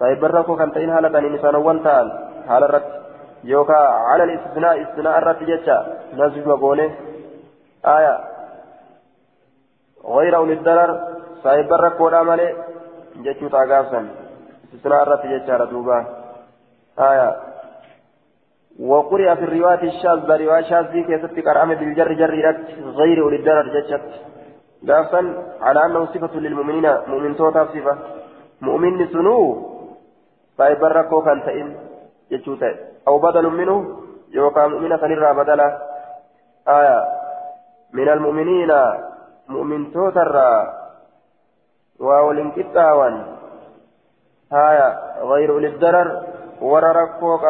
صاحب 0.00 0.24
الركوع 0.24 0.56
كان 0.58 0.72
تئن 0.72 0.92
حالة 0.94 1.18
أنين 1.18 1.38
سنوانتا 1.38 2.00
أن. 2.00 2.08
حال 2.48 2.64
الرد. 2.64 2.88
يوكا 3.44 3.76
على 4.10 4.24
الاستثناء 4.24 4.82
استثناء 4.82 5.18
الرد 5.18 5.40
جتا. 5.50 5.86
نسب 6.14 6.46
وقوله 6.46 6.90
آية. 7.86 8.18
غير 10.04 10.36
أولي 10.36 10.52
الضرر 10.52 10.90
صاحب 11.42 11.72
الركوع 11.72 12.22
مالي 12.22 12.56
جتشو 13.16 13.48
تاقافا 13.48 14.08
استثناء 14.64 15.02
الرت 15.02 15.26
جتشارة 15.26 15.64
دوبا 15.64 15.98
آية. 16.98 17.53
وقرئ 18.80 19.34
في 19.36 19.44
الرواية 19.44 19.82
الشاذة 19.82 20.36
رواية 20.36 20.62
شاذة 20.62 21.00
كيست 21.06 21.46
قرأم 21.46 21.74
بالجر 21.74 22.12
جر 22.12 22.34
غير 22.98 23.22
أولي 23.22 23.36
الضرر 23.36 23.80
جتشت. 23.80 24.02
قافا 24.88 25.20
على 25.60 25.86
أنه 25.86 26.06
صفة 26.06 26.40
للمؤمنين 26.40 26.96
مؤمن 27.06 27.36
توتا 27.36 27.64
صفة. 27.64 27.98
مؤمن 28.60 29.06
سنو 29.06 29.38
صاحب 30.58 30.84
الركوع 30.84 31.24
كان 31.24 31.42
تئن 31.46 31.76
جتشو 32.30 32.56
أو 33.08 33.18
بدل 33.18 33.50
منه 33.50 33.98
يوقع 34.30 34.66
مؤمنة 34.66 34.96
نرى 35.06 35.34
بدلا 35.34 35.78
آية. 36.68 37.04
من 37.92 38.08
المؤمنين 38.08 38.72
مؤمن 39.48 39.92
توتر 39.92 40.36
وولن 42.00 42.50
كتاوان. 42.50 43.26
هايا 44.52 44.88
غير 45.22 45.52
أولي 45.52 45.66
الضرر 45.66 46.22
ورركوك 46.62 47.44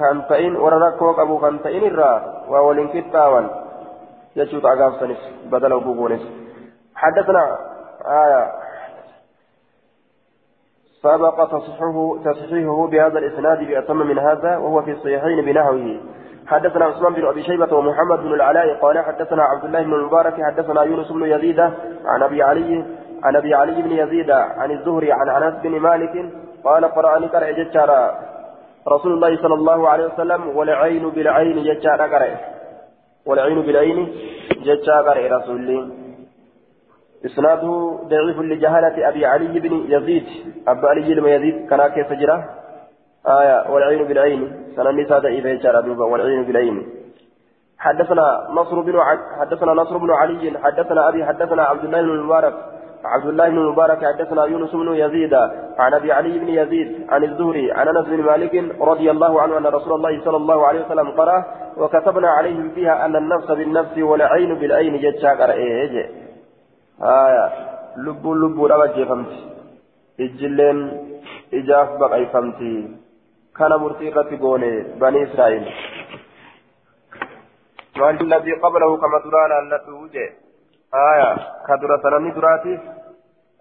أبورا 0.00 0.22
كان 0.22 0.28
تئن 0.28 0.56
ورركوك 0.56 1.18
أبو 1.18 1.38
كان 1.38 1.62
تئن 1.62 1.84
الرا 1.84 2.44
وولن 2.48 2.88
كتاوان 2.88 3.50
يجوت 4.36 4.64
أقاف 4.64 5.00
سنس 5.00 5.18
بدل 5.44 5.72
أبو 5.72 6.08
حدثنا 6.94 7.58
آية 8.06 8.52
سبق 11.02 11.44
تصحيحه 11.44 12.18
تصحيحه 12.24 12.86
بهذا 12.86 13.18
الإسناد 13.18 13.58
بأتم 13.58 13.96
من 13.96 14.18
هذا 14.18 14.56
وهو 14.56 14.82
في 14.82 14.90
الصحيحين 14.90 15.44
بنحوه 15.44 16.00
حدثنا 16.46 16.84
عثمان 16.84 17.14
بن 17.14 17.26
ابي 17.26 17.42
شيبه 17.42 17.76
ومحمد 17.76 18.18
بن 18.18 18.34
العلاء 18.34 18.74
قال 18.74 18.98
حدثنا 18.98 19.42
عبد 19.42 19.64
الله 19.64 19.82
بن 19.82 19.94
المبارك 19.94 20.34
حدثنا 20.42 20.82
يونس 20.82 21.12
بن 21.12 21.22
يزيد 21.22 21.60
عن 22.04 22.22
ابي 22.22 22.42
علي 22.42 22.84
عن 23.22 23.36
ابي 23.36 23.54
علي 23.54 23.82
بن 23.82 23.90
يزيد 23.90 24.30
عن 24.30 24.70
الزهري 24.70 25.12
عن 25.12 25.42
انس 25.42 25.54
بن 25.62 25.80
مالك 25.80 26.32
قال 26.64 26.84
قرأني 26.84 27.26
قرأ 27.26 27.50
ججارا 27.50 28.14
رسول 28.88 29.12
الله 29.12 29.36
صلى 29.36 29.54
الله 29.54 29.88
عليه 29.88 30.06
وسلم 30.06 30.56
والعين 30.56 31.10
بالعين 31.10 31.62
ججارا 31.64 32.06
قرأ 32.06 32.36
والعين 33.26 33.62
بالعين 33.62 33.98
ججارا 34.66 35.10
قرأ 35.10 35.38
رسول 35.38 35.56
الله 35.56 35.90
إسناده 37.26 37.98
ضعيف 38.04 38.38
لجهالة 38.38 39.08
أبي 39.08 39.26
علي 39.26 39.60
بن 39.60 39.84
يزيد 39.88 40.26
أبو 40.68 40.86
علي 40.86 41.14
بن 41.14 41.28
يزيد 41.28 41.68
كان 41.70 41.86
كيف 41.88 42.12
جرى 42.12 42.44
آية 43.26 43.70
والعين 43.70 44.04
بالعين 44.08 44.40
سادة 45.08 45.28
إذا 45.28 45.54
جرى 45.54 45.82
دوبا 45.82 46.04
والعين 46.04 46.44
بالعين 46.44 46.76
حدثنا 47.78 48.48
نصر 48.50 48.80
بن 48.80 48.98
ع... 48.98 49.16
حدثنا 49.40 49.72
نصر 49.72 49.96
بن 49.96 50.10
علي 50.10 50.58
حدثنا 50.64 51.08
أبي 51.08 51.24
حدثنا 51.24 51.62
عبد 51.62 51.84
الله 51.84 52.02
بن 52.02 52.10
المبارك 52.10 52.54
عبد 53.04 53.26
الله 53.26 53.48
بن 53.48 53.58
المبارك 53.58 54.04
حدثنا 54.04 54.44
يونس 54.44 54.72
بن 54.72 54.94
يزيد 54.94 55.34
عن 55.78 55.94
أبي 55.94 56.12
علي 56.12 56.38
بن 56.38 56.48
يزيد 56.48 57.06
عن 57.10 57.24
الزهري 57.24 57.72
عن 57.72 57.88
أنس 57.88 58.06
بن 58.06 58.22
مالك 58.22 58.54
رضي 58.80 59.10
الله 59.10 59.42
عنه 59.42 59.58
أن 59.58 59.66
رسول 59.66 59.92
الله 59.92 60.24
صلى 60.24 60.36
الله 60.36 60.66
عليه 60.66 60.86
وسلم 60.86 61.10
قرأ 61.10 61.44
وكتبنا 61.76 62.28
عليهم 62.30 62.70
فيها 62.74 63.04
أن 63.04 63.16
النفس 63.16 63.46
بالنفس 63.50 63.98
والعين 63.98 64.54
بالعين 64.54 65.00
جتشا 65.00 65.30
قرأ 65.30 65.52
آية 65.52 67.48
لب 67.96 68.26
لب 68.26 68.64
ربك 68.64 69.08
فهمت 69.08 69.32
إجلين 70.20 70.78
إجاف 71.54 71.88
بقى 72.00 72.26
فهمتي. 72.26 73.02
كان 73.58 73.70
مرتي 73.80 74.08
irratti 74.10 74.36
goone 74.40 74.70
bani 75.00 75.18
israa'el 75.26 75.64
waan 78.00 78.16
الذي 78.20 78.52
قبله 78.64 78.96
كما 78.96 79.18
درا 79.24 79.48
لالته 79.48 80.08
جه 80.14 80.41
آية 80.94 81.36
كدرا 81.68 81.96
سنمي 82.02 82.30
دراتي 82.30 82.80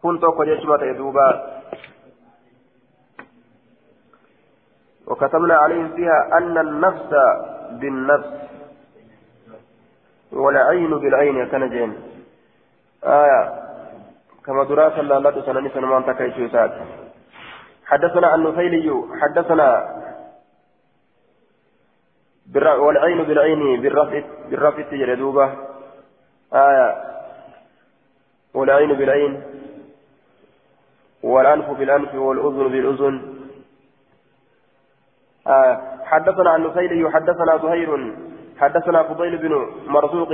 كنت 0.03 0.23
أكو 0.23 0.43
جشمة 0.43 0.91
دوبا 0.91 1.27
وكتبنا 5.07 5.55
عليهم 5.55 5.95
فيها 5.95 6.37
أن 6.37 6.57
النفس 6.57 7.09
بالنفس 7.71 8.29
والعين 10.31 10.97
بالعين 10.97 11.47
كان 11.47 11.69
جين 11.69 11.91
آية 13.03 13.61
كما 14.45 14.63
دراسة 14.63 15.01
لا 15.01 15.41
سنمي 15.45 15.69
سنمان 15.69 16.05
تكيشو 16.05 16.47
ساتي 16.47 16.85
حدثنا 17.85 18.35
النفيلي 18.35 19.03
حدثنا 19.21 19.67
والعين 22.55 23.23
بالعين 23.23 23.81
بالرفع 23.81 24.21
بالرفع 24.49 24.81
تجردوبة 24.81 25.53
آية 26.53 27.10
والعين 28.53 28.93
بالعين 28.93 29.41
والأنف 31.23 31.69
بالأنف 31.69 32.15
والأذن 32.15 32.67
بالأذن. 32.67 33.15
آه 35.47 35.81
حدثنا 36.05 36.49
عن 36.49 36.63
نفيلي 36.63 37.11
حدثنا 37.11 37.57
زهير 37.63 38.13
حدثنا 38.59 39.03
فضيل 39.03 39.37
بن 39.37 39.53
مرزوق 39.87 40.29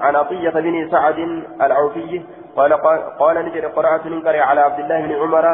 عن 0.00 0.16
عطية 0.16 0.50
بن 0.50 0.90
سعد 0.90 1.18
العوفي 1.62 2.22
قال 2.56 2.72
قال 3.18 3.36
نجري 3.46 3.66
قرأت 3.66 4.06
ننكر 4.06 4.36
على 4.36 4.60
عبد 4.60 4.78
الله 4.78 5.06
بن 5.06 5.12
عمر 5.12 5.46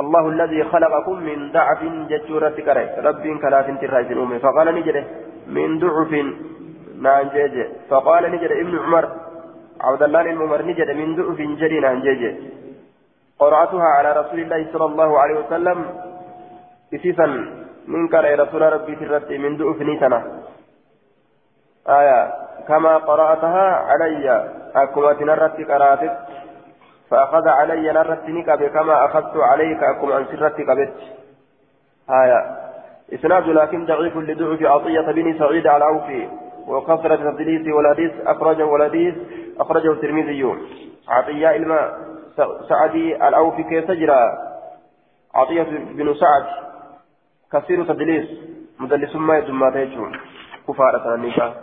الله 0.00 0.28
الذي 0.28 0.64
خلقكم 0.64 1.16
من 1.20 1.52
ضعف 1.52 1.80
جتورة 2.08 2.56
كره 2.66 2.88
رب 3.08 3.24
كلاف 3.42 3.66
ترايس 3.80 4.10
أمي 4.12 4.38
فقال 4.38 4.74
نجد 4.74 4.96
من 5.46 5.78
ضعف. 5.78 6.12
نانجيج 7.02 7.66
فقال 7.90 8.32
نجد 8.32 8.50
ابن 8.50 8.78
عمر 8.78 9.04
عبد 9.80 10.02
الله 10.02 10.20
الممر 10.20 10.62
نجد 10.62 10.90
من 10.90 11.16
ضعف 11.16 11.38
جري 11.60 11.80
نانجيج 11.80 12.22
قرأتها 13.38 13.88
على 13.96 14.12
رسول 14.20 14.40
الله 14.40 14.66
صلى 14.72 14.84
الله 14.84 15.20
عليه 15.20 15.34
وسلم. 15.34 15.78
إسيسا 16.94 17.26
من 17.88 18.08
كره 18.08 18.42
رسول 18.42 18.62
ربي 18.72 18.94
ترت 18.96 19.30
من 19.30 19.56
ضعف 19.56 19.82
نيتنا. 19.82 20.20
آية 21.88 22.32
كما 22.68 22.96
قرأتها 22.96 23.66
علي. 23.90 24.26
أكما 24.76 25.12
تنرت 25.12 25.56
قرأتك. 25.70 26.18
فأخذ 27.10 27.48
علي 27.48 27.92
نرت 27.92 28.28
نكب 28.28 28.62
كما 28.66 29.04
أخذت 29.04 29.36
عليك 29.36 29.82
أكم 29.82 30.12
عن 30.12 30.24
سرت 30.26 30.56
كبت 30.56 30.92
آية 32.10 32.40
إسناد 33.14 33.46
لكن 33.48 33.86
ضعيف 33.86 34.16
لضعف 34.16 34.62
عطية 34.62 35.12
بن 35.12 35.38
سعيد 35.38 35.66
العوفي. 35.66 36.28
وكثرة 36.68 37.30
التدليس 37.30 37.74
والحديث 37.74 38.12
أخرجه 38.26 38.66
والحديث 38.66 39.14
أخرجه 39.58 39.92
الترمذي. 39.92 40.54
عطية 41.08 41.56
الماء 41.56 41.98
سعدي 42.68 43.28
الأوفي 43.28 43.62
كيف 43.62 43.84
تجرى؟ 43.84 44.52
عطية 45.34 45.62
بن 45.92 46.14
سعد 46.14 46.44
كثير 47.52 47.84
تدليس 47.84 48.28
مدلس 48.80 49.16
ما 49.16 49.70
تيجون 49.70 50.12
كفارة 50.68 51.14
النكاح 51.14 51.54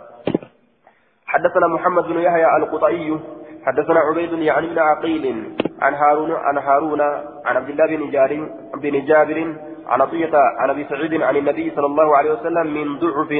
حدثنا 1.26 1.66
محمد 1.66 2.04
بن 2.04 2.18
يحيى 2.18 2.56
القطعي 2.56 3.18
حدثنا 3.66 4.00
عبيد 4.00 4.32
يعني 4.32 4.66
بن 4.66 4.78
عقيل 4.78 5.54
عن 5.82 5.94
هارون 5.94 6.32
عن 6.32 6.58
هارون 6.58 7.00
عن 7.44 7.56
عبد 7.56 7.68
الله 7.68 7.86
بن 7.86 8.10
جابر 8.10 8.48
بن 8.74 9.04
جابر 9.04 9.54
عن 9.86 10.00
عطية 10.00 10.30
عن 10.34 10.70
أبي 10.70 10.84
سعيد 10.84 11.22
عن 11.22 11.36
النبي 11.36 11.72
صلى 11.76 11.86
الله 11.86 12.16
عليه 12.16 12.32
وسلم 12.32 12.74
من 12.74 12.98
ضعف 12.98 13.30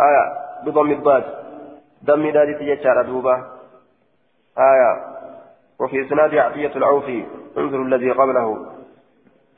آية 0.00 0.49
بضم 0.64 0.90
الضاد. 0.90 1.24
دم 2.02 2.30
دادي 2.30 2.54
تجار 2.54 3.02
دوبا 3.02 3.34
آية. 4.58 4.92
وفي 5.80 6.06
إسناد 6.06 6.34
عطية 6.34 6.72
العوفي 6.76 7.24
انظروا 7.58 7.84
الذي 7.84 8.10
قبله. 8.10 8.66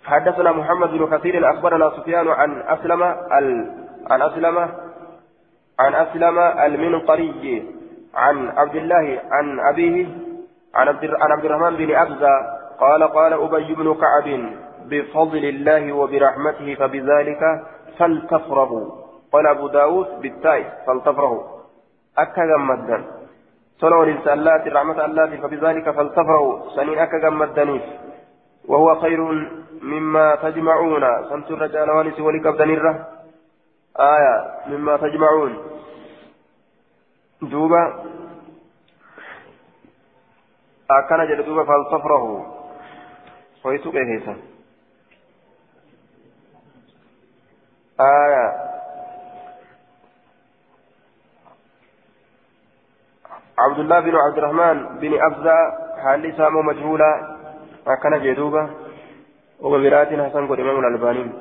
حدثنا 0.04 0.52
محمد 0.52 0.88
بن 0.88 1.16
كثير 1.16 1.50
أخبرنا 1.50 1.90
سفيان 1.90 2.28
عن 2.28 2.62
أسلم 2.62 3.02
ال... 3.38 3.70
عن 4.10 4.22
اسلم 4.22 4.58
عن 5.80 5.94
أسلم 5.94 6.38
المنقري 6.38 7.64
عن 8.14 8.48
عبد 8.48 8.76
الله 8.76 9.20
عن 9.30 9.60
أبيه 9.60 10.06
عن 10.74 10.88
عبد 11.32 11.44
الرحمن 11.44 11.76
بن 11.76 11.94
أبزة 11.94 12.62
قال 12.80 13.02
قال 13.02 13.32
أبي 13.32 13.74
بن 13.74 13.94
كعب 13.94 14.54
بفضل 14.86 15.44
الله 15.44 15.92
وبرحمته 15.92 16.74
فبذلك 16.74 17.62
فلتفرحوا 17.98 19.01
قال 19.32 19.46
أبو 19.46 19.68
داود 19.68 20.20
بالتاء 20.20 20.84
فلتفرحوا 20.86 21.42
أكا 22.18 22.44
جمدا 22.44 23.04
صلوا 23.80 24.04
للسالات 24.04 24.68
رحمة 24.68 25.04
الله 25.04 25.36
فبذلك 25.36 25.90
فلتفرحوا 25.90 26.70
سنين 26.76 26.98
أكا 26.98 27.18
جمدنيف 27.18 27.82
وهو 28.68 29.00
خير 29.00 29.20
مما 29.82 30.34
تجمعون. 30.34 31.04
سمت 31.28 31.50
الرجال 31.50 31.90
وانس 31.90 32.20
ولك 32.20 32.46
أبدنيره 32.46 33.08
آية 33.96 34.34
مما 34.66 34.96
تجمعون. 34.96 35.52
دوبا 37.42 37.82
akkana 40.92 41.24
jedhe 41.26 41.42
duuba 41.42 41.64
falsafrahu 41.64 42.44
hoytu 43.64 43.88
qeekeessa 43.92 44.34
آية. 48.00 48.71
عبد 53.58 53.78
الله 53.78 54.00
بن 54.00 54.16
عبد 54.16 54.38
الرحمن 54.38 54.98
بن 54.98 55.12
أفزع 55.22 55.56
حال 56.02 56.34
سامو 56.36 56.62
مجهولا 56.62 57.36
أكن 57.86 58.22
جدوبة. 58.22 58.70
وبرات 59.60 60.08
حسن 60.08 60.46
قد 60.48 60.60
إمام 60.60 60.78
الألباني. 60.78 61.32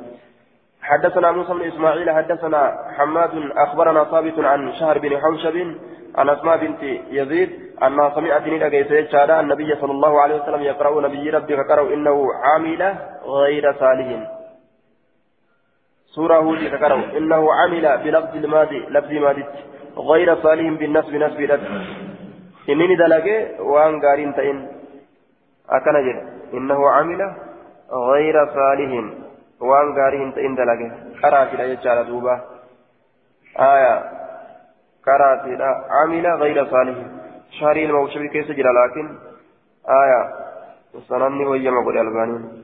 حدثنا 0.82 1.32
موسى 1.32 1.53
بن 1.53 1.62
إسماعيل 1.62 2.12
حدثنا 2.12 2.78
حماد 2.97 3.51
أخبرنا 3.57 4.03
ثابت 4.03 4.39
عن 4.39 4.74
شهر 4.74 4.97
بن 4.99 5.18
حوشب 5.22 5.76
عن 6.16 6.30
أسماء 6.30 6.57
بنت 6.57 6.84
يزيد 7.12 7.49
أنها 7.84 8.09
سمعت 8.16 8.47
من 8.47 8.64
أجيس 8.64 9.14
النبي 9.16 9.76
صلى 9.82 9.91
الله 9.91 10.22
عليه 10.22 10.36
وسلم 10.41 10.62
يقرأ 10.62 11.01
نبي 11.01 11.30
ربي 11.30 11.57
فقرأ 11.57 11.93
إنه 11.93 12.34
عامل 12.34 12.95
غير 13.26 13.74
صالح. 13.80 14.07
سورة 16.05 16.36
هود 16.36 16.68
فقرأ 16.68 17.18
إنه 17.18 17.53
عمل 17.53 17.97
بلفظ 18.03 18.36
الماضي 18.36 18.80
لفظ 18.89 19.12
ماضي. 19.12 19.45
غير 19.97 20.35
صالح 20.35 20.79
بالنسب 20.79 21.15
نسب 21.15 21.41
لك 21.41 21.61
إنني 22.69 22.95
دلقي 22.95 23.59
وأن 23.59 24.01
قارين 24.01 24.35
تئن. 24.35 24.67
أكن 25.69 25.95
إنه 26.53 26.89
عمل 26.89 27.33
غير 27.91 28.45
صالح 28.45 28.91
وأن 29.59 29.95
قارين 29.95 30.33
تئن 30.33 30.55
دلقي. 30.55 30.89
قرأت 31.23 31.53
إلى 31.53 31.69
يجعل 31.69 32.07
دوبا. 32.07 32.41
آية. 33.59 34.11
كراتي 35.05 35.63
عمل 35.89 36.27
غير 36.27 36.65
صالح 36.65 36.97
شهري 37.59 37.85
الموشبي 37.85 38.27
كيس 38.27 38.47
جرى 38.47 38.71
لكن 38.79 39.17
آية. 39.89 40.21
وسنني 40.93 41.45
ويما 41.45 41.83
قول 41.85 41.97
البانين 41.97 42.63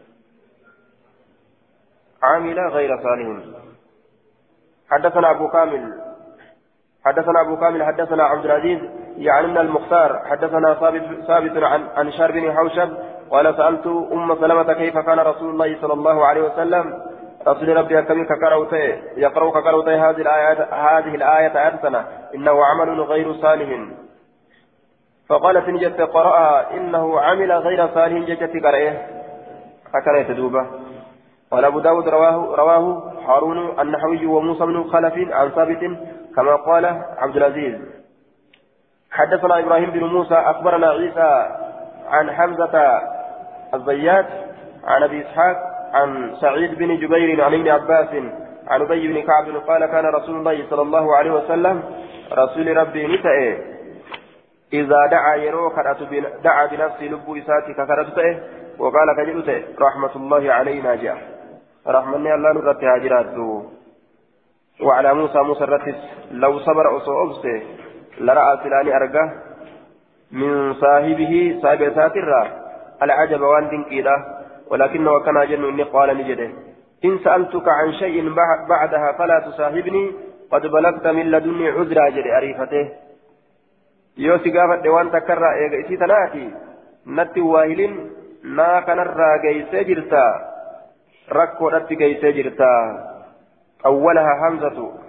عمل 2.24 2.60
غير 2.60 2.98
صالح 3.04 3.28
حدثنا 4.90 5.32
أبو 5.32 5.48
كامل. 5.48 6.07
حدثنا 7.08 7.42
أبو 7.42 7.58
كامل 7.58 7.84
حدثنا 7.84 8.24
عبد 8.24 8.46
العزيز 8.46 8.80
يعني 9.18 9.48
من 9.48 9.58
المختار 9.58 10.22
حدثنا 10.26 10.74
ثابت 11.28 11.64
عن 11.64 11.88
عن 11.96 12.12
شار 12.12 12.32
بن 12.32 12.54
حوشب 12.54 12.90
قال 13.32 13.56
سألت 13.58 13.88
أم 13.88 14.36
سلمة 14.36 14.74
كيف 14.74 14.98
كان 14.98 15.20
رسول 15.20 15.50
الله 15.50 15.82
صلى 15.82 15.94
الله 15.94 16.26
عليه 16.26 16.42
وسلم؟ 16.42 16.94
رسول 17.48 17.78
ربي 17.78 18.02
كم 18.02 18.26
كقروته 18.26 18.78
يقرأ 19.18 19.52
كقروته 19.52 20.10
هذه 20.10 20.22
الآيات 20.22 20.74
هذه 20.74 21.16
الآية 21.16 21.68
أرسنا 21.68 22.06
إنه 22.36 22.66
عمل 22.66 23.02
غير 23.02 23.34
صالح. 23.34 23.70
فقالت 25.30 25.70
نجت 25.70 26.02
قرأها 26.02 26.74
إنه 26.74 27.20
عمل 27.20 27.52
غير 27.52 27.88
صالح 27.88 28.30
جت 28.30 28.66
قرأه. 28.66 28.94
أكره 29.96 30.22
تدوبة 30.22 30.66
قال 31.52 31.66
أبو 31.66 31.80
داود 31.80 32.08
رواه 32.08 32.56
رواه 32.56 33.14
هارون 33.28 33.80
النحوي 33.80 34.26
وموسى 34.26 34.66
بن 34.66 34.84
خلف 34.84 35.14
عن 35.32 35.50
ثابت 35.50 35.80
كما 36.38 36.56
قال 36.56 36.86
عبد 37.18 37.36
العزيز. 37.38 37.76
حدثنا 39.12 39.60
إبراهيم 39.60 39.92
بن 39.92 40.04
موسى 40.04 40.34
أخبرنا 40.34 40.90
عيسى 40.90 41.58
عن 42.10 42.32
حمزة 42.32 43.02
الزيات 43.74 44.26
عن 44.84 45.04
أبي 45.04 45.22
إسحاق 45.22 45.58
عن 45.94 46.36
سعيد 46.42 46.78
بن 46.78 46.98
جبير 46.98 47.44
عن 47.44 47.54
ابن 47.54 47.68
عباس 47.68 48.10
عن 48.68 48.82
أبي 48.82 49.08
بن 49.08 49.22
كعب 49.22 49.58
قال 49.68 49.86
كان 49.86 50.06
رسول 50.06 50.36
الله 50.36 50.70
صلى 50.70 50.82
الله 50.82 51.16
عليه 51.16 51.32
وسلم 51.32 51.84
رسول 52.34 52.78
ربي 52.78 53.08
نتأه. 53.08 53.58
إذا 54.74 55.08
دعا 55.12 55.36
يرو 55.36 55.74
دعا 56.44 56.66
بنفسه 56.66 57.04
لب 57.04 57.38
إساتي 57.38 57.74
ككرته 57.74 58.40
وقال 58.80 59.08
كجلته 59.18 59.64
رحمة 59.82 60.16
الله 60.16 60.54
علينا 60.54 60.96
جاء. 60.96 61.18
رحمة 61.88 62.16
الله 62.16 62.54
نرت 62.54 62.84
هاجرات 62.84 63.26
وعلى 64.82 65.14
موسى 65.14 65.40
موسى 65.40 65.64
الرتس 65.64 66.00
لو 66.32 66.60
صبر 66.60 66.98
أصو 66.98 67.24
أبسه 67.24 67.62
لرأى 68.20 68.58
سلاني 68.64 68.96
أرقاه 68.96 69.32
من 70.32 70.74
صاحبه 70.74 71.60
صاحب 71.62 71.92
ساتر 71.96 72.52
العجب 73.02 73.42
وان 73.42 73.70
دنكيله 73.70 74.18
ولكنه 74.70 75.20
كان 75.20 75.48
جن 75.50 75.64
إني 75.64 75.84
قال 75.84 76.18
نجده. 76.18 76.50
إن 77.06 77.20
سألتك 77.24 77.68
عن 77.68 77.94
شيء 77.94 78.34
بعدها 78.70 79.12
فلا 79.18 79.40
تصاحبني 79.40 80.12
قد 80.52 80.62
بلغت 80.62 81.08
من 81.08 81.32
لدني 81.32 81.70
عذرا 81.70 82.10
جري 82.10 82.38
أريفته. 82.38 82.90
يوسي 84.18 84.50
قافت 84.58 84.88
وان 84.88 85.12
تكرر 85.12 85.54
إيغا 85.54 85.86
إسي 85.86 85.98
تناتي 85.98 86.52
نتي 87.08 87.42
واهلين 87.42 87.94
نا 88.44 88.80
كنرى 88.80 89.30
جيسي 89.44 89.84
جرتا. 89.84 90.26
ركو 91.32 91.70
نتي 91.70 91.96
جيسي 91.96 92.32
جرتا. 92.32 92.74
أولها 93.86 94.32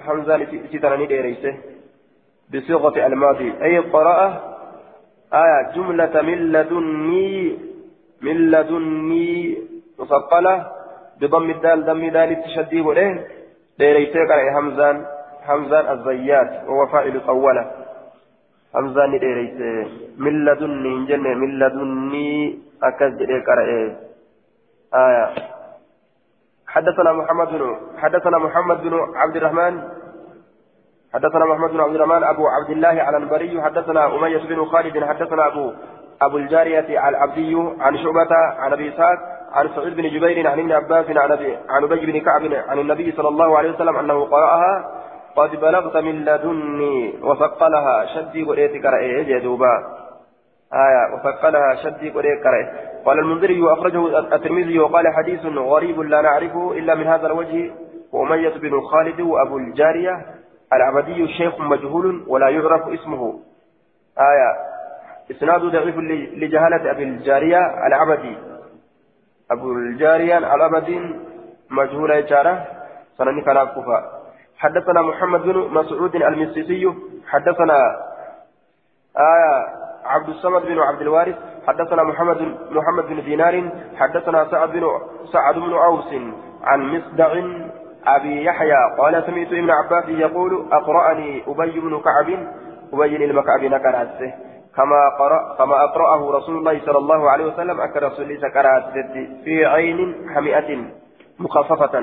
حمزة 0.07 0.37
إسي 0.43 0.79
تناني 0.79 1.07
ديريسه. 1.07 1.55
بصيغة 2.55 3.07
الماضي. 3.07 3.53
أي 3.63 3.79
قراءة؟ 3.79 4.29
آية 5.35 5.73
جملة 5.75 6.23
من 6.23 6.39
لدني 6.53 7.59
من 8.23 8.51
لدني 8.51 9.59
مثقلة 9.99 10.67
بضم 11.21 11.51
الدال 11.51 11.85
دم 11.85 12.09
دال 12.09 12.31
التشديد 12.33 12.87
له. 12.87 13.25
ديريتي 13.79 14.19
قرأ 14.19 14.59
همزان 14.59 15.07
همزان 15.49 15.85
الزيات 15.99 16.69
وهو 16.69 16.87
فاعل 16.87 17.21
طولة 17.27 17.71
همزان 18.75 19.19
ديريتي 19.19 19.87
من 20.19 20.45
لدني 20.45 21.07
جنة 21.07 21.35
من 21.35 21.59
لدني 21.59 22.59
أكد 22.83 23.19
قرأ. 23.47 23.97
آية 24.95 25.25
حدثنا 26.69 27.13
محمد 27.13 27.49
بن 27.49 27.77
حدثنا 27.99 28.39
محمد 28.39 28.83
بن 28.83 29.01
عبد 29.17 29.37
الرحمن 29.37 29.83
حدثنا 31.15 31.45
محمد 31.45 31.71
بن 31.71 31.81
عبد 31.81 31.95
الرحمن 31.95 32.25
أبو 32.25 32.49
عبد 32.49 32.71
الله 32.71 33.03
على 33.03 33.17
البري 33.17 33.63
حدثنا 33.63 34.07
أمية 34.07 34.39
بن 34.39 34.65
خالد 34.65 35.05
حدثنا 35.05 35.47
أبو 35.47 35.73
أبو 36.23 36.37
الجارية 36.37 37.09
العبدي 37.09 37.57
عن 37.81 37.99
شعبة 37.99 38.37
عن 38.59 38.73
أبي 38.73 38.89
إسحاق 38.89 39.19
عن 39.53 39.69
سعيد 39.77 39.97
بن 39.97 40.03
جبير 40.03 40.49
عن 40.49 40.59
ابن 40.59 40.73
عباس 40.73 41.07
عن 41.09 41.33
أبي 41.33 41.59
عن 41.69 41.85
أبي 41.85 42.07
بن 42.07 42.21
كعب 42.21 42.43
عن 42.69 42.79
النبي 42.79 43.13
صلى 43.13 43.29
الله 43.29 43.59
عليه 43.59 43.71
وسلم 43.71 43.97
أنه 43.97 44.25
قرأها 44.25 44.91
قد 45.37 45.61
بلغت 45.61 45.97
من 45.97 46.25
لدني 46.25 47.15
وثقلها 47.23 48.07
شدي 48.07 48.43
قريت 48.43 48.83
كرأي 48.83 49.25
جدوبا 49.25 50.08
آية 50.73 51.15
وثقلها 51.15 51.75
شدي 51.75 52.11
قريت 52.11 52.43
كرأي 52.43 52.89
قال 53.05 53.19
المنذري 53.19 53.73
أخرجه 53.73 54.19
الترمذي 54.19 54.79
وقال 54.79 55.05
حديث 55.17 55.47
غريب 55.47 56.01
لا 56.01 56.21
نعرفه 56.21 56.73
إلا 56.73 56.95
من 56.95 57.07
هذا 57.07 57.27
الوجه 57.27 57.73
وأمية 58.13 58.49
بن 58.49 58.81
خالد 58.81 59.21
وأبو 59.21 59.59
الجارية 59.59 60.27
العبدي 60.73 61.29
شيخ 61.29 61.61
مجهول 61.61 62.25
ولا 62.27 62.49
يعرف 62.49 62.89
اسمه. 62.89 63.41
آية 64.19 64.57
إسناد 65.31 65.61
ضعيف 65.61 65.97
لجهالة 66.37 66.91
أبي 66.91 67.03
الجارية 67.03 67.87
العبدي. 67.87 68.37
أبو 69.51 69.73
الجارية 69.73 70.39
العبدي 70.39 71.17
مجهول 71.71 72.13
إشارة 72.13 72.67
سنني 73.19 73.43
كلا 73.45 73.65
كفا. 73.65 74.19
حدثنا 74.59 75.03
محمد 75.03 75.43
بن 75.43 75.59
مسعود 75.75 76.17
المسيسي 76.17 76.95
حدثنا 77.27 77.79
آية 79.17 79.88
عبد 80.09 80.29
الصمد 80.29 80.63
بن 80.63 80.79
عبد 80.79 81.01
الوارث 81.01 81.37
حدثنا 81.67 82.03
محمد 82.03 82.41
محمد 82.71 83.07
بن 83.09 83.23
دينار 83.23 83.55
حدثنا 83.97 84.45
سعد 84.51 84.73
بن 84.73 84.85
سعد 85.33 85.55
بن 85.55 85.73
أوس 85.73 86.11
عن 86.65 86.81
مصدع 86.97 87.33
أبي 88.07 88.45
يحيى 88.45 88.81
قال 88.99 89.25
سمعت 89.27 89.47
ابن 89.47 89.71
عباس 89.71 90.09
يقول 90.09 90.53
أقرأني 90.73 91.43
أبي 91.47 91.81
بن 91.81 92.01
كعب 92.01 92.29
أبي 92.93 93.25
المكعب 93.25 93.63
نكرته 93.65 94.33
كما 94.77 95.09
قرأ 95.19 95.57
كما 95.59 95.85
أقرأه 95.85 96.31
رسول 96.39 96.57
الله 96.57 96.81
صلى 96.87 96.99
الله 96.99 97.31
عليه 97.31 97.45
وسلم 97.45 97.81
أكر 97.81 98.03
رسول 98.03 98.31
الله 98.31 98.49
في 99.45 99.67
عين 99.67 100.31
حمئة 100.35 100.71
مخففة. 101.39 101.95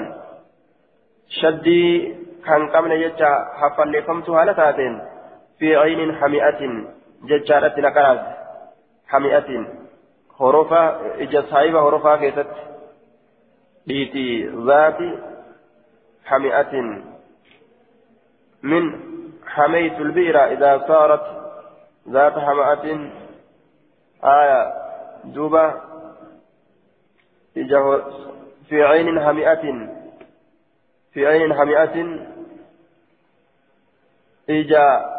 شدي 1.29 2.15
كان 2.45 2.67
قبل 2.67 2.91
يجا 2.91 3.45
حفل 3.59 4.03
فمتها 4.03 4.45
لتاتين 4.45 5.01
في 5.59 5.75
عين 5.75 6.15
حمئة. 6.15 6.61
ججارة 7.25 7.79
نقراز 7.79 8.19
حمئة 9.07 9.65
هروفا 10.41 11.01
إجا 11.21 11.41
صاحب 11.41 11.75
هروفا 11.75 12.15
كيست 12.15 12.47
بيتي 13.87 14.47
ذات 14.47 14.97
حمئة 16.25 16.73
من 18.63 18.99
حميت 19.47 19.93
البئر 19.93 20.45
إذا 20.51 20.83
صارت 20.87 21.25
ذات 22.09 22.39
حمئة 22.39 23.11
آية 24.23 24.73
إجا 27.57 28.03
في 28.69 28.83
عين 28.83 29.25
حمئة 29.25 29.89
في 31.13 31.27
عين 31.27 31.53
حمئة 31.53 32.19
إجا 34.49 35.14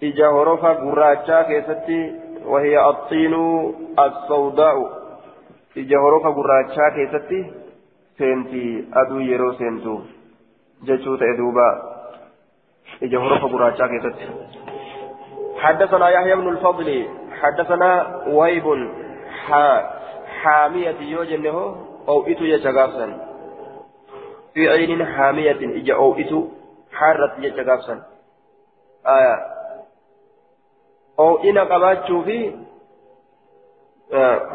ija 0.00 0.28
horofa 0.30 0.74
gurraachaa 0.74 1.44
keessatti 1.44 1.98
wahiya 2.54 2.84
axiinuu 2.86 3.74
assawdaa'u 3.96 4.82
ija 5.82 6.00
horofa 6.00 6.32
gurraachaa 6.32 6.90
keessatti 6.96 7.38
seenti 8.18 8.88
aduu 9.02 9.20
yeroo 9.20 9.52
seentu 9.52 9.94
jechuu 10.86 11.16
ta'e 11.16 11.36
duuba 11.38 11.66
ija 13.00 13.20
horofa 13.20 13.48
gurraachaa 13.48 13.88
keessatti 13.88 14.26
حدثنا 15.56 16.08
يحيى 16.08 16.36
بن 16.36 16.48
الفضل 16.48 17.08
حدثنا 17.40 18.16
وهيب 18.26 18.90
حامية 20.42 21.00
يوجنه 21.00 21.76
أو 22.08 22.26
إتو 22.26 22.44
يتغافسا 22.44 23.06
في 24.54 24.68
عين 24.68 25.06
حامية 25.06 25.60
إجا 25.80 25.94
أو 25.94 26.14
إتو 26.20 26.48
حارت 26.92 27.32
يتغافسا 27.38 28.02
آية 29.06 29.55
oo'ina 31.24 31.66
qabaachuu 31.72 32.22
fi 32.28 32.38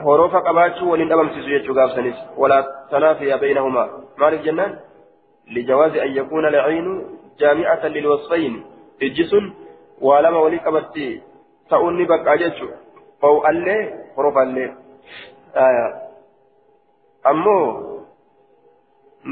horofa 0.03 0.41
qabaachuu 0.47 0.89
waliin 0.91 1.09
dhabamsiisu 1.09 1.49
jechuu 1.49 1.73
gaafsanis 1.79 2.15
walaa 2.37 2.63
tanaafiya 2.91 3.37
baynahumaa 3.37 3.87
maaliif 4.17 4.43
jennaan 4.47 4.77
lijawaazi 5.55 6.01
an 6.01 6.15
yakuuna 6.15 6.49
laciinu 6.55 6.93
jaami'atan 7.39 7.93
lilwasfayn 7.93 8.55
ijji 9.07 9.25
sun 9.31 9.51
waa 10.01 10.21
lama 10.21 10.39
walii 10.45 10.59
qabatti 10.67 11.07
ta'uun 11.69 11.97
ni 11.97 12.05
baqqaa 12.13 12.37
jechuu 12.43 12.69
oo'allee 13.29 13.81
horofallee 14.15 14.69
ammoo 17.31 17.65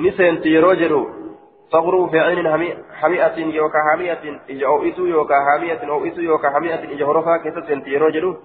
ni 0.01 0.11
seenti 0.17 0.53
yeroo 0.55 0.75
jedhu 0.81 1.01
صغروا 1.71 2.07
في 2.07 2.19
عين 2.19 2.47
حميئة 2.91 3.37
يوكا 3.37 3.79
حميئة 3.91 4.39
إجا 4.49 4.67
أوئتو 4.67 5.05
يوكا 5.05 5.35
حميئة 5.47 5.89
أوئتو 5.89 6.21
يوكا 6.21 6.49
حميئة 6.49 6.93
إجا 6.93 7.05
هرفا 7.05 7.37
كيسة 7.37 7.87
يروجلو 7.87 8.37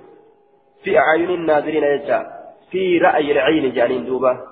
في 0.85 0.99
أعين 0.99 1.31
الناظرين 1.31 1.85
يجا. 1.85 2.27
في 2.71 2.99
رأي 2.99 3.33
العين 3.33 3.73
جانين 3.73 4.05
دوبا. 4.05 4.47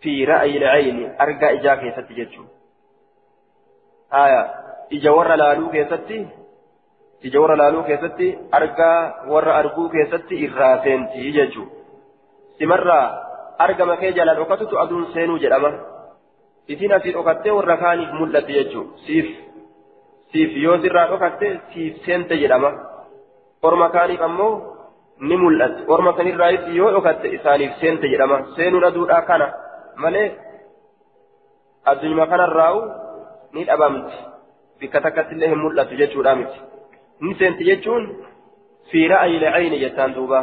في 0.00 0.24
رأي 0.24 0.58
العين 0.58 1.14
أرقى 1.20 1.52
إجا 1.52 1.74
كيسة 1.74 2.06
جتشو 2.10 2.44
آية. 4.14 4.50
إجا 4.92 5.10
ورى 5.10 5.36
لالو 5.36 5.70
كيستي 5.70 6.26
إجا 7.24 7.38
ورى 7.38 7.56
لالو 7.56 7.84
كيستي 7.84 8.38
أرقى 8.54 9.24
ورى 9.28 9.50
أرقو 9.50 9.88
كيستي 9.88 10.50
إراسينتي 10.50 11.30
جتشو 11.30 11.64
سمرة 12.58 13.00
أرقى 13.60 13.86
مكيجا 13.86 14.24
لالوكتو 14.24 14.76
أدون 14.82 15.06
سينو 15.14 15.36
جلما. 15.36 15.91
Isin 16.68 16.92
asii 16.92 17.12
dhokattee 17.12 17.52
warra 17.58 17.76
kaaniif 17.76 18.12
mul'atte 18.18 18.52
jechuudha 18.58 18.98
siif 19.06 19.26
siif 20.32 20.56
yoo 20.64 20.78
sirraa 20.82 21.06
dhokatte 21.10 21.48
siif 21.72 22.04
seente 22.06 22.34
jedhama 22.42 22.70
orma 23.62 23.88
kaaniif 23.96 24.22
ammoo 24.28 24.52
ni 25.28 25.36
mul'atte 25.36 25.84
orma 25.94 26.12
sanirraayis 26.16 26.68
yoo 26.78 26.90
dhokatte 26.96 27.28
isaaniif 27.38 27.72
seente 27.80 28.08
jedhama 28.12 28.38
seenuun 28.56 28.84
aduudhaa 28.90 29.22
kana 29.30 29.48
malee 30.04 30.28
addunyaa 31.92 32.26
kanarraa'u 32.32 32.80
ni 33.52 33.64
dhabamti 33.70 34.16
bikka 34.80 35.00
takkatti 35.00 35.34
illee 35.34 35.50
hin 35.54 35.62
mul'atu 35.64 35.98
jechuudha 36.02 36.34
miti 36.40 36.58
ni 37.20 37.34
seenti 37.42 37.64
jechuun 37.70 38.08
fi 38.92 39.08
ra'ayil 39.14 39.44
ayni 39.52 39.78
jettaan 39.82 40.14
duuba 40.14 40.40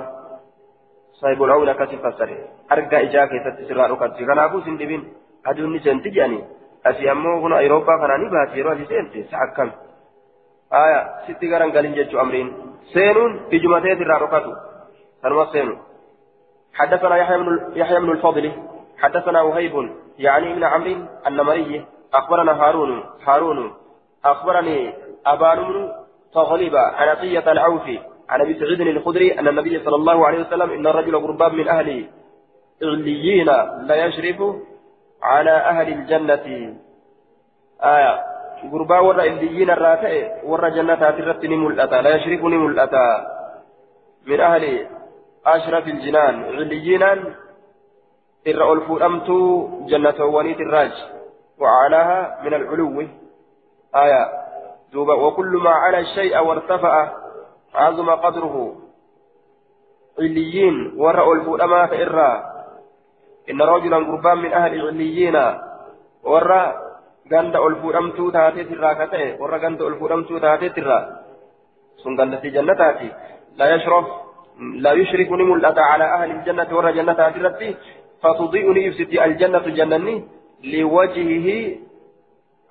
saahibul 1.21 1.51
awun 1.55 1.69
akkasi 1.69 1.97
fassare 2.03 2.37
argaa 2.75 3.01
ijaa 3.07 3.27
keessatti 3.31 3.65
sirraa 3.71 3.87
dhokatti 3.91 4.25
kanaafuu 4.25 4.61
sin 4.67 4.77
dhibin. 4.79 5.03
Aduun 5.43 5.73
ni 5.73 5.79
seenti 5.79 6.11
jedhanii 6.11 6.43
asii 6.83 7.09
ammoo 7.09 7.41
kun 7.41 7.53
ayirooppaa 7.53 7.99
kanaa 7.99 8.17
ni 8.17 8.29
baati 8.29 8.57
yeroo 8.59 8.73
asii 8.73 8.89
seente 8.93 9.27
sa 9.31 9.37
akkam? 9.45 9.71
Aya 10.71 10.99
sitti 11.27 11.47
garan 11.47 11.71
galin 11.71 11.95
jechuu 11.95 12.19
amriin. 12.19 12.49
Seenuun 12.93 13.39
ijumateet 13.51 14.01
irraa 14.01 14.19
dhokatu. 14.19 14.55
Sanuma 15.21 15.51
seenu. 15.51 15.77
حدثنا 16.73 17.17
يحيى 17.17 17.37
بن 17.37 17.71
يحيى 17.75 17.99
بن 17.99 18.11
الفضل 18.11 18.51
حدثنا 18.97 19.41
وهيب 19.41 19.89
يعني 20.19 20.53
ابن 20.53 20.63
عمرو 20.63 20.95
النمري 21.27 21.85
اخبرنا 22.13 22.51
هارون 22.51 23.03
هارون 23.27 23.73
اخبرني 24.25 24.93
ابان 25.25 25.91
تغلب 26.33 26.75
عن 26.75 27.07
عطية 27.07 27.51
العوفي 27.51 27.99
عن 28.29 28.41
ابي 28.41 28.53
سعيد 28.59 28.81
الخدري 28.81 29.39
ان 29.39 29.47
النبي 29.47 29.79
صلى 29.79 29.95
الله 29.95 30.27
عليه 30.27 30.39
وسلم 30.39 30.69
ان 30.71 30.87
الرجل 30.87 31.19
قربان 31.19 31.55
من 31.55 31.67
أهل 31.67 32.05
عليين 32.83 33.45
لا 33.89 34.05
يشرف 34.05 34.39
على 35.23 35.51
أهل 35.51 35.87
الجنة. 35.93 36.75
آية. 37.81 38.25
غربا 38.71 38.99
ورا 38.99 39.23
إليين 39.23 39.69
الراتع 39.69 40.43
ورا 40.43 40.69
جنة 40.69 40.95
ترت 40.95 41.45
نملأتا 41.45 41.95
لا 41.95 42.15
يشرك 42.15 42.43
نملأتا 42.43 43.07
من 44.27 44.39
أهل 44.39 44.87
أشرف 45.45 45.87
الجنان. 45.87 46.43
عليينا 46.43 47.11
إر 48.47 48.73
ألفو 48.73 48.97
أمتو 48.97 49.67
جنة 49.87 50.25
ونيت 50.25 50.59
الراج. 50.59 50.95
وعلاها 51.59 52.41
من 52.43 52.53
العلو. 52.53 53.07
آية. 53.95 54.23
دوبا 54.93 55.13
وكل 55.13 55.57
ما 55.63 55.69
على 55.69 55.99
الشيء 55.99 56.37
وارتفع 56.39 57.09
عظم 57.75 58.09
قدره. 58.09 58.75
عليين 60.19 60.93
ورأ 60.97 61.33
ألفو 61.33 61.55
أما 61.55 61.85
فإرّا 61.85 62.58
إن 63.49 63.61
رجلا 63.61 63.97
قربان 63.97 64.37
من 64.37 64.53
أهل 64.53 64.73
عليين 64.87 65.37
ورا 66.23 66.61
غند 67.33 67.55
ألفودمتو 67.55 68.29
تاتي 68.29 68.63
ترى 68.63 68.95
كتئ 68.99 69.41
ورا 69.41 69.57
غند 69.57 69.81
ألفودمتو 69.81 70.37
تاتي 70.37 70.69
ترى 70.69 70.97
سن 72.03 72.13
غند 72.19 72.33
جنتاتي 72.55 73.09
لا 73.57 73.75
يشرف 73.75 74.05
لا 74.83 74.91
يشرك 74.91 75.31
نملأت 75.31 75.79
على 75.79 76.05
أهل 76.15 76.31
الجنة 76.31 76.69
ورا 76.77 76.91
جنة 76.91 77.13
تاتي 77.13 77.75
فتضيء 78.21 78.87
نفسي 78.87 79.25
الجنة 79.25 79.59
جنني. 79.59 80.23
لوجهه 80.63 81.47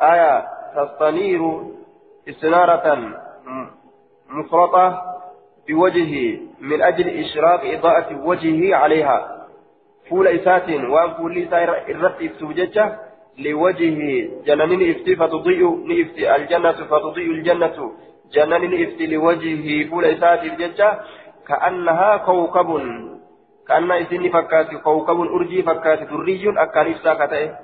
آية 0.03 0.45
تستنير 0.77 1.43
استنارة 2.29 2.99
مفرطة 4.31 5.03
بوجهه 5.69 6.41
من 6.61 6.83
أجل 6.83 7.09
إشراق 7.09 7.61
إضاءة 7.65 8.09
وجهه 8.25 8.77
عليها. 8.77 9.38
فول 10.11 10.29
إساتين 10.29 10.85
وأن 10.87 11.11
فول 11.15 11.39
إساتين 11.39 11.97
الرت 11.97 12.23
إفتو 12.23 12.53
جتة 12.53 12.97
لوجهه 13.39 14.29
جنن 14.47 14.91
إفتي 14.91 15.17
فتضيء 15.17 15.63
نفتي 15.87 16.37
الجنة 16.37 16.73
فتضيء 16.73 17.31
الجنة 17.31 17.93
جنن 18.33 18.83
إفتي 18.85 19.07
لوجهه 19.07 19.91
فول 19.91 20.05
إساتين 20.05 20.57
جتة 20.57 20.89
كأنها 21.49 22.17
كوكب 22.17 22.69
كأن 23.69 23.91
إسني 23.93 24.31
فكات 24.31 24.75
كوكب 24.75 25.21
أرجي 25.21 25.63
فكات 25.63 26.03
دري 26.03 26.45
أكان 26.63 26.87
إفساكته 26.93 27.57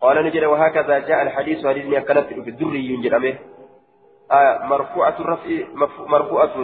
قال 0.00 0.24
نجد 0.24 0.44
وهكذا 0.44 0.98
جاء 0.98 1.22
الحديث 1.22 1.66
حديث 1.66 2.04
كانت 2.04 2.26
في 2.44 2.50
الدري 2.50 2.94
أمه 2.94 3.34
آية 4.32 4.66
مرفوعة 4.66 5.16
الرفع 5.20 5.50
مرفوعة 6.06 6.54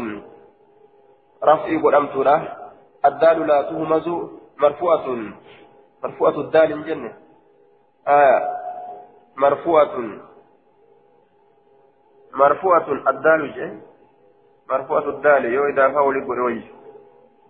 رفع 1.44 1.68
له 2.22 2.48
الدال 3.04 3.46
لا 3.46 3.62
تهمز 3.62 4.08
مرفوعة 4.58 5.06
مرفوعة 6.04 6.40
الدال 6.40 6.72
الجنة 6.72 7.12
آية 8.08 8.48
مرفوعة. 9.36 9.96
مرفوعة 12.34 12.92
الدال 13.08 13.80
مرفوعة 14.70 15.08
الدال 15.08 15.44
يو 15.44 15.66
إذا 15.66 15.88
فاولي 15.88 16.24
قروي 16.24 16.62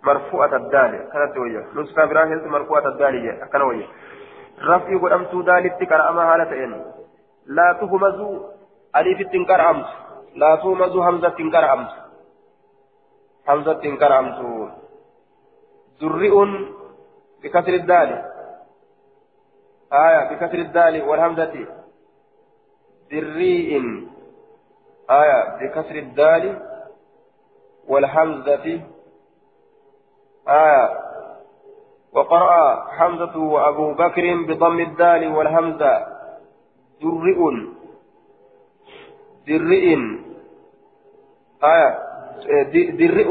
مرفوعة 0.03 0.57
الدال. 0.57 1.09
كانت 1.13 1.37
وجه. 1.37 1.67
نسخة 1.75 2.05
براهل 2.05 2.49
مرفوعة 2.49 2.89
الدال 2.89 3.49
كان 3.53 3.63
وجه. 3.63 3.87
رفع 4.61 4.99
قدمت 5.03 5.35
دال 5.35 5.67
اتكر 5.67 6.09
أما 6.09 6.27
حالتين 6.27 6.85
لا 7.47 7.73
تهمز 7.81 8.21
أليف 8.97 9.21
التنكر 9.21 9.71
أمس. 9.71 9.87
لا 10.35 10.57
تهمز 10.57 10.97
همزة 10.97 11.29
التنكر 11.29 11.73
أمس. 11.73 11.91
همزة 13.49 13.73
التنكر 13.73 14.19
أمس. 14.19 14.39
درئ 16.01 16.35
بكسر 17.45 17.75
الدال. 17.75 18.25
آية 19.93 20.21
بكسر 20.31 20.59
الدال 20.59 21.03
والهمزة. 21.03 21.67
دريء 23.11 23.71
آية 25.11 25.41
بكسر 25.61 25.95
الدال 25.95 26.63
والهمزة. 27.89 28.81
آية 30.49 31.01
وقرأ 32.13 32.85
حمزة 32.91 33.39
وأبو 33.39 33.95
بكر 33.95 34.25
بضم 34.49 34.81
الدال 34.81 35.37
والهمزة. 35.37 36.07
درئ 37.03 37.41
درئ 39.47 39.87
آية 41.65 41.91
درئ 42.99 43.31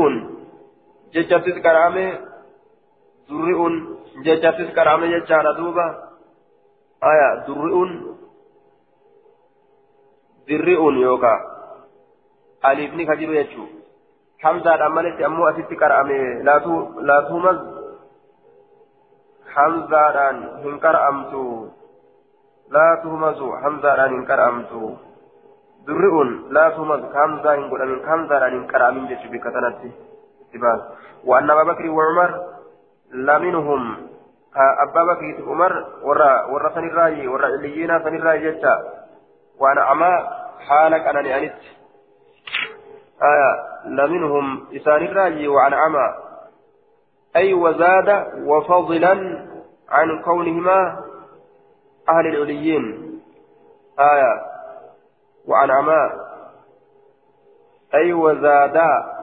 ججبت 1.13 1.57
كرامه 1.65 2.33
durri'uun 3.29 3.92
jechattis 4.21 4.73
qarame 4.77 5.09
jechaadha 5.13 5.53
duuba 5.57 5.85
aya 7.01 7.29
durri'uun 7.47 7.91
dirri'uun 10.47 10.99
yookaa 11.01 11.39
aliifni 12.69 13.05
ka 13.05 13.15
jiru 13.21 13.33
jechuu 13.33 13.67
hamzaadhaan 14.43 14.93
malitti 14.93 15.25
ammoo 15.29 15.47
asitti 15.51 15.75
qara'ame 15.75 16.19
laatuumas 17.09 17.59
hamzaadhaan 19.55 20.37
hin 20.65 20.79
qara'amtu 20.85 21.43
laatuumasu 22.77 23.51
hamzaadhaan 23.63 24.15
hin 24.15 24.25
qara'amtu 24.31 24.81
durri'uun 25.87 26.29
laatuumas 26.57 27.03
hamzaa 27.19 27.55
hin 27.59 27.69
godhamin 27.73 28.03
hamzaadhaan 28.11 28.53
hin 28.57 28.67
qara'amin 28.73 29.09
jechuu 29.13 29.31
bikka 29.35 29.51
tanatti 29.57 29.89
itti 30.45 30.57
baas 30.65 30.83
وأن 31.23 31.51
أبا 31.51 31.63
بكر 31.63 31.89
وعمر 31.89 32.31
لمنهم 33.13 33.97
أبا 34.55 35.03
بكر 35.03 35.43
عمر 35.47 35.85
ورا 36.03 36.45
ورا 36.45 36.69
سن 36.75 36.87
الراي 36.87 37.27
ورا 37.27 37.47
إلينا 37.47 37.99
سن 37.99 38.15
الراي 38.15 38.51
جتا. 38.51 38.75
وأنا 39.59 39.91
أما 39.91 40.27
حالك 40.59 41.07
أنا 41.07 41.19
لأنت 41.19 41.53
آية 43.23 43.51
لمنهم 43.85 44.67
إسان 44.75 45.05
الراي 45.05 45.47
وأنا 45.47 45.85
أما. 45.85 46.15
أي 47.35 47.53
وزاد 47.53 48.33
وفضلا 48.45 49.13
عن 49.89 50.21
كونهما 50.21 51.03
أهل 52.09 52.27
العليين. 52.27 52.83
آية 53.99 54.41
وأنا 55.47 55.79
أما. 55.79 56.11
أي 57.93 58.13
وزادا 58.13 59.13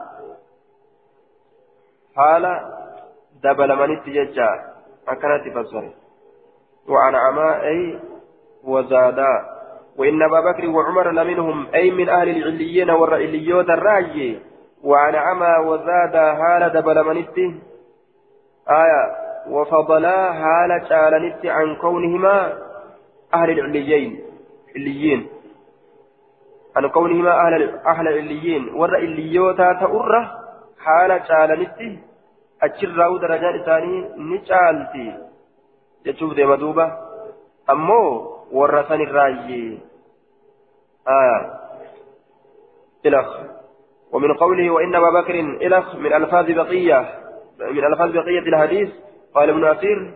حال 2.15 2.71
dabalamanitti 3.43 4.11
jecha 4.11 4.47
akkanatti 5.07 5.51
fassare. 5.51 5.91
وأنعما 6.87 7.63
أي 7.63 7.99
وزادا. 8.63 9.45
وإن 9.97 10.23
أبا 10.23 10.39
بكر 10.39 10.69
وعمر 10.69 11.11
لمنهم 11.11 11.67
أي 11.75 11.91
من 11.91 12.09
أهل 12.09 12.29
العليين 12.29 12.89
والرئيليوت 12.89 13.69
الراجي 13.69 14.39
وأنعما 14.83 15.57
وزادا 15.57 16.31
هال 16.31 16.73
دبلمنت 16.73 17.37
آية 18.69 19.03
وفضلا 19.49 20.31
هال 20.31 20.87
شالنت 20.89 21.45
عن 21.45 21.75
كونهما 21.75 22.57
أهل 23.33 23.49
العليين 23.49 24.19
عليين. 24.75 25.27
عن 26.75 26.87
كونهما 26.89 27.31
أهل 27.47 27.79
أهل 27.85 28.07
العليين 28.07 28.69
والرئيليوتا 28.73 29.73
تأره 29.73 30.31
حال 30.79 31.21
شالنت 31.27 31.99
achirraa 32.67 33.11
darajaan 33.21 33.61
isaanii 33.61 34.01
ni 34.31 34.39
caalti 34.49 35.05
jechuuf 36.05 36.35
deema 36.35 36.57
duuba. 36.57 36.85
Ammoo 37.67 38.09
warra 38.51 38.83
san 38.87 39.01
irraayyee 39.01 39.79
إلخ 43.05 43.27
ومن 44.11 44.33
قوله 44.33 44.69
وإن 44.69 44.95
أبا 44.95 45.21
بكر 45.21 45.39
إلخ 45.39 45.95
من 45.95 46.13
ألفاظ 46.13 46.51
بقية 46.51 47.09
من 47.59 47.85
ألفاظ 47.85 48.09
بقية 48.11 48.39
الحديث 48.39 48.89
قال 49.35 49.49
ابن 49.49 49.65
أثير 49.65 50.13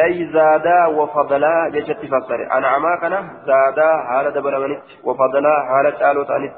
أي 0.00 0.30
زادا 0.32 0.86
وفضلا 0.86 1.70
جشت 1.74 2.06
فسر 2.06 2.52
أنا 2.52 2.68
عماكنا 2.68 3.42
زادا 3.46 3.96
حالة 4.08 4.30
دبلمنت 4.30 4.82
وفضلا 5.04 5.64
حالة 5.68 6.10
آلوت 6.10 6.30
أنت 6.30 6.52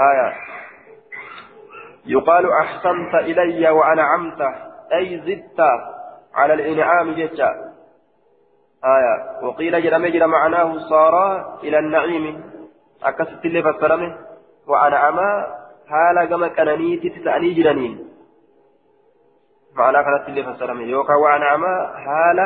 آية 0.00 0.32
يقال 2.06 2.52
أحسنت 2.52 3.14
إلي 3.14 3.70
وأنعمت 3.70 4.40
أي 4.92 5.18
زدت 5.18 5.60
على 6.34 6.54
الإنعام 6.54 7.14
جتا 7.14 7.50
آية. 8.84 9.46
وقيل 9.46 9.82
جرى 9.82 9.98
مجرى 9.98 10.26
معناه 10.26 10.78
صار 10.78 11.14
إلى 11.64 11.78
النعيم. 11.78 12.44
أكست 13.02 13.44
اللي 13.44 13.62
فسرمه. 13.62 14.16
وأنعما 14.68 15.46
حال 15.88 16.24
كما 16.24 16.48
كانني 16.48 16.96
تتسأني 16.96 17.54
جرانين 17.54 18.08
معناه 19.76 20.02
كانت 20.02 20.28
اللي 20.28 20.42
فسرمه. 20.42 20.82
يوكا 20.82 21.14
وأنعما 21.14 21.92
حال 21.96 22.38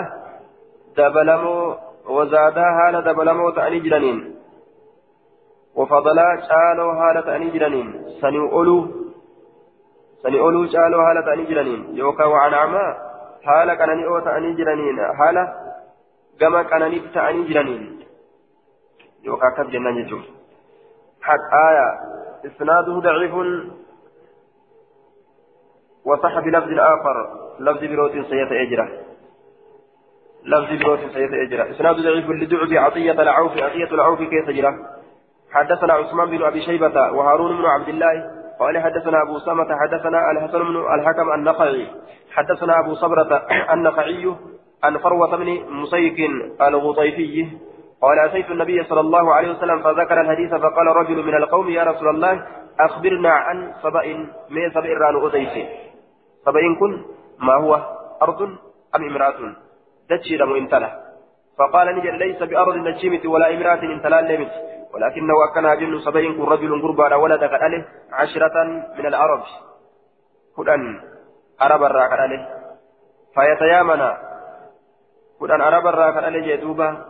دبلمو 0.97 1.77
وزادا 2.09 2.63
حال 2.63 3.05
دبلمو 3.05 3.51
تأني 3.51 3.81
جرانين 3.81 4.35
وفضلا 5.75 6.41
شالو 6.49 6.95
حال 7.01 7.25
تأني 7.25 7.51
جرانين 7.51 8.05
سنؤلو 8.21 9.00
ta'anii 10.23 11.47
jiraniin 11.47 11.87
yookaan 11.99 12.31
waan 12.31 12.55
amaa 12.55 12.91
haala 13.47 13.77
qananii 13.77 14.07
oo 14.07 14.21
ta'anii 14.21 14.57
jiraniin 14.57 15.01
haala 15.23 15.47
gama 16.41 16.64
qananiitti 16.64 17.14
ta'anii 17.14 17.49
jiraniin 17.49 17.89
yookaan 19.25 19.53
akkas 19.53 19.73
jennaan 19.73 19.97
jechuudha. 20.03 20.41
حقايا 21.23 21.89
إسناده 22.47 23.01
ضعيف 23.01 23.35
وصح 26.05 26.39
بلفظ 26.39 26.71
آخر 26.79 27.16
لفظ 27.61 27.85
بروت 27.85 28.12
سيئة 28.12 28.62
أجرة 28.62 28.89
لفظ 30.45 30.83
بروت 30.83 30.99
سيئة 30.99 31.43
أجرة 31.43 31.71
إسناد 31.71 31.97
ضعيف 31.97 32.31
لدعب 32.31 32.85
عطية 32.85 33.12
العوف 33.12 33.53
عطية 33.53 33.95
العوف 33.95 34.18
كيف 34.18 34.49
أجرة 34.49 34.75
حدثنا 35.53 35.93
عثمان 35.93 36.31
بن 36.31 36.43
أبي 36.43 36.62
شيبة 36.62 37.12
وهارون 37.12 37.57
بن 37.57 37.64
عبد 37.64 37.89
الله 37.89 38.39
قال 38.61 38.79
حدثنا 38.79 39.23
أبو 39.23 39.39
سمة 39.39 39.69
حدثنا 39.83 40.31
الحسن 40.31 40.59
بن 40.59 40.77
الحكم 40.95 41.33
النقعي 41.33 41.87
حدثنا 42.33 42.81
أبو 42.81 42.95
صبرة 42.95 43.47
النقعي 43.75 44.35
عن 44.85 44.99
فروة 44.99 45.37
بن 45.37 45.49
مسيك 45.71 46.31
الغطيفي. 46.61 47.49
قال 48.03 48.19
أتيت 48.19 48.51
النبي 48.51 48.85
صلى 48.85 49.01
الله 49.01 49.35
عليه 49.35 49.51
وسلم 49.51 49.83
فذكر 49.83 50.21
الحديث 50.21 50.51
فقال 50.51 50.87
رجل 50.87 51.27
من 51.27 51.35
القوم 51.35 51.69
يا 51.69 51.85
رسول 51.85 52.09
الله 52.09 52.47
أخبرنا 52.81 53.31
عن 53.31 53.73
سبأ 53.83 54.07
من 54.51 54.71
سبأ 54.71 54.89
ران 54.89 55.27
أديس 55.27 55.67
سبأ 56.45 56.61
كن 56.81 57.05
ما 57.39 57.55
هو 57.55 57.75
أرض 58.23 58.43
أم 58.97 59.05
امرأة؟ 59.11 59.55
دتشي 60.11 60.37
لم 60.37 60.69
فقال 61.59 61.97
نجد 61.97 62.15
ليس 62.15 62.43
بأرض 62.43 62.77
نجيمة 62.77 63.31
ولا 63.31 63.55
امرأة 63.55 63.83
انتلا 63.83 64.21
لمت. 64.21 64.53
ولكنه 64.95 65.34
أكن 65.45 65.80
جن 65.80 66.01
سبعين 66.01 66.43
رجل 66.43 66.82
قربان 66.82 67.12
ولد 67.12 67.45
قد 67.45 67.84
عشرة 68.12 68.64
من 68.99 69.07
العرب. 69.07 69.43
كدن 70.57 71.01
عرب 71.61 71.82
عليه 72.20 72.49
فيتيامنا 73.34 74.18
كدن 75.41 75.61
عرب 75.61 75.86
الراكد 75.86 76.24
عليه 76.24 76.57
جدوبا 76.57 77.05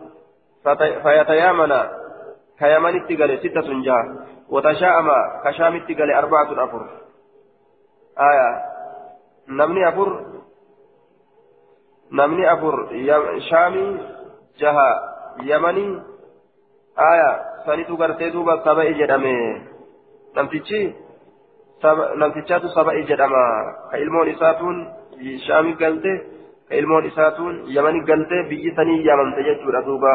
فيتيامنا 1.03 1.91
كيمن 2.59 2.97
اتقل 2.97 3.39
ستة 3.39 3.83
جاه 3.83 4.05
وتشاءم. 4.49 5.09
كشام 5.45 5.77
اتقل 5.77 6.11
أربعة 6.13 6.65
أفر. 6.65 6.87
آية. 8.19 8.63
نمني 9.49 9.89
أفر. 9.89 10.25
نمني 12.13 12.53
أفر. 12.53 12.89
شامي 13.51 14.01
جها. 14.59 15.17
يمني. 15.43 16.03
آية. 16.99 17.50
سنتو 17.67 17.95
غرتي 17.95 18.31
دوبا 18.31 18.55
سبأ 18.65 18.85
جدامي 18.99 19.37
نمتيجي 20.37 20.81
namtichaatu 21.83 22.69
saba 22.77 22.93
jedhama 23.09 23.45
ka 23.91 23.97
ilmoon 23.97 24.29
isaatuun 24.29 24.77
shaami 25.47 25.73
galte 25.81 26.13
ka 26.69 26.75
ilmoon 26.77 27.07
isaatuun 27.07 27.65
yamani 27.77 28.05
galte 28.05 28.37
biyyi 28.51 28.75
sanii 28.77 29.05
yaamamte 29.07 29.45
jechuudha 29.49 29.81
duuba 29.87 30.13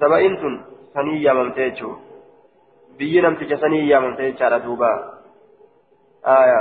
saba'iin 0.00 0.36
tun 0.40 0.58
sanii 0.94 1.22
yaamamte 1.22 1.70
jechuudha 1.70 2.00
biyyi 2.98 3.22
namticha 3.22 3.60
sanii 3.60 3.88
yaamamte 3.90 4.26
jechaadha 4.30 4.58
duuba 4.66 4.90
aya 6.24 6.60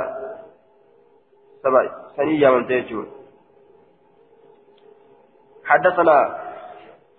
saba 1.64 1.84
sanii 2.16 2.41
yaamamte 2.41 2.82
jechuudha 2.82 3.22
حدثنا 5.64 6.18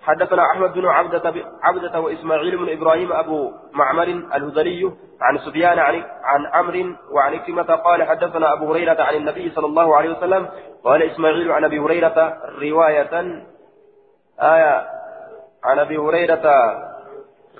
حدثنا 0.05 0.43
أحمد 0.51 0.73
بن 0.73 0.87
عبدة 0.87 1.35
عبدة 1.63 2.01
وإسماعيل 2.01 2.57
بن 2.57 2.73
إبراهيم 2.73 3.13
أبو 3.13 3.53
معمر 3.73 4.03
الهذلي 4.35 4.93
عن 5.21 5.39
سفيان 5.39 5.79
عن 5.79 6.05
عن 6.25 6.47
عمرو 6.47 6.97
وعن 7.11 7.39
كلمة 7.39 7.63
قال 7.63 8.03
حدثنا 8.03 8.53
أبو 8.53 8.73
هريرة 8.73 9.03
عن 9.03 9.15
النبي 9.15 9.51
صلى 9.51 9.67
الله 9.67 9.97
عليه 9.97 10.11
وسلم 10.11 10.49
قال 10.85 11.03
إسماعيل 11.03 11.53
عن 11.53 11.65
أبي 11.65 11.79
هريرة 11.79 12.37
رواية 12.63 13.45
آية 14.41 14.87
عن 15.65 15.79
أبي 15.79 15.97
هريرة 15.97 16.75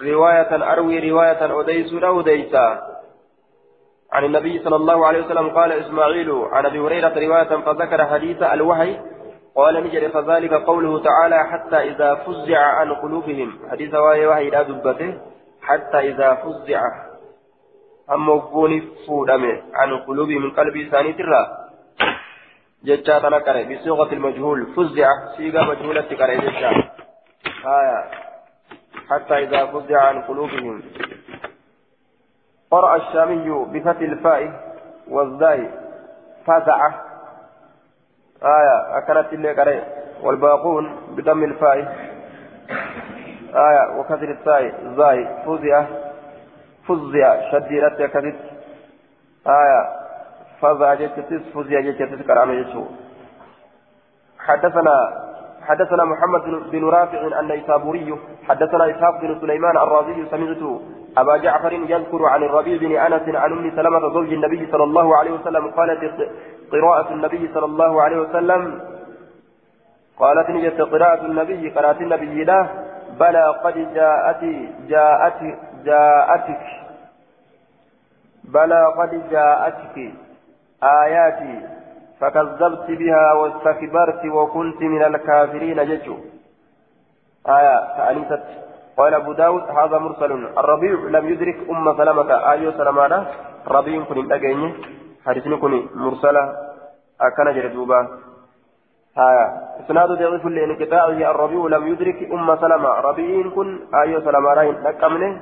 رواية 0.03 0.73
أروي 0.73 1.11
رواية 1.11 1.53
أوديس 1.53 1.93
اوديسا 1.93 2.95
عن 4.13 4.25
النبي 4.25 4.59
صلى 4.65 4.77
الله 4.77 5.07
عليه 5.07 5.25
وسلم 5.25 5.51
قال 5.51 5.73
إسماعيل 5.73 6.31
عن 6.31 6.67
أبي 6.67 6.79
هريرة 6.79 7.27
رواية 7.27 7.63
فذكر 7.63 8.05
حديث 8.07 8.43
الوحي 8.43 9.01
قال 9.57 9.85
نجري 9.85 10.09
فذلك 10.09 10.53
قوله 10.53 11.03
تعالى 11.03 11.45
حتى 11.45 11.77
إذا 11.77 12.15
فزع 12.15 12.59
عن 12.59 12.95
قلوبهم. 12.95 13.59
حديث 13.71 13.95
واي 13.95 14.27
وحي 14.27 14.51
لا 14.51 14.63
دبته. 14.63 15.21
حتى 15.63 15.99
إذا 15.99 16.35
فزع. 16.35 16.81
أما 18.11 18.33
وقوني 18.33 18.81
فودمه 19.07 19.63
عن 19.75 19.99
قلوبهم 19.99 20.43
من 20.43 20.51
قلبي 20.51 20.91
ثاني 20.91 21.13
ترى. 21.13 21.43
جتا 22.85 23.19
تنكر 23.19 23.63
بصيغة 23.63 24.13
المجهول. 24.13 24.67
فزع. 24.77 25.09
صيغة 25.37 25.63
مجهولة 25.63 26.01
تكر 26.01 26.35
جتا 26.35 26.71
آية. 27.67 28.11
حتى 29.11 29.35
إذا 29.35 29.67
فزع 29.67 30.01
عن 30.01 30.23
قلوبهم. 30.23 30.83
قرأ 32.71 32.97
الشامي 32.97 33.49
بفتح 33.73 34.01
الفاء 34.01 34.43
والزاي 35.09 35.69
فزع. 36.47 37.14
آية 38.45 38.99
أكلت 38.99 39.33
اللي 39.33 39.53
قرأ 39.53 39.81
والباقون 40.23 40.97
بدم 41.17 41.45
الفاء. 41.45 41.79
آية 43.55 43.99
وكسر 43.99 44.31
الثاء 44.31 44.75
زاي 44.97 45.29
فزع 45.47 45.85
فزع 46.89 47.51
شديدت 47.53 48.03
كذب 48.03 48.37
آية 49.47 49.81
فزع 50.61 50.95
جتتس 50.95 51.43
فزع 51.55 51.81
جتتس 51.81 52.27
كرام 52.27 52.51
يسوع. 52.53 52.87
حدثنا 54.39 55.25
حدثنا 55.69 56.05
محمد 56.05 56.43
بن 56.73 56.85
رافع 56.89 57.41
النيسابوري 57.41 58.19
حدثنا 58.49 58.91
إسحاق 58.91 59.21
بن 59.21 59.41
سليمان 59.41 59.77
الرازي 59.77 60.27
سمعت 60.31 60.63
أبا 61.17 61.37
جعفر 61.37 61.73
يذكر 61.73 62.25
عن 62.27 62.43
الربيع 62.43 62.77
بن 62.79 62.93
أنس 62.97 63.37
عن 63.37 63.53
أم 63.53 63.73
سلمة 63.77 64.01
زوج 64.01 64.33
النبي 64.33 64.69
صلى 64.73 64.85
الله 64.85 65.17
عليه 65.17 65.31
وسلم 65.31 65.67
قالت 65.71 66.29
قراءة 66.73 67.09
النبي 67.13 67.51
صلى 67.55 67.65
الله 67.65 68.03
عليه 68.03 68.17
وسلم. 68.17 68.81
قالت 70.19 70.51
نجت 70.51 70.81
قراءة 70.81 71.27
النبي 71.27 71.71
قراءة 71.71 72.01
النبي 72.03 72.45
له 72.45 72.71
بلى 73.21 73.45
قد 73.65 73.95
جاءت 73.95 74.45
جاءت 74.89 75.41
جاءتك. 75.85 76.65
بلى 78.45 78.83
قد 78.99 79.31
جاءتك 79.31 79.97
آياتي 80.83 81.55
فكذبت 82.21 82.87
بها 82.89 83.33
واستكبرت 83.33 84.25
وكنت 84.25 84.83
من 84.83 85.03
الكافرين 85.05 85.85
ججو 85.85 86.17
آية 87.49 87.77
تأنيست 87.97 88.45
قال 88.97 89.15
أبو 89.15 89.33
داود 89.33 89.63
هذا 89.63 89.99
مرسل 89.99 90.33
الربيع 90.33 90.95
لم 91.19 91.29
يدرك 91.29 91.57
أم 91.71 91.97
سلمة 91.97 92.53
آية 92.53 92.71
سلمانة 92.71 93.27
ربيع 93.69 94.05
كن 94.05 94.19
الأجيني 94.19 94.75
حديثني 95.27 95.57
كن 95.57 95.87
مرسلة 95.95 96.43
أكن 97.21 97.53
جردوبا 97.55 98.01
آية 99.19 99.47
إسناد 99.81 100.09
ضعيف 100.09 100.47
لانقطاعه 100.47 101.31
الربيع 101.31 101.79
لم 101.79 101.87
يدرك 101.87 102.19
أم 102.33 102.57
سلمة. 102.57 102.89
ربيع 102.89 103.51
كن 103.55 103.69
آية 104.03 104.19
سلمانة 104.19 104.63
لكمنه 104.85 105.41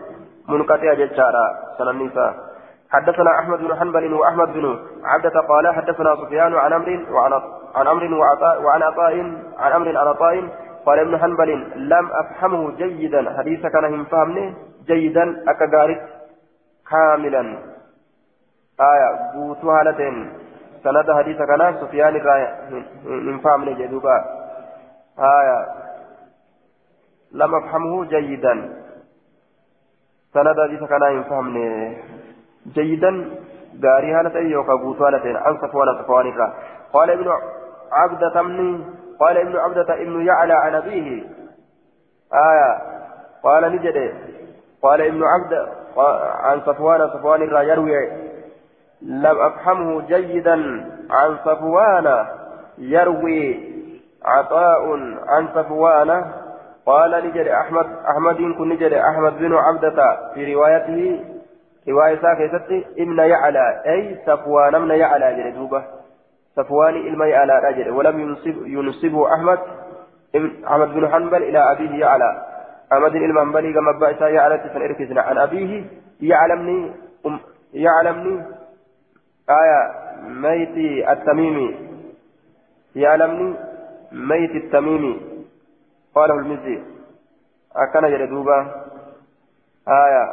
منقطع 0.49 0.95
ججارا 0.95 1.47
سننسى 1.78 2.35
حدثنا 2.91 3.30
أحمد 3.41 3.59
بن 3.59 3.74
حنبل 3.74 4.14
وأحمد 4.14 4.53
بن 4.53 4.78
عبدة 5.05 5.41
قال 5.49 5.74
حدثنا 5.74 6.16
سفيان 6.16 6.55
عن 6.55 6.72
أمر 6.72 7.07
وعن 7.11 7.33
عن 7.74 7.87
أمر 7.87 8.14
وعطاء 8.14 8.62
وعن 8.62 8.83
عطاء 8.83 9.14
عن 9.59 9.72
أمر 9.72 9.89
عن 9.89 10.07
عطاء 10.07 10.49
قال 10.87 10.99
ابن 10.99 11.18
حنبل 11.18 11.51
لم 11.76 12.11
أفهمه 12.12 12.70
جيدا. 12.76 13.35
حديث 13.39 13.66
كان 13.66 13.85
هم 13.85 14.05
فهمني 14.05 14.55
جيدا. 14.87 15.45
اكغارت 15.49 16.03
كاملا. 16.91 17.72
آية 18.81 19.33
بوتو 19.35 19.70
هالتين 19.70 20.33
سند 20.85 21.11
حديث 21.12 21.39
كان 21.39 21.75
سفيان 21.81 22.14
من 23.05 23.39
فهمني 23.39 23.75
جدوبا. 23.75 24.25
آية. 25.18 25.66
لم 27.33 27.55
أفهمه 27.55 28.05
جيدا. 28.05 28.55
سند 30.35 30.61
حديث 30.61 30.85
كان 30.85 31.03
هم 31.03 31.23
فهمني 31.23 31.97
جيدا. 32.75 33.31
غاري 33.85 34.12
هالة 34.12 34.41
يوكا 34.41 34.75
بوتو 34.75 35.05
هالتين 35.05 35.37
عن 35.37 35.57
صفوان 35.57 36.03
صفوان 36.03 36.29
الرا 36.29 36.53
قال 36.93 37.11
ابن 37.11 37.29
عبدة 37.93 38.43
من 38.43 38.85
قال 39.20 39.37
ابن 39.39 39.57
عبدة 39.57 39.95
ابن 39.95 40.27
يعلى 40.27 40.53
عن 40.53 40.75
أبيه. 40.75 41.25
آية. 42.35 42.79
قال 43.43 43.73
نجد. 43.73 44.14
قال 44.83 45.01
ابن 45.01 45.23
عبد 45.25 45.68
عن 46.45 46.61
صفوان 46.61 47.09
صفوان 47.09 47.43
الرا 47.43 47.62
يروي. 47.62 48.32
لم 49.07 49.38
أفهمه 49.40 50.07
جيدا 50.07 50.55
عن 51.11 51.36
صفوان 51.44 52.26
يروي 52.78 53.72
عطاء 54.24 54.92
عن 55.28 55.48
صفوان. 55.55 56.24
قال 56.86 57.11
نجد 57.26 57.46
أحمد 57.46 57.86
أحمد 58.11 58.36
كن 58.36 58.68
نجد 58.68 58.92
أحمد 58.92 59.38
بن 59.38 59.55
عبدة 59.55 60.18
في 60.34 60.55
روايته 60.55 61.24
رواية 61.88 62.18
ساكتة 62.22 62.84
إبن 62.99 63.18
يعلى 63.18 63.83
أي 63.87 64.18
صفوان 64.26 64.74
ابن 64.74 64.91
يعلى 64.91 65.34
جلدوبة 65.34 65.83
صفوان 66.57 66.95
إلما 66.96 67.26
يعلى 67.26 67.68
أجل 67.68 67.91
ولم 67.91 68.20
ينصب 68.20 68.66
ينصبه 68.66 69.34
أحمد 69.34 69.58
أحمد 70.66 70.95
بن 70.95 71.08
حنبل 71.08 71.42
إلى 71.42 71.58
أبيه 71.58 72.00
يعلى. 72.00 72.42
أحمد 72.92 73.14
المنبلي 73.14 73.72
كما 73.72 73.92
بأسا 74.00 74.29
يعلى 74.29 74.58
تسن 74.58 75.18
عن 75.18 75.38
أبيه 75.38 75.84
يعلمني 76.20 76.92
يعلمني 77.74 78.42
آية 79.51 79.81
ميت 80.29 80.77
التميمي 81.09 81.77
يعلمني 82.97 83.55
ميت 84.13 84.51
التميمي 84.51 85.21
قاله 86.14 86.35
المزي. 86.35 86.83
أكن 87.77 88.01
جلدوبة 88.01 88.61
آية. 89.89 90.25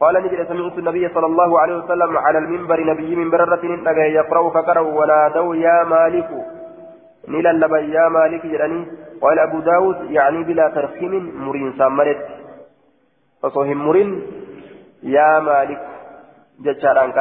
قال 0.00 0.14
نجد 0.14 0.48
سمعت 0.48 0.78
النبي 0.78 1.08
صلى 1.08 1.26
الله 1.26 1.60
عليه 1.60 1.76
وسلم 1.76 2.18
على 2.18 2.38
المنبر 2.38 2.84
نبي 2.84 3.16
من 3.16 3.30
بررة 3.30 3.64
يقرأ 3.98 4.50
فقرأ 4.50 4.80
ونادوا 4.80 5.56
يا 5.56 5.84
مالك. 5.84 6.30
نيلا 7.28 7.52
لبا 7.52 7.78
يا 7.78 8.08
مالك 8.08 8.46
جراني 8.46 8.86
قال 9.20 9.38
أبو 9.38 9.60
داود 9.60 10.10
يعني 10.10 10.44
بلا 10.44 10.68
ترخيم 10.68 11.44
مرين 11.46 11.72
سامرت. 11.78 12.26
فصوهم 13.42 13.86
مرين 13.86 14.22
يا 15.02 15.38
مالك. 15.40 15.88
جتشاران 16.60 17.12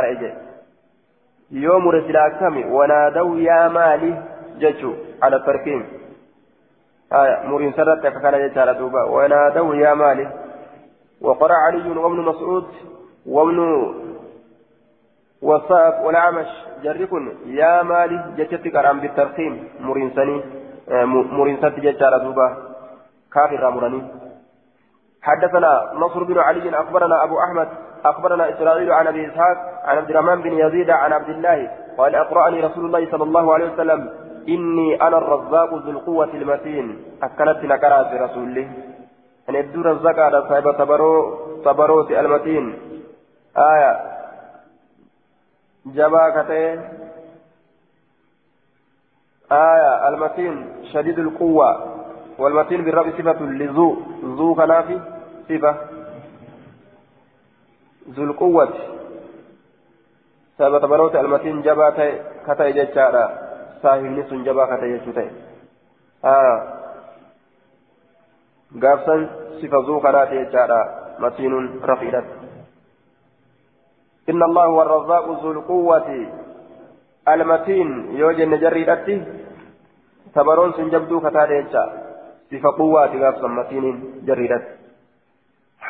يوم 1.52 1.90
رسلا 1.90 2.30
كمي 2.30 2.64
ونادوا 2.66 3.38
يا 3.40 3.68
مالك 3.68 4.24
جتشو 4.60 4.94
على 5.24 5.36
الترخيم 5.36 5.86
آية 7.14 7.48
مرين 7.48 7.74
سرت 7.74 8.02
كان 8.02 8.48
جتشارا 8.48 8.74
دوبا 8.74 9.04
ونادوا 9.04 9.76
يا 9.76 9.94
مالك 9.94 10.32
وقرأ 11.22 11.54
علي 11.54 11.90
وابن 11.90 12.20
مسعود 12.30 12.68
وابن 13.26 13.60
وصاف 15.42 16.06
والأعمش 16.06 16.48
جركن 16.84 17.24
يا 17.46 17.84
مالي 17.84 18.34
جتتك 18.38 18.76
أرام 18.76 19.00
بالترخيم 19.00 19.54
مرينسني 19.80 20.44
آه، 20.90 21.06
مرينسات 21.06 21.80
جتارة 21.80 22.18
دوبا 22.18 22.58
كافر 23.34 23.70
مرني 23.70 24.02
حدثنا 25.22 25.92
نصر 25.94 26.24
بن 26.24 26.38
علي 26.40 26.80
أخبرنا 26.80 27.24
أبو 27.24 27.40
أحمد 27.40 27.68
أخبرنا 28.06 28.50
إسرائيل 28.50 28.92
عن 28.92 29.08
أبي 29.08 29.28
إسحاق 29.28 29.58
عن 29.84 29.98
عبد 29.98 30.10
الرحمن 30.10 30.42
بن 30.42 30.54
يزيد 30.54 30.90
عن 30.90 31.14
عبد 31.14 31.30
الله 31.30 31.72
قال 31.98 32.16
أقرأني 32.16 32.60
رسول 32.62 32.86
الله 32.86 33.12
صلى 33.12 33.24
الله 33.24 33.54
عليه 33.54 33.74
وسلم 33.74 34.10
إني 34.48 35.02
أنا 35.02 35.18
الرزاق 35.18 35.74
ذو 35.74 35.92
القوة 35.92 36.34
المتين. 36.34 37.04
أكلت 37.24 37.64
نكرات 37.64 38.14
رسولي 38.14 38.68
أن 39.50 39.56
يبدو 39.56 39.82
رزاق 39.82 40.20
على 40.20 40.42
صاحب 40.50 40.78
تبرو 40.78 41.38
تبروت 41.66 42.12
المتين. 42.12 42.66
آية. 43.58 43.92
جبا 45.86 46.30
كتئ 46.30 46.80
آية. 49.52 50.08
المتين 50.08 50.56
شديد 50.94 51.20
القوة 51.20 51.70
والمتين 52.40 52.84
بالرب 52.84 53.10
صفة 53.18 53.40
لذو 53.44 53.98
ذو 54.24 54.56
كنافي؟ 54.56 55.00
صفة. 55.50 55.99
ذو 58.08 58.24
القوة 58.24 58.74
almatiin 60.60 61.64
jabaa 61.64 61.92
ta'e 61.92 62.12
ka 62.46 62.56
ta'e 62.56 62.74
jechaadha 62.74 63.24
saahibni 63.82 64.24
sun 64.30 64.44
jabaa 64.44 64.68
ka 64.68 64.78
ta'e 64.78 64.92
jechuu 64.92 65.14
ta'e 65.14 65.30
gaafsan 68.80 69.30
sifa 69.62 69.82
zuu 69.88 70.00
kanaati 70.00 70.36
jechaadha 70.36 70.80
matiinuun 71.20 71.80
rafiidhatti 71.84 72.40
إن 74.30 74.44
الله 74.44 74.66
هو 74.66 74.82
الرزاق 74.82 75.26
ذو 75.42 75.52
القوة 75.52 76.10
المتين 77.28 77.90
يوجن 78.22 78.60
جريدتي 78.60 79.16
تبرون 80.36 80.72
سنجبدو 80.74 81.20
كتاليتشا 81.20 81.84
صفة 82.52 82.70
قوة 82.78 83.14
غاف 83.22 83.44
متين 83.44 83.86
جريدتي 84.28 84.79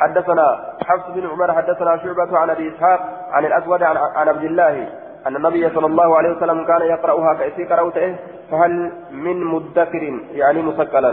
حدثنا 0.00 0.74
حفص 0.86 1.10
بن 1.14 1.26
عمر 1.26 1.52
حدثنا 1.52 1.96
شعبة 1.96 2.38
عن 2.38 2.50
أبي 2.50 2.68
إسحاق 2.68 3.00
عن 3.32 3.44
الأسود 3.44 3.82
عن, 3.82 3.96
عن 3.96 4.28
عبد 4.28 4.44
الله 4.44 4.88
أن 5.26 5.36
النبي 5.36 5.70
صلى 5.70 5.86
الله 5.86 6.16
عليه 6.18 6.30
وسلم 6.30 6.64
كان 6.64 6.82
يقرأها 6.82 7.34
كأسي 7.34 7.64
قرأته 7.64 8.16
فهل 8.50 8.92
من 9.12 9.44
مدكر 9.44 10.02
يعني 10.32 10.62
مسكلا؟ 10.62 11.12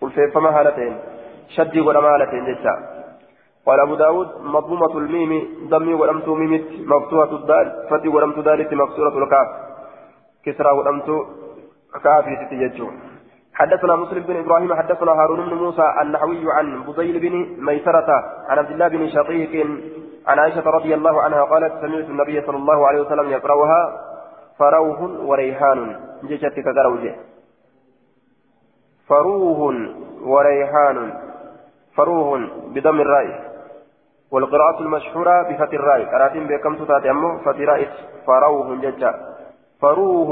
قل 0.00 0.30
فما 0.34 0.50
هالتين 0.60 0.94
شدي 1.48 1.80
ولما 1.80 2.08
هالتين 2.14 2.44
جدا. 2.44 2.74
قال 3.66 3.80
أبو 3.80 3.94
داود 3.94 4.28
مضمومة 4.42 4.98
الميم 4.98 5.32
ضمي 5.68 5.94
ولمت 5.94 6.28
ميمت 6.28 6.64
مفتوحة 6.86 7.32
الدال 7.36 7.66
فتي 7.90 8.08
ولمت 8.08 8.38
دالت 8.38 8.74
مكسورة 8.74 9.24
الكاف. 9.24 9.48
كسرى 10.44 10.70
ولمت 10.78 11.08
كافي 12.04 12.36
تتججون 12.36 13.09
حدثنا 13.60 13.96
مسلم 13.96 14.22
بن 14.22 14.36
إبراهيم 14.36 14.74
حدثنا 14.74 15.12
هارون 15.12 15.50
بن 15.50 15.54
موسى 15.54 15.84
النحوي 16.02 16.52
عن 16.52 16.82
بزيل 16.82 17.20
بن 17.20 17.64
ميسرة 17.64 18.10
عن 18.48 18.58
عبد 18.58 18.70
الله 18.70 18.88
بن 18.88 19.08
شقيق 19.08 19.66
عن 20.26 20.38
عائشة 20.38 20.70
رضي 20.70 20.94
الله 20.94 21.22
عنها 21.22 21.42
قالت 21.44 21.72
سمعت 21.80 22.04
النبي 22.04 22.42
صلى 22.46 22.56
الله 22.56 22.86
عليه 22.86 23.00
وسلم 23.00 23.30
يقرأها 23.30 24.00
فروه 24.58 25.00
وريحان. 25.28 26.00
جشت 26.24 26.54
كدروجه 26.66 27.14
فروه 29.08 29.60
وريحان. 30.22 31.12
فروه 31.96 32.38
بضم 32.74 33.00
الراء. 33.00 33.28
والقراءة 34.32 34.80
المشهورة 34.80 35.42
بفتح 35.42 35.72
الراء. 35.72 36.04
قرأتين 36.04 36.46
بكم 36.46 36.74
تتاتي 36.74 37.10
أمه 37.10 37.38
فتح 37.38 37.60
راء 37.60 37.88
فروه 38.26 38.76
ججا 38.76 39.12
فروه 39.80 40.30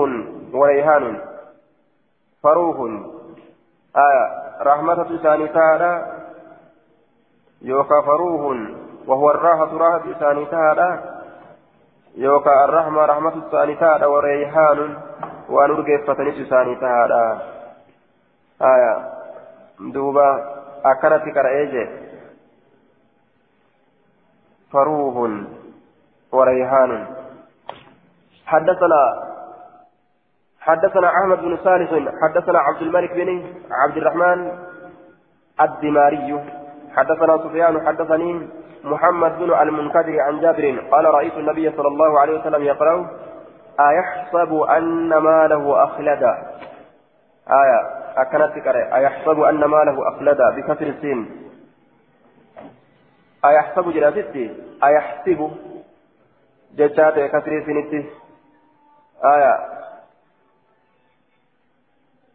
وريحان. 0.52 1.20
فروه 2.42 2.78
آية 3.96 4.24
رحمة 4.62 5.16
إساني 5.20 5.48
تعالى 5.48 6.12
يوكا 7.62 8.00
فروه 8.00 8.68
وهو 9.06 9.30
الراحة 9.30 9.76
راحة 9.76 10.02
إساني 10.16 10.46
تعالى 10.46 11.18
يوكا 12.14 12.64
الرحمة 12.64 13.04
رحمة 13.04 13.48
إساني 13.48 13.74
تعالى 13.74 14.06
وريحان 14.06 14.96
ونرجع 15.48 15.96
فتنس 16.06 16.46
إساني 16.46 16.76
تعالى 16.76 17.40
آية 18.62 19.12
دوبا 19.80 20.54
أكنت 20.84 21.34
كرأيجي 21.34 21.88
فروه 24.72 25.44
وريحان 26.32 27.06
حدثنا 28.46 29.27
حدثنا 30.68 31.08
أحمد 31.08 31.38
بن 31.38 31.56
صالح 31.64 31.90
حدثنا 32.22 32.58
عبد 32.58 32.82
الملك 32.82 33.12
بن 33.12 33.46
عبد 33.70 33.96
الرحمن 33.96 34.58
الدماري 35.60 36.44
حدثنا 36.96 37.38
سفيان 37.38 37.86
حدثني 37.86 38.48
محمد 38.84 39.38
بن 39.38 39.54
المنكدر 39.54 40.20
عن 40.20 40.40
جابر 40.40 40.80
قال 40.90 41.04
رأيت 41.04 41.34
النبي 41.34 41.70
صلى 41.76 41.88
الله 41.88 42.20
عليه 42.20 42.40
وسلم 42.40 42.62
يقرأ 42.62 43.10
أيحسب 43.80 44.54
أن 44.62 45.08
ماله 45.08 45.84
أخلدا 45.84 46.32
آية 47.48 47.80
أكنت 48.16 48.66
أيحسب 48.66 49.40
أن 49.40 49.64
ماله 49.64 50.08
أخلدا 50.08 50.50
بكسر 50.56 50.86
السين. 50.86 51.50
أيحسب 53.44 53.90
جلاتي 53.90 54.56
أيحسب 54.84 55.50
جتات 56.76 57.14
كسر 57.14 57.52
السين. 57.58 58.06
آية 59.24 59.77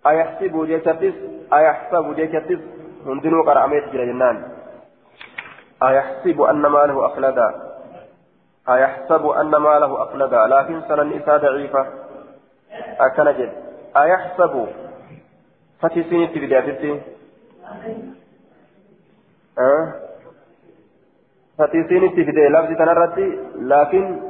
أيحسب 0.08 0.66
جيشتس 0.66 1.16
أيحسب 1.54 2.16
جيشتس 2.16 2.62
هندنو 3.06 3.44
قرأميت 3.44 3.84
جرى 3.94 4.06
جنان. 4.06 4.52
أيحسب 5.84 6.42
أن 6.42 6.62
ماله 6.62 7.06
أخلدا 7.06 7.50
أيحسب 8.70 9.28
أن 9.28 9.52
ماله 9.52 10.04
أخلدا 10.04 10.48
لكن 10.48 10.82
سنة 10.88 11.02
النساء 11.02 11.38
ضعيفة. 11.38 11.88
أكنجد 13.00 13.52
أيحسب. 13.98 14.68
فتي 15.80 16.04
سنة 16.04 16.34
بداية 16.36 17.02
أه؟ 19.60 19.94
فتي 21.58 21.84
سنة 21.90 22.16
بداية 22.28 22.50
لفظ 22.50 22.78
تنرتي. 22.78 23.30
لكن 23.56 24.22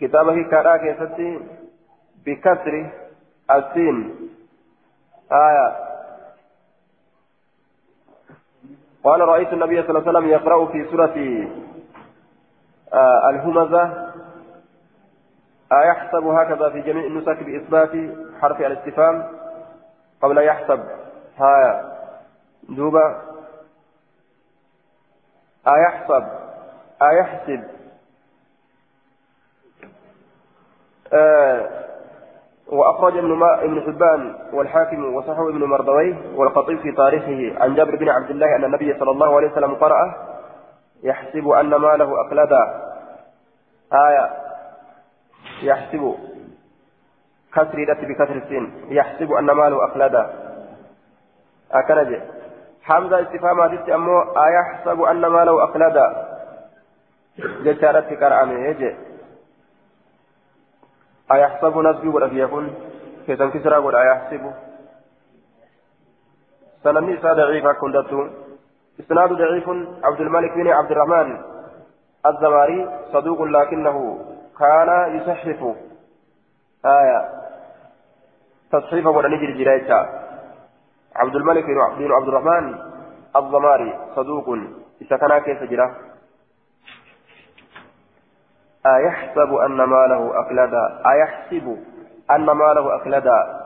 كتابه 0.00 0.42
كارا 0.50 0.76
كيستي. 0.76 1.40
بكسر 2.26 2.90
السين. 3.50 4.25
آية. 5.32 5.86
قال 9.04 9.20
رأيت 9.20 9.52
النبي 9.52 9.82
صلى 9.82 9.90
الله 9.90 10.00
عليه 10.08 10.10
وسلم 10.10 10.28
يقرأ 10.28 10.66
في 10.66 10.90
سورة 10.90 11.16
آه 12.92 13.30
الهمزة. 13.30 14.12
أيحسب 15.72 16.26
هكذا 16.26 16.70
في 16.70 16.80
جميع 16.80 17.04
النسك 17.04 17.42
بإثبات 17.42 17.90
حرف 18.40 18.60
الاستفهام 18.60 19.28
قبل 20.22 20.38
يحسب؟ 20.38 20.84
هايا 21.38 21.96
دوبا 22.68 23.22
أيحسب 25.68 26.26
أيحسب. 27.02 27.64
آه 31.12 31.85
وأخرج 32.72 33.16
ابن, 33.16 33.42
ابن 33.42 33.80
حبان 33.80 34.34
والحاكم 34.52 35.14
وصححه 35.14 35.48
ابن 35.48 35.64
مردويه 35.64 36.14
والخطيب 36.36 36.78
في 36.78 36.92
تاريخه 36.92 37.62
عن 37.62 37.74
جابر 37.74 37.96
بن 37.96 38.08
عبد 38.08 38.30
الله 38.30 38.56
أن 38.56 38.64
النبي 38.64 38.98
صلى 38.98 39.10
الله 39.10 39.36
عليه 39.36 39.50
وسلم 39.50 39.74
قرأ 39.74 40.14
يحسب 41.02 41.48
أن 41.48 41.70
ماله 41.70 42.26
أخلدا 42.26 42.82
آية. 43.92 44.30
يحسب. 45.62 46.14
كسر 47.54 47.78
يدت 47.78 48.04
بكسر 48.04 48.36
السين. 48.36 48.72
يحسب 48.88 49.32
أن 49.32 49.44
ماله 49.44 49.84
أخلدا 49.84 50.30
أكنج 51.72 52.20
حمزة 52.82 53.22
استفهامات 53.22 53.88
أمو 53.88 54.20
أيحسب 54.22 55.02
أن 55.02 55.26
ماله 55.26 55.64
أخلدا 55.64 56.26
جتارت 57.38 58.12
كرامه 58.14 58.68
يجي. 58.68 58.96
أيحسب 61.32 61.78
نسبي 61.78 62.08
ولا 62.08 62.26
يكون 62.26 62.74
كيسان 63.26 63.50
كسرى 63.50 63.76
ولا 63.76 64.02
أيحسب. 64.02 64.52
سنمي 66.84 67.18
إسا 67.18 67.32
ضعيفة 67.32 67.72
كندته 67.72 68.30
إسناد 69.00 69.32
ضعيف 69.32 69.68
عبد 70.04 70.20
الملك 70.20 70.52
بن 70.54 70.68
عبد 70.68 70.90
الرحمن 70.90 71.42
الزماري 72.26 72.88
صدوق 73.12 73.42
لكنه 73.42 74.18
كان 74.58 75.16
يصحف. 75.16 75.60
آية. 76.84 77.18
تصحيفا 78.72 79.10
ولا 79.10 79.28
نجري 79.28 79.64
جرايتا 79.64 80.00
عبد 81.16 81.36
الملك 81.36 81.64
بن 81.98 82.12
عبد 82.12 82.28
الرحمن 82.28 82.78
الزماري 83.36 83.98
صدوق. 84.16 84.48
إذا 85.02 85.16
كان 85.16 85.38
كيف 85.38 85.62
جراه 85.62 85.94
أيحسب 88.94 89.54
أن 89.54 89.76
ماله 89.76 90.40
أخلدا 90.40 91.02
أيحسب 91.06 91.76
أن 92.30 92.46
ماله 92.46 92.96
أخلدا 92.96 93.60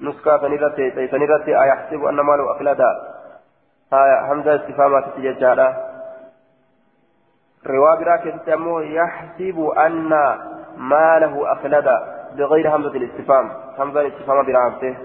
نسكا 0.00 0.38
سنرتي 0.38 1.08
سنرتي 1.10 1.62
أيحسب 1.62 2.04
أن 2.04 2.14
ماله 2.20 2.56
أخلدا 2.56 2.90
هاي 3.92 4.26
حمزة 4.28 4.54
استفهامات 4.54 5.04
تجاهلا 5.16 5.92
رواية 7.66 8.04
براكة 8.04 8.36
تمو 8.46 8.80
يحسب 8.80 9.72
أن 9.86 10.08
ماله 10.76 11.52
أخلدا 11.52 11.96
بغير 12.36 12.76
همزة 12.76 12.96
الاستفهام. 12.96 13.50
همزة 13.78 14.00
الاستفهام 14.00 14.46
برامته 14.46 14.96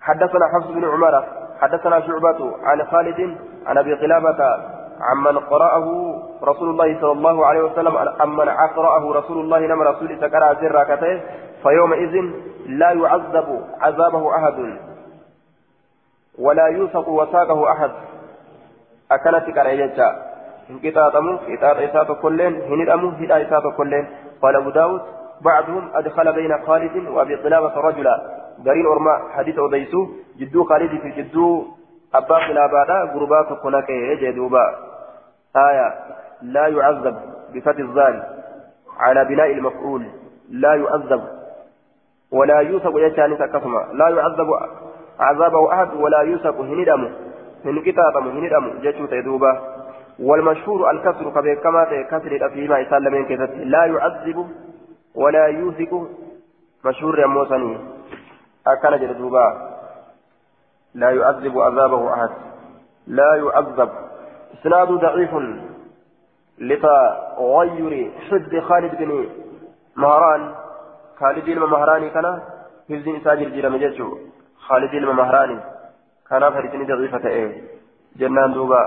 حدثنا 0.00 0.46
حفص 0.54 0.66
بن 0.66 0.84
عمر 0.84 1.24
حدثنا 1.60 2.00
شعبة 2.00 2.56
عن 2.62 2.82
خالد 2.84 3.36
عن 3.66 3.78
أبي 3.78 3.94
قلابة 3.94 4.75
عمن 5.00 5.38
قرأه 5.38 5.86
رسول 6.42 6.68
الله 6.70 7.00
صلى 7.00 7.12
الله 7.12 7.46
عليه 7.46 7.60
وسلم 7.60 7.96
عمن 8.20 8.48
قرأه 8.76 9.12
رسول 9.12 9.40
الله 9.40 9.58
لما 9.58 9.84
رسول 9.84 10.18
سكر 10.20 10.54
زر 10.60 10.84
كته 10.84 11.20
فيومئذ 11.62 12.14
لا 12.66 12.90
يعذب 12.92 13.64
عذابه 13.80 14.36
أحد 14.36 14.78
ولا 16.38 16.66
يوثق 16.66 17.08
وثاقه 17.08 17.72
أحد. 17.72 17.90
أكلت 19.12 19.48
إن 20.70 20.78
كتابه 20.78 21.38
كتاب 21.46 21.76
إساءة 21.76 22.12
كلين 22.12 22.54
هن 22.62 22.80
الأمو 22.82 23.08
هدا 23.08 23.42
إساءة 23.42 23.70
كلين 23.76 24.06
قال 24.42 24.56
أبو 24.56 24.70
داود 24.70 25.00
بعضهم 25.40 25.90
أدخل 25.94 26.32
بين 26.32 26.58
خالد 26.66 27.08
وأبي 27.08 27.34
قلابة 27.34 27.74
رجلا. 27.80 28.14
دارين 28.58 28.86
أرما 28.86 29.22
حديث 29.36 29.58
أوديسو 29.58 30.06
جدو 30.38 30.64
خالد 30.64 31.00
في 31.00 31.10
جدو 31.10 31.64
أبا 32.14 32.34
قلابة 32.34 33.12
غربات 33.12 33.52
كنك 33.62 33.90
جدوبا 34.20 34.74
آية 35.56 35.94
لا 36.42 36.66
يعذب 36.66 37.16
بفتح 37.54 37.78
الظال 37.78 38.22
على 38.98 39.24
بناء 39.24 39.52
المفعول 39.52 40.06
لا 40.50 40.74
يعذب 40.74 41.24
ولا 42.32 42.60
يوثق 42.60 42.92
يجاني 42.96 43.36
تكفما 43.36 43.86
لا 43.92 44.08
يعذب 44.08 44.48
عذابه 45.20 45.72
أحد 45.72 45.94
ولا 45.94 46.20
يوثق 46.20 46.60
هندم 46.60 47.12
من 47.64 47.82
كتابه 47.82 48.20
هندم 48.20 48.78
جتشو 48.82 49.06
تيدوبا 49.06 49.76
والمشهور 50.20 50.90
الكسر 50.90 51.54
كما 51.54 51.84
كسر 52.02 52.48
فيما 52.48 52.78
يسلمين 52.78 53.24
كتاب 53.24 53.50
لا 53.56 53.84
يعذب 53.84 54.46
ولا 55.14 55.46
يوثق 55.46 56.08
مشهور 56.84 57.18
يا 57.18 57.26
موسني 57.26 57.78
أكن 58.66 58.96
جدوبا 58.96 59.75
لا 60.96 61.10
يعذب 61.10 61.58
عذابه 61.58 62.14
أحد. 62.14 62.30
لا 63.06 63.34
يعذب. 63.34 63.90
إسناد 64.54 64.88
ضعيف 64.88 65.30
لتغير 66.58 68.12
حد 68.30 68.60
خالد 68.68 68.94
بن 68.98 69.28
مهران. 69.96 70.54
خالد 71.20 71.44
بن 71.44 71.60
مهران 71.60 72.10
كان 72.10 72.40
حفظ 72.90 73.08
إساجر 73.08 73.48
جرم 73.48 73.76
جيشه 73.76 74.18
خالد 74.66 74.90
بن 74.90 75.10
مهران 75.20 75.60
كان 76.30 76.50
فريتني 76.50 76.84
ضعيفة 76.84 77.28
إيه 77.28 77.62
جنان 78.16 78.52
دوبا. 78.52 78.82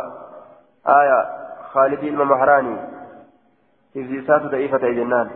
آية. 0.88 1.20
خالد 1.74 2.00
بن 2.00 2.22
مهران 2.32 2.68
حفظ 3.96 4.12
إساجر 4.24 4.48
ضعيفة 4.48 4.84
إيه 4.88 5.04
جنان. 5.04 5.30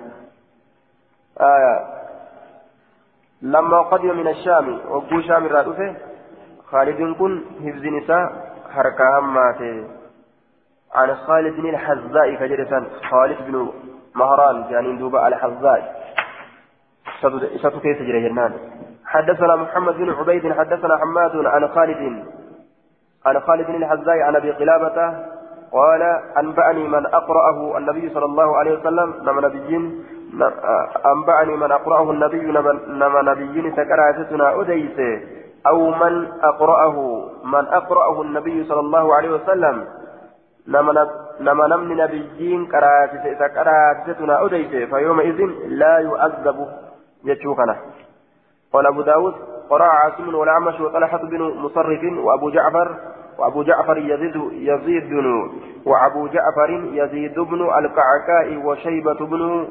آية. 1.41 1.75
لما 3.41 3.79
قدم 3.81 4.17
من 4.17 4.27
الشام 4.27 4.79
وقو 4.89 5.21
شام 5.21 5.45
الرادفة 5.45 6.12
خالد 6.73 6.99
كن 7.19 7.41
حفظ 7.65 7.85
نساء 7.85 8.25
حركة 8.75 9.19
هماته 9.19 9.75
عن 10.95 11.09
خالد 11.15 11.53
بن 11.61 11.69
الحذاء 11.69 12.35
كجرسان 12.35 12.83
خالد 13.09 13.37
بن 13.47 13.69
مهران 14.15 14.57
جانين 14.69 14.97
دوبا 14.97 15.27
الحذاء 15.27 15.81
ستو 17.61 17.79
كيس 17.79 17.97
جنان 17.97 18.53
حدثنا 19.05 19.55
محمد 19.55 19.93
بن 19.93 20.09
عبيد 20.09 20.53
حدثنا 20.53 20.97
حماد 20.97 21.45
عن 21.45 21.67
خالد. 21.67 22.01
عن 23.25 23.39
خالد 23.39 23.67
بن 23.67 23.75
الحذاء 23.75 24.19
عن 24.19 24.35
أبي 24.35 24.51
قلابة 24.51 24.97
قال 25.71 26.01
أنبأني 26.37 26.87
من 26.87 27.05
أقرأه 27.05 27.77
النبي 27.77 28.09
صلى 28.13 28.25
الله 28.25 28.57
عليه 28.57 28.79
وسلم 28.79 29.13
نما 29.21 29.41
نبيين. 29.41 30.05
أنبأني 31.05 31.57
من 31.57 31.71
أقرأه 31.71 32.11
النبي 32.11 32.45
نما 32.87 33.21
نبيين. 33.21 33.75
سكراتنا 33.75 34.61
أديس. 34.61 34.97
أو 35.67 35.91
من 35.91 36.27
أقرأه 36.41 37.25
من 37.43 37.65
أقرأه 37.67 38.21
النبي 38.21 38.63
صلى 38.63 38.79
الله 38.79 39.15
عليه 39.15 39.29
وسلم 39.29 39.85
نما 40.67 41.07
نمن 41.41 41.97
نبيين 41.97 42.65
كراتس 42.67 43.23
سكراتنا 43.39 44.45
أديس 44.45 44.89
فيومئذ 44.89 45.39
لا 45.67 45.97
يؤذب 45.97 46.67
يتشوكنا. 47.25 47.75
قال 48.73 48.87
أبو 48.87 49.01
داود 49.01 49.33
قرأ 49.69 49.83
عاصم 49.85 50.35
والأعمش 50.35 50.79
وطلحة 50.79 51.17
بن 51.17 51.41
مصرف 51.41 52.03
وأبو 52.17 52.49
جعفر 52.49 52.95
وأبو 53.39 53.63
جعفر 53.63 53.97
يزيد 53.97 54.35
يزيد 54.51 55.09
بن 55.09 55.51
وأبو 55.85 56.27
جعفر 56.27 56.69
يزيد 56.93 57.39
بن 57.39 57.61
القعكاء 57.61 58.65
وشيبة 58.65 59.25
بن 59.25 59.67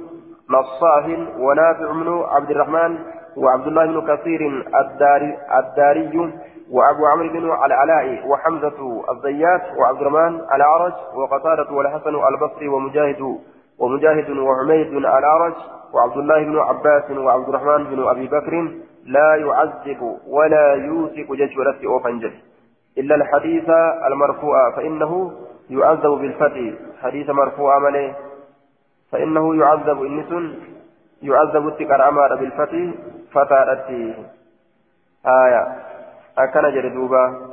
نصاف 0.51 1.19
ونافع 1.39 1.93
بن 1.93 2.25
عبد 2.29 2.51
الرحمن 2.51 2.99
وعبد 3.37 3.67
الله 3.67 3.87
بن 3.87 4.17
كثير 4.17 4.65
الداري, 4.81 5.39
الداري 5.59 6.33
وأبو 6.71 7.07
عمرو 7.07 7.29
بن 7.29 7.45
العلاء 7.65 8.29
وحمزة 8.29 9.03
الزيات 9.11 9.63
وعبد 9.79 10.01
الرحمن 10.01 10.41
الأعرج 10.55 10.93
وقتادة 11.15 11.73
والحسن 11.73 12.15
البصري 12.15 12.69
ومجاهد 12.69 13.39
ومجاهد 13.79 14.31
وعميد 14.31 14.87
الأعرج 14.87 15.53
وعبد 15.93 16.17
الله 16.17 16.45
بن 16.45 16.59
عباس 16.59 17.11
وعبد 17.11 17.49
الرحمن 17.49 17.85
بن 17.85 18.09
أبي 18.09 18.27
بكر 18.27 18.69
لا 19.07 19.37
يعذب 19.37 20.17
ولا 20.29 20.75
يوثق 20.75 21.33
جيش 21.33 21.57
ولست 21.57 21.85
أوفنجل 21.85 22.33
إلا 22.99 23.15
الحديث 23.15 23.71
المرفوع 24.07 24.71
فإنه 24.77 25.33
يعذب 25.71 26.11
بالفتح. 26.11 26.61
حديث 27.03 27.31
مرفوع 27.31 27.75
عمله 27.75 28.15
فإنه 29.13 29.57
يعذب 29.57 30.03
إنس 30.03 30.57
يعذب 31.23 31.69
التكر 31.69 32.09
أمار 32.09 32.37
بالفتح 33.35 33.45
فتارته 33.45 34.15
آية 35.27 35.63
أكن 36.39 36.75
جردوبا 36.75 37.53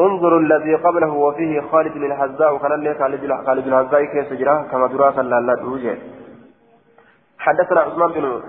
انظر 0.00 0.38
الذي 0.38 0.74
قبله 0.74 1.12
وفيه 1.12 1.60
خالد 1.60 1.92
بن 1.92 2.12
الحزاء 2.12 2.54
وكان 2.54 2.72
اللي 2.72 2.94
خالد 2.94 3.64
بن 3.64 3.72
الحزاء 3.72 4.04
كيف 4.04 4.32
جراه 4.32 4.62
كما 4.62 4.86
دراسا 4.86 5.20
لا 5.22 5.54
توجد 5.54 5.98
حدثنا 7.38 7.80
عثمان 7.80 8.12
بن 8.12 8.42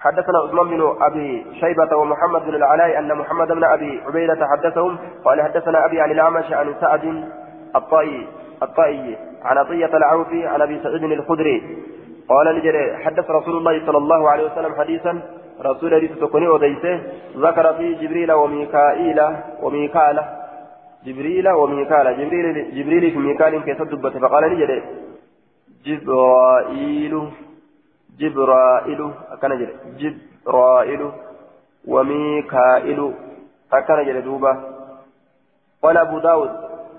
حدثنا 0.00 0.38
عثمان 0.38 0.68
بن 0.68 0.96
ابي 1.00 1.46
شيبه 1.60 1.96
ومحمد 1.96 2.42
بن 2.42 2.54
العلاء 2.54 2.98
ان 2.98 3.14
محمد 3.14 3.48
بن 3.48 3.64
ابي 3.64 4.00
عبيده 4.06 4.46
حدثهم 4.46 4.98
قال 5.24 5.42
حدثنا 5.42 5.86
ابي 5.86 6.00
عن 6.00 6.10
الاعمش 6.10 6.52
عن 6.52 6.74
سعد 6.80 7.28
الطائي 7.76 8.28
الطائي 8.62 9.18
عن 9.44 9.58
عطية 9.58 9.96
العوفي 9.96 10.46
عن 10.46 10.62
ابي 10.62 10.82
سعيد 10.82 11.02
الخدري 11.02 11.82
قال 12.28 12.46
لجري 12.56 12.96
حدث 13.04 13.30
رسول 13.30 13.56
الله 13.56 13.86
صلى 13.86 13.98
الله 13.98 14.30
عليه 14.30 14.44
وسلم 14.44 14.74
حديثا 14.74 15.22
رسول 15.60 15.94
الله 15.94 16.14
تكوني 16.20 16.48
وديسه 16.48 17.00
ذكر 17.36 17.74
في 17.74 17.94
جبريل 17.94 18.32
وميكائيل 18.32 19.20
وميكال 19.62 20.24
جبريل 21.06 21.48
وميكال 21.48 22.06
جبريل 22.18 22.74
جبريل 22.76 23.10
في 23.10 23.18
ميكال 23.18 23.64
كيف 23.64 23.82
دبت 23.82 24.16
فقال 24.16 24.44
لجري 24.52 24.82
جبرائيل 25.86 27.14
جبرائيل 28.20 29.10
أكن 29.32 29.48
جري 29.60 29.74
جبرائيل 30.00 31.10
وميكائيل 31.88 33.12
أكن 33.72 34.04
جري 34.06 34.20
دوبا. 34.20 34.52
قال 35.82 35.96
أبو 35.96 36.18
داود 36.18 36.50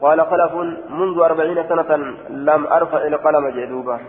قال 0.02 0.22
خلف 0.22 0.54
منذ 0.90 1.20
أربعين 1.20 1.70
سنة 1.70 1.96
لم 2.30 2.66
أرفع 2.66 3.08
القلم 3.08 3.48
جدوبا 3.50 4.00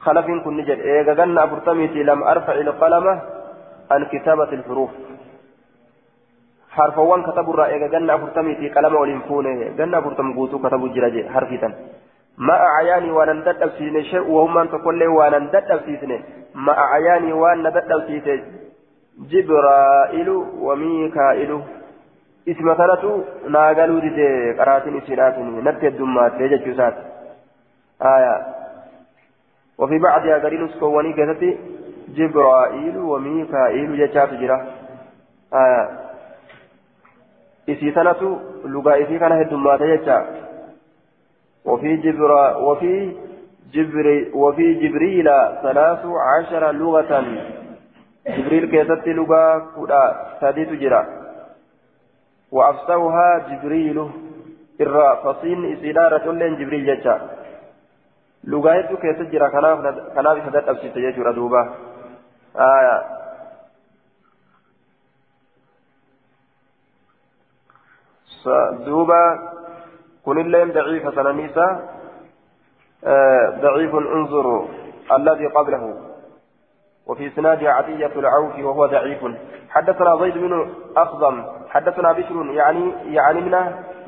خلف 0.00 0.26
كن 0.44 0.56
نجد. 0.56 0.78
إيغا 0.80 1.12
غنى 1.12 1.42
أبرتميتي 1.42 2.02
لم 2.02 2.22
أرفع 2.22 2.52
القلم 2.52 3.20
عن 3.90 4.04
كتابة 4.04 4.50
الحروف. 4.52 4.90
حرفوان 6.70 7.22
كتب 7.22 7.50
الرأي. 7.50 7.88
غنى 7.88 8.14
أبرتميتي 8.14 8.68
قلم 8.68 8.94
ولنفونه 8.94 9.74
غنى 9.78 9.96
أبرتم 9.96 10.32
قوتو 10.36 10.58
كتب 10.58 10.84
الجراجي 10.84 11.28
حرفتا 11.30 11.74
ما 12.38 12.54
أعياني 12.54 13.10
وأنا 13.10 13.32
ندد 13.32 13.70
سيسن 13.78 14.02
شيء 14.02 14.26
وهم 14.30 14.58
أن 14.58 14.68
تقول 14.70 14.98
لي 14.98 15.06
وأنا 15.06 15.38
ندد 15.38 15.80
سيسن 15.86 16.20
ما 16.54 16.78
أعياني 16.78 17.32
وأنا 17.32 17.70
ندد 17.70 17.90
سيسن 18.06 18.42
جبرائيل 19.30 20.28
وميكائيل. 20.60 21.60
إسم 22.48 22.74
ثلاثة 22.74 23.24
ناقلوا 23.48 24.00
دي 24.00 24.52
قراتين 24.58 25.00
سيراتين 25.06 25.64
نبت 25.64 25.84
الدمات. 25.84 26.32
ليجا 26.38 26.56
جوسات 26.64 26.96
آية. 28.02 28.57
وفي 29.78 29.98
بعضها 29.98 30.38
قرين 30.38 30.64
اسكواني 30.64 31.12
كذتي 31.12 31.58
جبرائيل 32.08 32.98
وميكائيل 32.98 33.96
جاءت 33.96 34.34
جرا. 34.34 34.66
آية 35.54 35.88
اسم 37.68 37.90
ثلاثة 37.94 38.40
لغا 38.64 39.02
اسم 39.02 39.18
كان 39.18 39.32
الدمات 39.32 39.80
يجا 39.80 40.18
وفي 41.64 41.96
جبرا 41.96 42.56
وفي 42.56 43.16
جبري 43.72 44.30
وفي 44.34 44.74
جبريل 44.74 45.28
ثلاث 45.62 46.02
عشر 46.06 46.72
لغة. 46.72 47.24
جبريل 48.26 48.64
كيست 48.70 49.06
لغة 49.08 49.66
كدا 49.76 50.02
ساديت 50.40 50.72
جرا. 50.72 51.06
وأفسوها 52.52 53.28
جبريل. 53.48 53.98
إرى 54.80 55.08
فصين 55.24 55.72
إسيدارة 55.72 56.32
لين 56.32 56.56
جبريل 56.56 56.86
جتا 56.86 57.37
لغايته 58.44 58.96
كيف 58.96 59.18
تجرى 59.18 59.50
كناف 60.14 60.46
هدت 60.46 60.68
أبسي 60.68 60.88
تجيجر 60.88 61.32
دوبا 61.32 61.74
آية 62.56 63.18
دوبا 68.86 69.52
كن 70.24 70.38
اللين 70.38 70.72
ضعيف 70.72 71.14
سننيسا 71.14 71.88
آه 73.04 73.58
ضعيف 73.60 73.94
انظروا 73.94 74.66
الذي 75.12 75.46
قبله 75.46 75.96
وفي 77.06 77.30
سناد 77.30 77.64
عطية 77.64 78.12
العوف 78.16 78.58
وهو 78.58 78.86
ضعيف 78.86 79.18
حدثنا 79.70 80.18
زيد 80.20 80.38
بن 80.38 80.72
أخضم 80.96 81.44
حدثنا 81.68 82.12
بشر 82.12 82.46
يعني 82.50 82.92
يعني 83.14 83.40
من 83.40 83.54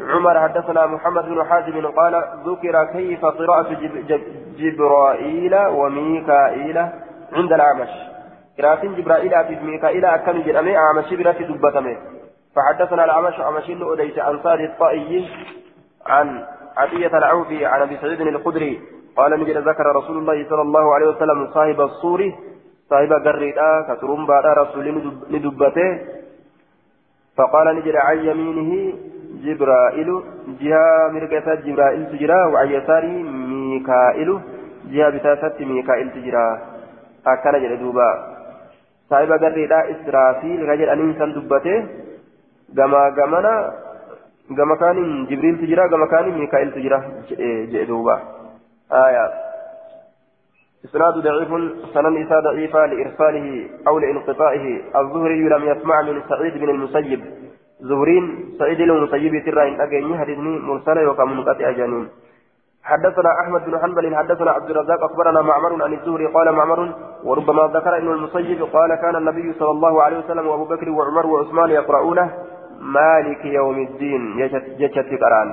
عمر 0.09 0.41
حدثنا 0.41 0.87
محمد 0.87 1.25
بن 1.25 1.45
حازم 1.45 1.87
قال 1.87 2.15
ذكر 2.47 2.85
كيف 2.85 3.25
قراءة 3.25 3.73
جب 3.73 4.07
جب 4.07 4.21
جبرائيل 4.57 5.55
وميكائيل 5.57 6.79
عند 7.33 7.53
الأعمش. 7.53 7.89
قراءة 8.59 8.87
جبرائيل 8.87 9.45
في 9.45 9.65
ميكائيل 9.65 10.05
أكم 10.05 10.43
جرمي 10.43 10.77
أعمش 10.77 11.05
في 11.09 11.45
دبتمي. 11.45 11.97
فحدثنا 12.57 13.05
الأعمش 13.05 13.41
أعمش 13.41 13.71
أديس 13.71 14.19
أنصار 14.19 14.61
الطائي 14.61 15.29
عن 16.07 16.45
عطية 16.77 17.19
العوف 17.19 17.53
عن 17.53 17.83
أبي 17.83 17.97
سعيد 17.97 18.21
الخدري. 18.21 18.81
قال 19.17 19.41
نجد 19.41 19.57
ذكر 19.57 19.87
رسول 19.97 20.19
الله 20.19 20.47
صلى 20.51 20.63
الله 20.63 20.95
عليه 20.95 21.07
وسلم 21.07 21.51
صاحب 21.55 21.81
الصور 21.81 22.33
صاحب 22.91 23.13
قريدا 23.13 23.71
كترمبا 23.89 24.41
رسول 24.41 25.13
ندبته. 25.31 25.99
فقال 27.37 27.77
نجد 27.77 27.97
عن 27.97 28.19
يمينه 28.19 28.93
جبرائيل 29.45 30.09
جهة 30.61 31.09
مرقة 31.13 31.55
جبرائيل 31.55 32.03
تجرى 32.13 32.41
وعن 32.53 32.69
يساره 32.77 33.15
ميكائيل 33.51 34.31
جهة 34.93 35.11
بتاسة 35.11 35.57
ميكائيل 35.65 36.11
تجرى. 36.11 36.47
أكان 37.27 37.55
جل 37.63 37.79
دوبا. 37.79 38.11
صاحب 39.11 39.33
قريدا 39.33 39.79
إسرافيل 39.91 40.69
رجل 40.69 40.89
أنين 40.89 41.19
دبته 41.19 41.77
gama 42.71 43.11
gamana 43.11 43.75
gama 44.51 44.77
kaanin 44.77 45.27
jibriiltu 45.27 45.67
jira 45.67 45.89
gama 45.91 46.07
kaanin 46.07 46.39
miikaa'iltu 46.39 46.79
jira 46.79 47.03
jedhe 47.71 47.87
duuba 47.87 48.17
آية 48.93 49.27
إسناد 50.85 51.15
ضعيف 51.15 51.51
سنن 51.95 52.23
إسا 52.23 52.41
ضعيفة 52.41 52.87
لإرساله 52.87 53.69
أو 53.89 53.99
لانقطاعه. 53.99 54.67
الزهري 55.01 55.49
لم 55.49 55.63
يسمع 55.71 56.03
من 56.03 56.23
سعيد 56.29 56.55
بن 56.59 56.69
المسيب. 56.71 57.21
زهرين 57.81 58.55
سعيد 58.59 58.81
المسيب 58.81 59.45
ترى 59.45 59.69
إن 59.69 59.81
أجيني 59.81 60.19
حدثني 60.19 60.59
مرسلة 60.59 61.11
وكم 61.11 61.29
منقطع 61.33 61.71
جانين. 61.71 62.09
حدثنا 62.85 63.31
أحمد 63.41 63.65
بن 63.67 63.79
حنبل 63.79 64.17
حدثنا 64.17 64.51
عبد 64.51 64.71
الرزاق 64.71 65.05
أخبرنا 65.05 65.43
معمر 65.43 65.85
عن 65.85 65.93
الزهري 65.93 66.27
قال 66.27 66.53
معمر 66.53 66.95
وربما 67.25 67.71
ذكر 67.75 67.97
ابن 67.97 68.09
المسيب 68.13 68.63
قال 68.73 68.95
كان 68.95 69.17
النبي 69.17 69.53
صلى 69.53 69.71
الله 69.71 70.03
عليه 70.03 70.19
وسلم 70.19 70.47
وأبو 70.47 70.65
بكر 70.65 70.91
وعمر 70.91 71.27
وعثمان 71.27 71.71
يقرؤونه 71.71 72.27
مالك 72.81 73.45
يوم 73.45 73.79
الدين 73.79 74.23
جشت 74.81 75.11
قرآن 75.23 75.49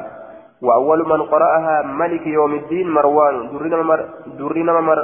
وأول 0.61 0.99
من 1.09 1.21
قرأها 1.21 1.81
ملك 1.81 2.27
يوم 2.27 2.53
الدين 2.53 2.89
مروان. 2.89 3.35
درنا 3.51 3.83
مر 3.83 4.09
درنا 4.39 4.81
مر 4.81 4.99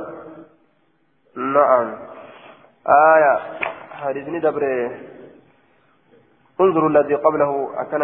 نعم. 1.36 1.88
آية. 2.88 3.40
حديثني 4.02 4.40
دبره 4.40 4.92
انظروا 6.62 6.90
الذي 6.90 7.16
قبله 7.16 7.70
أكن 7.78 8.02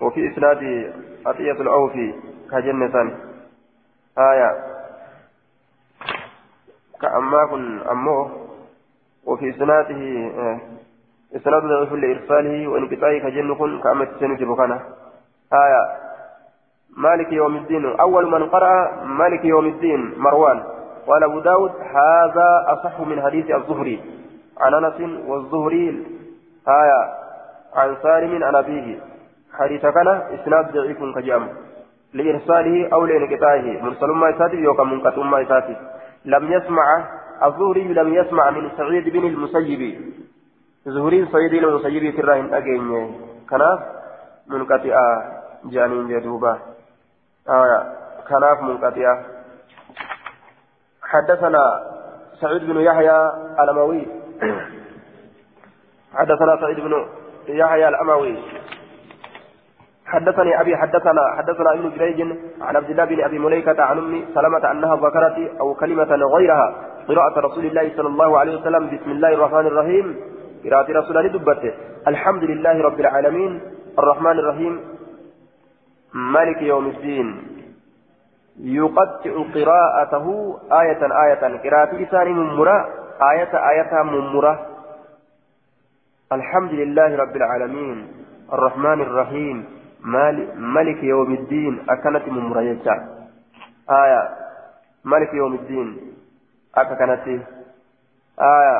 وفي 0.00 0.32
إسناد 0.32 0.92
عطية 1.26 1.52
الأوفي 1.52 2.14
كجنة 2.50 3.16
آية. 4.18 4.50
كأما 7.00 7.46
كن 7.46 7.80
وفي 9.24 9.50
إسناده 9.50 10.30
آه 10.38 10.60
إسناد 11.36 11.62
ضعيف 11.62 11.92
لإرساله 11.92 12.68
وانقطاعه 12.68 13.18
كجن 13.18 13.54
كن 13.54 13.80
كأما 13.80 14.04
تسنجب 14.04 14.56
كان 14.56 14.72
آية. 15.52 15.82
مالك 16.96 17.32
يوم 17.32 17.56
الدين. 17.56 17.86
أول 18.00 18.30
من 18.30 18.48
قرأ 18.48 19.04
مالك 19.04 19.44
يوم 19.44 19.66
الدين 19.66 20.14
مروان. 20.18 20.64
قال 21.06 21.24
أبو 21.24 21.40
داود 21.40 21.70
هذا 21.70 22.64
أصح 22.68 23.00
من 23.00 23.22
حديث 23.22 23.50
الزهري. 23.50 24.00
عن 24.58 24.74
أنس 24.74 25.00
والزهري 25.26 26.17
آية 26.68 27.14
عن 27.74 27.96
سالم 28.02 28.44
عن 28.44 28.54
أبيه. 28.54 28.98
حديث 29.58 29.82
كان 29.82 30.08
إسناد 30.08 30.72
ضعيف 30.72 30.98
كجام. 31.16 31.48
لإرساله 32.14 32.88
أو 32.92 33.06
لإنقطاعه. 33.06 33.82
مرسل 33.82 34.06
ما 34.06 34.28
يساتي 34.28 34.56
يوكا 34.56 34.84
منقطع 34.84 35.22
ما 35.22 35.40
يساتي 35.40 35.76
لم 36.24 36.52
يسمع. 36.52 37.04
الزهري 37.44 37.84
لم 37.84 38.14
يسمع 38.14 38.50
من 38.50 38.70
سعيد 38.76 39.08
بن 39.08 39.24
المسيب. 39.26 40.12
زهري 40.86 41.26
سعيد 41.32 41.50
بن 41.50 41.64
المسيب 41.68 42.16
تراهن 42.16 42.54
أجين 42.54 43.14
كناف 43.50 43.80
منقطعة 44.46 45.06
جانين 45.64 46.08
جدوبا 46.08 46.58
آية 47.48 47.80
كناف 48.28 48.62
منقطعة 48.62 49.24
حدثنا 51.02 51.82
سعيد 52.40 52.64
بن 52.64 52.80
يحيى 52.80 53.32
الأموي 53.60 54.06
حدثنا 56.14 56.56
سعيد 56.60 56.80
بن 56.80 57.06
يحيى 57.48 57.88
الأموي. 57.88 58.36
حدثني 60.06 60.60
أبي 60.60 60.76
حدثنا 60.76 61.22
حدثنا 61.36 61.72
ابن 61.72 61.90
جريج 61.90 62.20
عن 62.60 62.76
عبد 62.76 62.90
الله 62.90 63.04
بن 63.04 63.24
أبي 63.24 63.38
مليكة 63.38 63.82
عن 63.82 63.98
أم 63.98 64.24
سلمة 64.34 64.70
أنها 64.70 64.96
ذكرت 64.96 65.60
أو 65.60 65.74
كلمة 65.74 66.16
غيرها 66.36 66.74
قراءة 67.08 67.40
رسول 67.40 67.64
الله 67.66 67.92
صلى 67.96 68.08
الله 68.08 68.38
عليه 68.38 68.60
وسلم 68.60 68.86
بسم 68.86 69.10
الله 69.10 69.34
الرحمن 69.34 69.66
الرحيم. 69.66 70.20
قراءة 70.64 70.92
رسول 70.92 71.18
الله 71.18 71.28
دبته. 71.28 71.72
الحمد 72.08 72.44
لله 72.44 72.82
رب 72.82 73.00
العالمين. 73.00 73.60
الرحمن 73.98 74.38
الرحيم. 74.38 74.80
مالك 76.14 76.62
يوم 76.62 76.86
الدين. 76.86 77.42
يقطع 78.60 79.34
قراءته 79.54 80.56
آية 80.72 81.02
آية. 81.24 81.58
قراءة 81.64 82.02
إسان 82.02 82.28
ممرة. 82.28 82.88
آية 83.32 83.52
آية 83.70 84.02
ممرة. 84.02 84.66
الحمد 86.32 86.72
لله 86.72 87.16
رب 87.16 87.36
العالمين 87.36 87.98
الرحمن 88.52 89.00
الرحيم 89.00 89.64
مالك 90.56 91.04
يوم 91.04 91.34
الدين 91.34 91.86
أكنت 91.88 92.28
ممرة 92.28 92.60
يجا 92.60 92.96
آية 93.90 94.22
مالك 95.04 95.34
يوم 95.34 95.54
الدين. 95.54 95.88
أكنت 96.76 97.28
آية؟ 98.40 98.78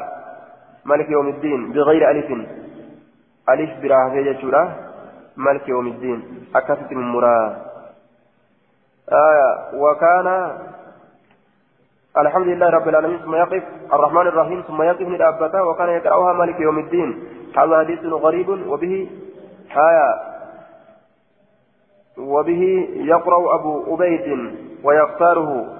مالك 0.84 1.08
يوم 1.10 1.28
الدين. 1.28 1.72
بغير 1.72 2.10
ألف. 2.10 2.28
ألف 3.48 3.70
براه 3.82 4.12
يجا 4.12 4.62
مالك 5.36 5.68
يوم 5.68 5.86
الدين. 5.86 6.20
أكنت 6.54 6.92
ممرة 6.92 7.56
آية 9.08 9.50
وكان 9.74 10.28
الحمد 12.18 12.46
لله 12.46 12.70
رب 12.70 12.88
العالمين 12.88 13.18
ثم 13.18 13.34
يقف. 13.34 13.64
الرحمن 13.92 14.26
الرحيم 14.26 14.60
ثم 14.68 14.82
يقف 14.82 15.08
للأبتا 15.08 15.60
وكان 15.60 15.88
يقرأها 15.88 16.32
مالك 16.32 16.60
يوم 16.60 16.78
الدين. 16.78 17.37
هذا 17.56 17.78
حديث 17.78 18.04
غريب 18.04 18.48
وبه 18.48 19.10
آية 19.76 20.10
وبه 22.18 22.62
يقرأ 22.94 23.54
أبو 23.54 23.94
أبيد 23.94 24.54
ويختاره. 24.84 25.78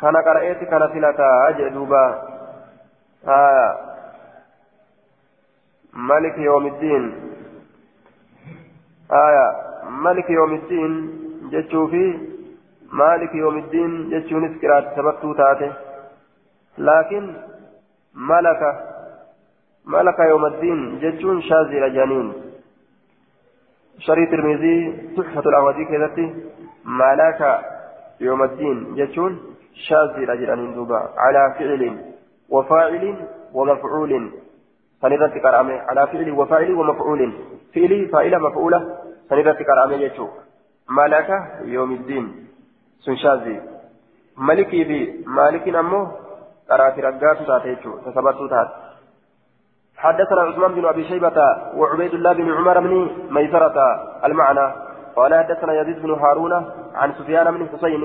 كان 0.00 0.16
قرأت 0.16 0.64
كان 0.64 0.88
فلتا 0.88 1.48
أجدوبا 1.48 2.22
آية 3.28 3.76
مالك 5.92 6.38
يوم 6.38 6.66
الدين. 6.66 7.14
آية 9.12 9.46
مالك 9.90 10.30
يوم 10.30 10.54
الدين 10.54 10.92
jechuufi 11.52 12.06
مالك 12.92 13.34
يوم 13.34 13.58
الدين 13.58 14.10
jechuunis 14.10 14.58
qiraati 14.60 14.94
sabattuu 14.96 15.34
taate 15.34 15.72
laakiin 16.76 17.26
ملك 18.14 18.62
ملك 19.88 20.18
يوم 20.18 20.44
الدين 20.46 20.98
جتون 21.02 21.42
شاذي 21.42 21.78
رجانين 21.80 22.32
شري 23.98 24.26
ترمذي 24.26 24.76
تحفة 25.16 25.44
الأودي 25.50 25.84
كذتي 25.84 26.26
ملك 26.84 27.40
يوم 28.20 28.42
الدين 28.42 28.94
جتون 28.94 29.32
شاذي 29.88 30.24
رجانين 30.24 30.74
دوبا 30.74 31.00
على 31.16 31.54
فعل 31.58 31.82
وفاعل 32.50 33.04
ومفعول. 33.54 34.30
سنرت 35.02 35.34
كرامة 35.44 35.74
على 35.88 36.06
فعل 36.06 36.30
وفاعل 36.30 36.70
ومفعول. 36.72 37.32
فعل 37.74 38.08
فاعل 38.12 38.34
مفعولة 38.46 38.80
سنرت 39.28 39.58
كرامة 39.68 39.96
جتون 39.96 40.30
ملك 40.88 41.28
يوم 41.64 41.90
الدين 41.92 42.46
سنشازي 43.00 43.56
ملكي 44.36 44.84
بي 44.84 45.24
مالك 45.26 45.68
أمه 45.68 46.12
قرات 46.70 46.98
رقات 46.98 47.38
تاتيتو 47.48 47.92
تثبتو 48.04 48.46
تات. 48.52 48.87
حدثنا 49.98 50.40
عثمان 50.40 50.74
بن 50.74 50.84
أبي 50.86 51.04
شيبة 51.04 51.38
وعبيد 51.76 52.14
الله 52.14 52.32
بن 52.32 52.52
عمر 52.52 52.80
بن 52.80 53.10
ميسرة 53.30 53.76
المعنى. 54.24 54.72
قال 55.16 55.34
حدثنا 55.34 55.80
يزيد 55.80 56.02
بن 56.02 56.10
هارون 56.10 56.52
عن 56.94 57.12
سفيان 57.18 57.50
بن 57.50 57.66
حسين 57.72 58.02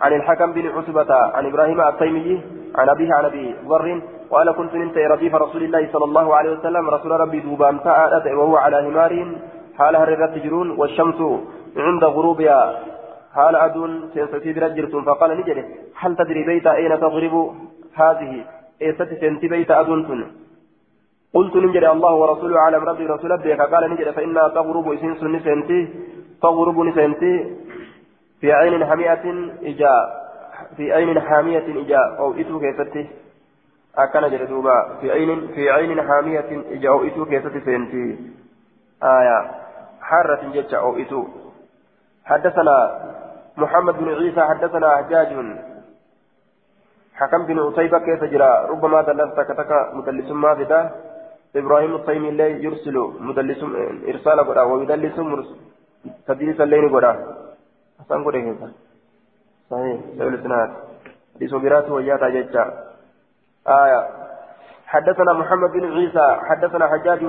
عن 0.00 0.12
الحكم 0.12 0.52
بن 0.52 0.68
عتبة 0.68 1.14
عن 1.14 1.46
إبراهيم 1.46 1.80
التيمي 1.80 2.42
عن 2.74 2.88
أبيه 2.88 3.14
عن 3.14 3.24
أبي 3.24 3.54
ضر 3.66 4.00
قال 4.30 4.52
كنت 4.52 4.74
أنت 4.74 4.98
رديف 4.98 5.34
رسول 5.34 5.62
الله 5.62 5.88
صلى 5.92 6.04
الله 6.04 6.36
عليه 6.36 6.50
وسلم 6.50 6.90
رسول 6.90 7.10
ربي 7.10 7.40
دوبان 7.40 7.78
فأدت 7.78 8.26
وهو 8.26 8.56
على 8.56 8.88
همار 8.88 9.26
حال 9.78 9.96
هررت 9.96 10.34
تجرون 10.34 10.70
والشمس 10.70 11.20
عند 11.76 12.04
غروبها 12.04 12.80
حال 13.34 13.56
أدون 13.56 14.10
سينستي 14.14 14.52
برجرتم 14.52 15.02
فقال 15.04 15.40
نجري 15.40 15.64
هل 15.96 16.16
تدري 16.16 16.42
بيت 16.44 16.66
أين 16.66 17.00
تضرب 17.00 17.54
هذه؟ 17.94 18.44
إيست 18.82 19.08
سنتي 19.20 19.48
بيت 19.48 19.70
أدون 19.70 20.00
قلت 21.34 21.56
نجري 21.56 21.90
الله 21.90 22.12
ورسوله 22.14 22.60
على 22.60 22.76
ربي 22.76 23.06
رسول 23.06 23.30
ربي 23.30 23.52
قال 23.52 23.90
نجري 23.90 24.12
فإنها 24.12 24.48
تغرب 24.48 24.92
إسين 24.92 25.14
سني 25.20 25.40
سنتي 25.40 25.80
تغرب 26.42 26.78
نسنتي 26.80 27.34
في 28.40 28.52
عين 28.52 28.86
حمية 28.86 29.24
إجاء 29.62 30.24
في 30.76 30.92
عين 30.92 31.20
حامية 31.20 31.66
إجاء 31.82 32.18
أو 32.18 32.32
إتو 32.32 32.60
كيستي. 32.60 33.08
أكن 33.98 34.30
جلدوبا 34.30 34.76
في 35.00 35.10
عين 35.12 35.48
في 35.54 35.70
عين 35.70 36.02
حامية 36.08 36.50
إجاء 36.74 36.92
أو 36.92 37.04
إتو 37.04 37.24
كيستي 37.24 37.60
سنتي. 37.60 38.06
آية 39.02 39.38
حارة 40.00 40.42
جتة 40.54 40.78
أو 40.78 40.98
إتو. 40.98 41.24
حدثنا 42.24 42.76
محمد 43.56 43.94
بن 43.98 44.08
عيسى 44.14 44.40
حدثنا 44.40 44.96
حجاج. 44.96 45.30
حكم 47.14 47.46
بن 47.46 47.58
عتيبة 47.58 47.98
كيف 47.98 48.24
جرى؟ 48.24 48.66
ربما 48.70 49.02
دلست 49.02 49.40
كتك 49.40 49.70
مدلس 49.94 50.30
ما 50.30 50.52
بدا 50.54 50.80
إبراهيم 51.56 51.94
الطيمي 51.94 52.28
اللي 52.28 52.64
يرسل 52.64 52.96
مدلس 53.20 53.60
إرسال 54.08 54.38
قرا 54.48 54.62
ويدلس 54.62 55.16
تدليس 56.26 56.60
الليل 56.60 56.92
قرا 56.94 57.12
حسن 58.00 58.24
قرا 58.24 58.40
كيف؟ 58.40 58.58
صحيح. 59.70 60.00
سيقول 60.18 60.34
السنات 60.34 60.70
دي 61.38 61.48
صبرات 61.48 61.90
وياتا 61.90 62.28
ججا 62.28 62.64
آية. 63.68 64.00
حدثنا 64.86 65.32
محمد 65.32 65.70
بن 65.70 65.92
عيسى 65.92 66.36
حدثنا 66.48 66.86
حجاج 66.88 67.24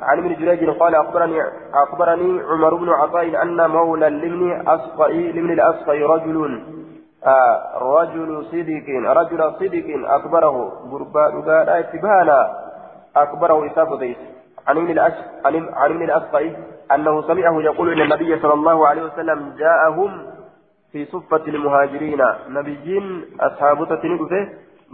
عن 0.00 0.18
ابن 0.18 0.34
جريج 0.34 0.70
قال 0.70 0.94
أخبرني 0.94 1.42
أخبرني 1.74 2.40
عمر 2.42 2.74
بن 2.74 2.88
عطاء 2.88 3.42
أن 3.42 3.70
مولى 3.70 4.08
لابن 4.08 4.68
اصفئ 4.68 5.12
لابن 5.32 5.50
الاصفئ 5.52 6.02
رجل 6.02 6.62
آه 7.26 7.78
رجل 7.78 8.44
صدق 8.44 8.88
رجل 9.20 9.52
صدق 9.60 10.08
أخبره 10.10 10.72
غرباء 10.90 11.30
قال 11.40 11.68
اتبانا 11.68 12.65
اخبره 13.16 13.66
اساب 13.66 13.98
بيت 13.98 14.16
عن 14.68 14.76
ابن 14.76 14.98
عن 15.74 15.90
ابن 15.90 16.02
الاصفئ 16.02 16.50
أنه 16.94 17.22
سمعه 17.22 17.62
يقول 17.62 17.92
إن 17.92 18.00
النبي 18.00 18.38
صلى 18.42 18.54
الله 18.54 18.88
عليه 18.88 19.02
وسلم 19.02 19.54
جاءهم 19.58 20.10
في 20.92 21.04
صفة 21.04 21.44
المهاجرين. 21.48 22.22
نبيين 22.48 23.24
أصحاب 23.40 23.78
تتنقفه 23.88 24.48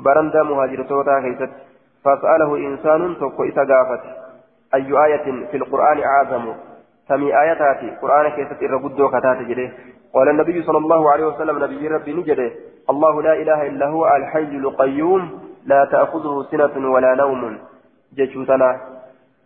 برندا 0.04 0.42
مهاجر 0.42 0.82
توتا 0.82 1.20
كيست. 1.20 1.52
فسأله 2.04 2.56
إنسان 2.56 3.16
توكو 3.20 3.44
إسا 3.44 3.62
قافت 3.70 4.02
أي 4.74 5.04
آية 5.04 5.46
في 5.50 5.56
القرآن 5.56 5.98
أعظم؟ 6.02 6.54
سمي 7.08 7.40
آياتاتي. 7.40 7.88
قرآن 8.02 8.28
كيست 8.28 8.62
إرقدو 8.62 9.08
كتات 9.08 9.38
جده. 9.48 9.68
قال 10.14 10.28
النبي 10.28 10.62
صلى 10.62 10.78
الله 10.78 11.10
عليه 11.12 11.26
وسلم 11.26 11.64
نبي 11.64 11.88
ربي 11.88 12.12
نجده. 12.12 12.50
الله 12.90 13.22
لا 13.22 13.34
إله 13.42 13.66
إلا 13.66 13.86
هو 13.86 14.02
الحي 14.16 14.56
القيوم. 14.64 15.22
لا 15.66 15.84
تأخذه 15.92 16.46
سنة 16.50 16.92
ولا 16.92 17.14
نوم. 17.14 17.58
جيشوتنا 18.16 18.70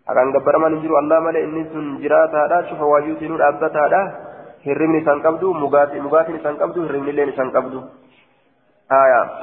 akan 0.06 0.30
gabbaraman 0.30 0.78
hin 0.78 0.86
jiru 0.86 0.94
allah 1.02 1.18
malee 1.18 1.42
inni 1.42 1.66
sun 1.74 1.98
jiraataadha 1.98 2.70
cufa 2.70 2.84
waayyuutiin 2.86 3.34
dhaabbataadha 3.42 4.00
hirribni 4.62 5.02
isaan 5.02 5.18
qabdu 5.18 5.50
mugaatiin 5.50 6.06
isaan 6.38 6.56
qabdu 6.62 6.86
hirribni 6.86 7.10
illeen 7.10 7.34
isaan 7.34 7.50
qabdu 7.50 7.82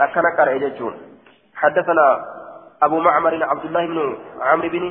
akkana 0.05 0.29
qara'e 0.39 0.59
jechuun 0.59 0.95
حدثنا 1.63 2.25
أبو 2.83 2.99
معمر 2.99 3.43
عبد 3.43 3.65
الله 3.65 3.85
بن 3.85 3.99
عمرو 4.41 4.69
بن 4.69 4.83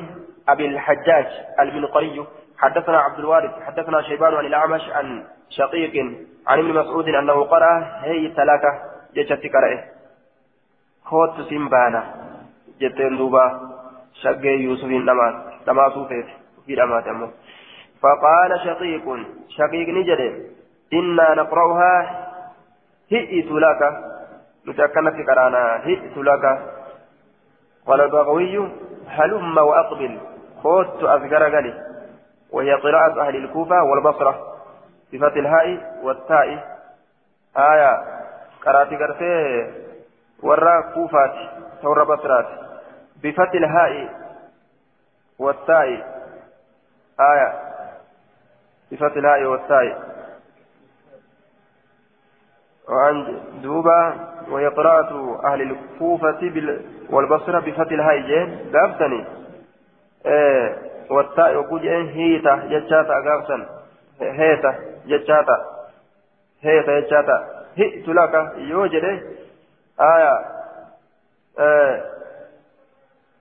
أبي 0.49 0.65
الحجاج 0.65 1.27
المنقري 1.59 2.25
حدثنا 2.57 2.97
عبد 2.97 3.19
الوارث 3.19 3.51
حدثنا 3.67 4.01
شيبان 4.01 4.33
عن 4.33 4.45
الأعمش 4.45 4.89
عن 4.89 5.23
شقيق 5.49 5.93
عن 6.47 6.59
ابن 6.59 6.73
مسعود 6.73 7.07
أنه 7.09 7.43
قرأ 7.43 7.73
هي 8.01 8.27
تلاكة 8.27 8.71
جتت 9.15 9.43
قرأه 9.53 9.83
خوت 11.05 11.41
سيمبانا 11.49 12.01
جتين 12.81 13.17
دوبا 13.17 13.72
شقي 14.13 14.47
يوسف 14.47 14.85
نمات 14.85 15.35
لما 15.67 15.89
صوفيت. 15.89 16.25
في 16.65 16.83
أمه. 16.83 17.31
فقال 18.01 18.59
شقيق 18.65 19.17
شقيق 19.49 19.89
نجد 19.89 20.45
إنا 20.93 21.35
نقرأها 21.35 22.29
هئت 23.11 23.51
لك. 23.51 23.81
متأكدت 24.65 25.29
قرانا 25.29 25.81
هئت 25.85 26.17
لك. 26.17 26.45
قال 27.87 28.01
البغوي 28.01 28.69
هلم 29.07 29.57
وأقبل. 29.57 30.19
خوت 30.63 31.03
أذكر 31.03 31.55
قلي 31.55 31.73
وهي 32.51 32.73
قراءة 32.73 33.21
أهل 33.21 33.35
الكوفة 33.35 33.83
والبصرة. 33.83 34.57
بفتح 35.13 35.35
الهاء 35.35 35.99
والتاء. 36.03 36.77
آية. 37.57 38.03
قرأت 38.65 38.93
قرتي 38.93 39.71
ورا 40.43 40.81
كوفات 40.81 41.35
ثور 41.81 42.03
بصرات. 42.03 42.72
بفتح 43.23 43.51
الهاء 43.53 44.09
والتاء 45.39 45.87
آية. 47.19 47.59
بفتح 48.91 49.15
الهاء 49.15 49.43
والتاء 49.43 50.13
وعند 52.89 53.41
دوبا 53.61 54.29
وهي 54.49 54.67
قراءة 54.67 55.41
أهل 55.45 55.61
الكوفة 55.61 56.51
والبصرة 57.09 57.59
بفتح 57.59 57.91
الهاء 57.91 58.17
جين. 58.17 58.71
قابتني 58.75 59.25
إيه. 60.25 60.77
والتاء 61.09 61.51
يقول 61.53 61.81
جين. 61.81 62.07
هيتا. 62.07 62.55
جتشاتا. 62.55 63.13
قابتن 63.13 63.65
هيتا. 64.21 64.75
جتشاتا. 65.05 65.65
هيتا. 66.61 66.99
جتشاتا. 66.99 67.65
هئت 67.77 68.07
لك. 68.07 68.53
يوجد. 68.57 69.03
آية. 69.99 70.45
إيه. 71.59 72.13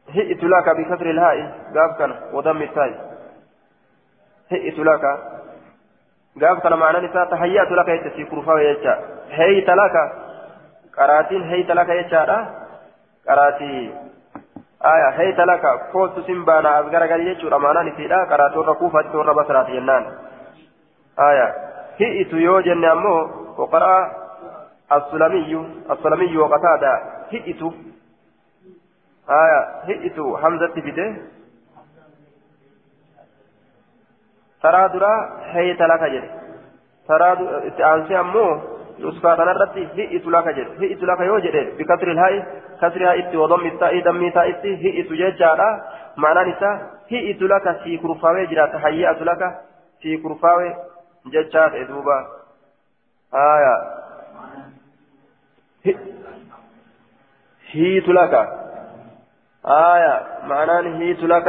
هئت 0.08 0.44
لك 0.44 0.68
بكسر 0.68 1.10
الهاء. 1.10 1.54
قابتن 1.74 2.14
وضم 2.32 2.62
التاء. 2.62 3.16
هئت 4.50 4.78
لك. 4.78 5.18
قابتن 6.42 6.74
معنى 6.74 7.06
نساء 7.06 7.24
تحيات 7.24 7.70
لك 7.70 7.88
يتسي 7.88 8.24
كرفا 8.24 8.52
ويجا 8.52 8.98
هيت 9.30 9.70
لك. 9.70 10.12
قراتين 10.98 11.42
هيت 11.42 11.70
لك 11.70 11.88
يجا 11.88 12.48
قراتي. 13.28 13.94
آية 14.84 15.08
هيت 15.08 15.38
لك. 15.38 15.80
كوت 15.92 16.20
سنبانا 16.26 16.80
أذكر 16.80 17.06
قال 17.06 17.20
يجور 17.20 17.56
أمانا 17.56 17.82
نسيلا 17.82 18.24
قراتور 18.24 18.68
ركوفة 18.68 19.02
تور 19.12 19.32
بسرات 19.32 19.68
ينان. 19.68 20.06
آية 21.20 21.54
هئت 22.00 22.32
يوجن 22.32 22.84
أمو 22.84 23.30
وقرأ 23.58 24.12
السلمي 24.92 25.66
السلمي 25.90 26.36
وقتادا. 26.36 26.94
هئت 27.32 27.62
آية 29.31 29.61
هئت 29.85 30.20
حمزة 30.43 30.74
بده 30.77 31.16
ترى 34.62 34.89
درا 34.89 35.40
هيت 35.43 35.81
لك 35.81 36.03
جل 36.03 36.31
ترى 37.09 37.32
أنسي 37.94 38.20
أمو 38.20 38.61
نسخة 38.99 39.36
كنرتي 39.36 39.89
هئت 39.97 40.27
لك 40.27 40.49
جل 40.49 40.69
هئت 40.85 41.03
لك 41.03 41.20
يوجد 41.20 41.77
بكسر 41.78 42.11
الهاء 42.11 42.62
كسرها 42.82 43.19
إت 43.19 43.35
وضم 43.35 43.66
التاء 43.66 44.01
دم 44.01 44.31
تاء 44.31 44.51
إت 44.51 44.66
هئت 44.66 45.12
ججارا 45.12 45.70
معنى 46.16 46.53
نساء 46.53 46.90
هئت 47.11 47.43
لك 47.43 47.82
في 47.82 47.99
كرفاوي 47.99 48.47
جرا. 48.47 48.66
تحيئت 48.66 49.23
لك 49.23 49.61
في 50.01 50.16
كرفاوي 50.16 50.74
ججات 51.27 51.73
إدوبا 51.74 52.27
آية. 53.35 53.77
هيت 57.73 58.09
لك 58.09 58.62
آية 59.66 60.39
معنى 60.44 60.98
هيت 60.98 61.22
لك 61.22 61.48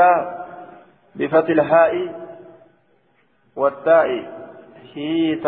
بفتح 1.15 1.49
الهاء 1.49 2.23
والتاء. 3.55 4.33
هيت 4.93 5.47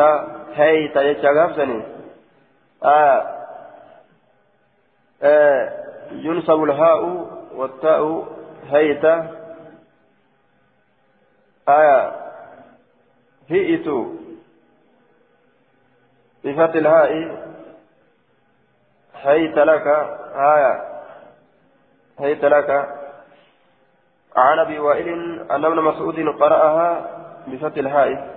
هيت 0.54 0.96
يتشغفني 0.96 1.84
آه. 2.84 3.46
آه. 5.24 5.86
ينصب 6.12 6.64
الهاء 6.64 7.04
والتاء 7.56 8.28
هيت 8.70 9.06
آية. 11.70 12.12
هئت. 13.50 13.88
بفتح 16.44 16.76
الهاء 16.76 17.12
هيت 19.16 19.58
لك. 19.58 19.88
آية. 20.36 20.95
هيت 22.20 22.46
لك 22.46 22.70
عن 24.38 24.60
أبي 24.60 24.80
وائل 24.80 25.42
أن 25.52 25.66
ابن 25.66 25.82
مسعود 25.82 26.20
قرأها 26.20 27.10
بفتح 27.48 27.78
الهاء 27.78 28.36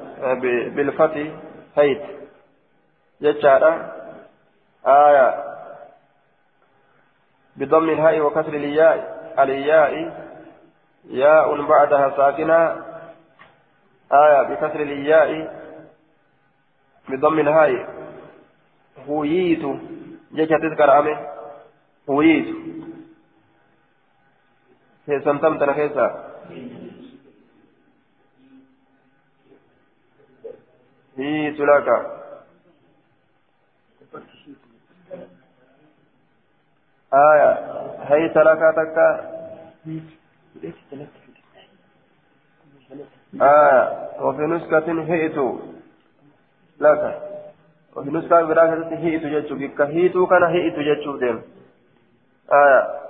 بالفتح 0.75 1.27
هيت. 1.77 2.03
جتشارا 3.23 3.93
آية 4.87 5.45
بضم 7.57 7.91
الهاء 7.91 8.21
وكسر 8.21 8.55
الياء 8.55 9.19
الياء 9.39 9.93
ياء 11.11 11.63
بعدها 11.63 12.17
ساكنة. 12.17 12.85
آية 14.13 14.43
بكسر 14.43 14.81
الياء 14.81 15.59
بضم 17.09 17.39
الهاء. 17.39 17.89
هويت. 19.09 19.63
جتشا 20.33 20.59
تذكر 20.59 20.99
أمه 20.99 21.27
هويت. 22.11 22.57
Keessan 25.09 25.41
tamtana 25.41 25.75
keessa 25.75 26.07
hiitu 31.17 31.69
laka 31.71 31.97
aya 37.21 37.51
hayta 38.11 38.45
laka 38.51 38.73
takka 38.81 39.07
aya 43.41 43.81
وفي 44.19 44.43
نسخة 44.47 44.89
هئت 45.11 45.39
لك 46.81 47.03
وفي 47.97 48.11
نسخة 48.11 48.43
براكة 48.43 48.95
هئت 48.99 49.23
جتشو 49.27 49.55
بك 49.55 49.81
هئتو 49.81 50.27
كان 50.27 50.43
هئت 50.43 50.75
جتشو 50.79 51.17
ديم 51.17 51.43
آية 52.53 53.08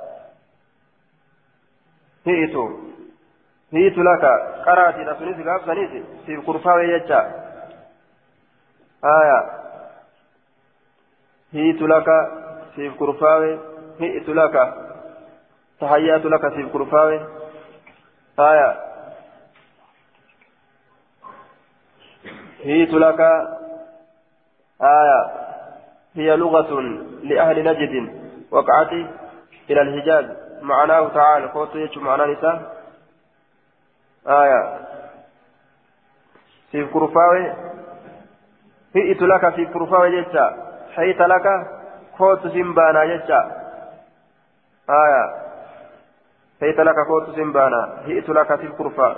hi'itu 2.29 2.65
hi'itu 3.77 4.03
laka 4.09 4.33
qaraatiidha 4.67 5.15
sunis 5.19 5.39
gaafsaniiti 5.49 6.01
siif 6.27 6.45
kurfaawe 6.49 6.87
jecha 6.93 7.21
aya 9.15 9.39
hi'itu 11.57 11.87
laka 11.95 12.19
siif 12.75 12.97
kurfaawe 13.01 13.51
hi'itu 14.01 14.35
laka 14.41 14.65
tahayyaatu 15.81 16.29
laka 16.35 16.51
siif 16.57 16.69
kurfaawe 16.77 17.17
aya 18.51 18.71
hi'itu 22.65 22.99
laka 23.07 23.31
aya 24.81 25.21
هي 26.19 26.37
لغة 26.37 26.81
لأهل 27.23 27.57
نجد 27.65 27.95
وقعت 28.51 28.93
إلى 29.71 29.81
الحجاز 29.81 30.27
معناه 30.63 31.09
تعالى 31.09 31.47
قلت 31.47 31.75
يجو 31.75 32.01
معنى 32.01 32.33
نساء 32.33 32.77
آية. 34.27 34.79
في 36.73 36.85
كرفاوي. 36.85 37.53
هئت 38.97 39.23
لك 39.23 39.55
في 39.55 39.67
كرفاوي 39.67 40.23
جتا 40.23 40.47
حيت 40.97 41.21
لك 41.21 41.47
قلت 42.19 42.47
سنبانا 42.47 43.05
جتا 43.05 43.41
آية. 44.91 45.25
حيت 46.61 46.81
لك 46.81 46.97
قلت 47.09 47.37
سنبانا 47.37 48.03
هئت 48.07 48.29
لك 48.29 48.57
في 48.61 48.69
كرفا 48.69 49.17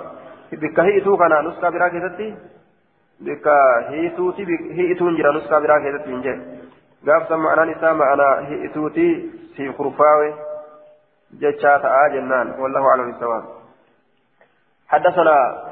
بك 0.51 0.79
هئتو 0.79 1.17
كان 1.17 1.47
نسكا 1.47 1.69
براكتتي 1.69 2.35
بك 3.19 3.47
هئتوتي 3.89 4.43
هئتون 4.77 5.15
جرا 5.15 5.31
نسكا 5.31 5.59
براكتتي 5.59 6.11
نجي. 6.11 6.41
قابسا 7.07 7.35
معنى 7.35 7.71
نساء 7.71 7.93
معنى 7.93 8.47
هئتوتي 8.47 9.29
في 9.55 9.71
كرفاوي. 9.71 10.33
جتشات 11.39 11.81
آجنان 11.85 12.59
والله 12.59 12.89
أعلم 12.89 13.11
بالصواب. 13.11 13.43
حدثنا 14.87 15.63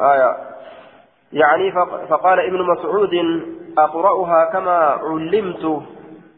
آية. 0.00 0.36
يعني 1.32 1.72
فقال 2.08 2.40
ابن 2.40 2.62
مسعود 2.62 3.14
أقرأها 3.78 4.50
كما 4.52 4.78
علمت 5.02 5.82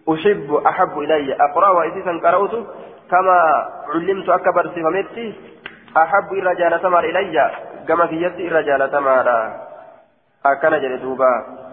أحب 0.09 0.55
أحب 0.67 0.99
إلي. 0.99 1.37
أقرأها 1.41 1.85
إذا 1.85 2.31
قرأت 2.31 2.67
كما 3.11 3.69
علمت 3.95 4.29
أكبر 4.29 4.67
صفمتي 4.69 5.35
أحب 5.97 6.33
الرجال 6.33 6.83
تمر 6.83 7.05
إلي. 7.05 7.51
كما 7.89 8.07
في 8.07 8.23
يدي 8.23 8.49
الرجال 8.49 8.91
تمر 8.91 9.29
أكن 10.47 10.71
جلدوبا 10.71 11.68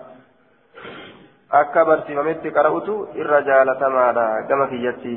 akka 1.61 1.85
barsiifametti 1.85 2.51
qara'utu 2.51 3.07
irra 3.15 3.41
jaalatamaadha. 3.41 4.27
Gama 4.49 4.67
kiyyatti. 4.67 5.15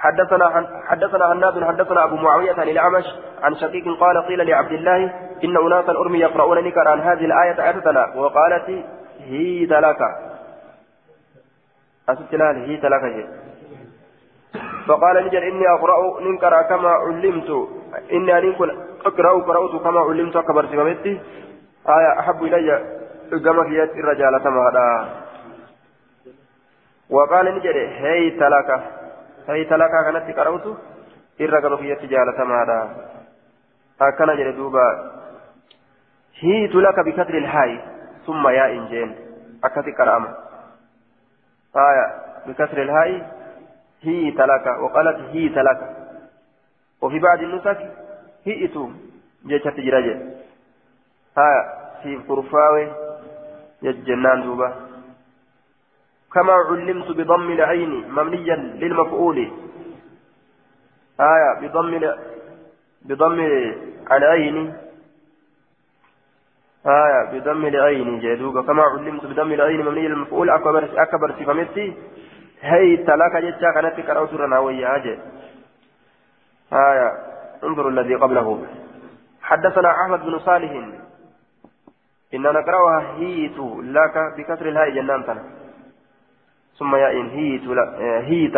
حدثنا 0.00 0.46
حدثنا 0.86 1.32
هناد 1.32 1.64
حدثنا 1.64 2.04
أبو 2.04 2.16
معاوية 2.16 2.52
عن 2.52 2.68
الأعمش 2.68 3.04
عن 3.42 3.54
شقيق 3.54 3.84
قال 4.00 4.26
قيل 4.26 4.46
لعبد 4.46 4.72
الله 4.72 5.12
إن 5.44 5.56
اناسا 5.56 5.92
ارمي 5.92 6.18
يقرؤون 6.18 6.64
نكر 6.64 6.88
عن 6.88 7.00
هذه 7.00 7.24
الآية 7.24 7.70
أتتنا. 7.70 8.12
وقالت 8.16 8.68
هي 9.20 9.66
لك. 9.66 10.00
أستلال 12.08 12.56
هي 12.56 12.76
لك. 12.76 13.28
فقال 14.88 15.26
نجر 15.26 15.42
إني 15.42 15.68
أقرأ 15.68 16.20
ننكر 16.20 16.62
كما 16.62 16.88
علمت. 16.88 17.50
إني 18.12 18.38
ان 18.38 18.54
اقرا 19.06 19.32
قرأت 19.48 19.82
كما 19.82 20.00
علمت. 20.00 20.36
كبر 20.38 20.66
سمعتي 20.66 21.20
آية 21.88 22.20
أحب 22.20 22.44
إلي. 22.44 22.99
Irra 23.36 24.14
jaalatamaadha 24.20 24.84
waqaala 27.10 27.50
ni 27.52 27.60
jedhe 27.66 27.84
heyta 28.02 28.50
laka 28.50 28.76
heyta 29.48 29.78
lakaa 29.78 30.04
kanatti 30.04 30.32
qara'utu 30.38 30.76
irra 31.38 31.60
gama 31.60 31.76
kiyyatti 31.82 32.12
jaalatamaadha 32.14 32.78
akkana 34.08 34.36
jedhe 34.40 34.52
duuba 34.52 34.84
hiitu 36.42 36.80
laka 36.80 37.04
bikasri 37.04 37.38
ilhaayi 37.38 37.80
summa 38.26 38.52
yaa 38.52 38.70
in 38.78 38.86
jeen 38.94 39.10
akkasi 39.62 39.92
qara'ama 39.92 40.30
aya 41.74 42.06
bikasri 42.46 42.82
ilhaayi 42.82 43.22
هيت 44.04 44.40
لك 44.40 44.66
وقالت 44.66 45.18
هيت 45.32 45.56
لك 45.58 45.80
وفي 47.00 47.18
بعض 47.18 47.38
النسخ 47.42 47.76
هيئت 48.46 48.76
جيشة 49.46 49.70
تجرجة 49.70 50.16
ها 51.38 51.52
في 52.02 52.16
قرفاوي 52.28 52.92
يجنان 53.82 54.42
دوبا. 54.42 54.68
كما 56.34 56.52
علمت 56.52 57.10
بضم 57.10 57.50
العين 57.50 58.12
مبنيا 58.12 58.56
للمفعول. 58.56 59.38
آية 61.20 61.50
بضم 61.60 61.92
بضم 63.02 63.40
العين. 64.12 64.56
آية 66.86 67.20
بضم 67.32 67.66
العين. 67.66 68.20
جدوبا 68.20 68.62
كما 68.62 68.82
علمت 68.82 69.26
بضم 69.26 69.52
العين 69.52 69.80
مبنيا 69.84 70.08
للمفعول. 70.08 70.50
أكبر 70.50 71.02
أكبر 71.02 71.32
صفمتي 71.40 71.94
هي 72.60 72.96
تلاك 72.96 73.36
جتا 73.36 73.72
كانت 73.74 74.06
كرأوت 74.06 74.34
رناوية 74.34 74.96
أجل 74.96 75.18
آية 76.72 77.08
انظر 77.64 77.88
الذي 77.88 78.14
قبله. 78.14 78.66
حدثنا 79.42 79.90
أحمد 79.90 80.20
بن 80.20 80.38
صالح. 80.38 80.72
إن 82.34 82.42
نقرأها 82.42 83.00
هيت 83.18 83.58
لك 83.96 84.16
بكسر 84.36 84.68
الهاء 84.68 84.90
جنان 84.90 85.26
تنا. 85.26 85.44
ثم 86.78 86.96
يائن 86.96 87.28
هيت 87.30 87.62
هيت. 88.30 88.56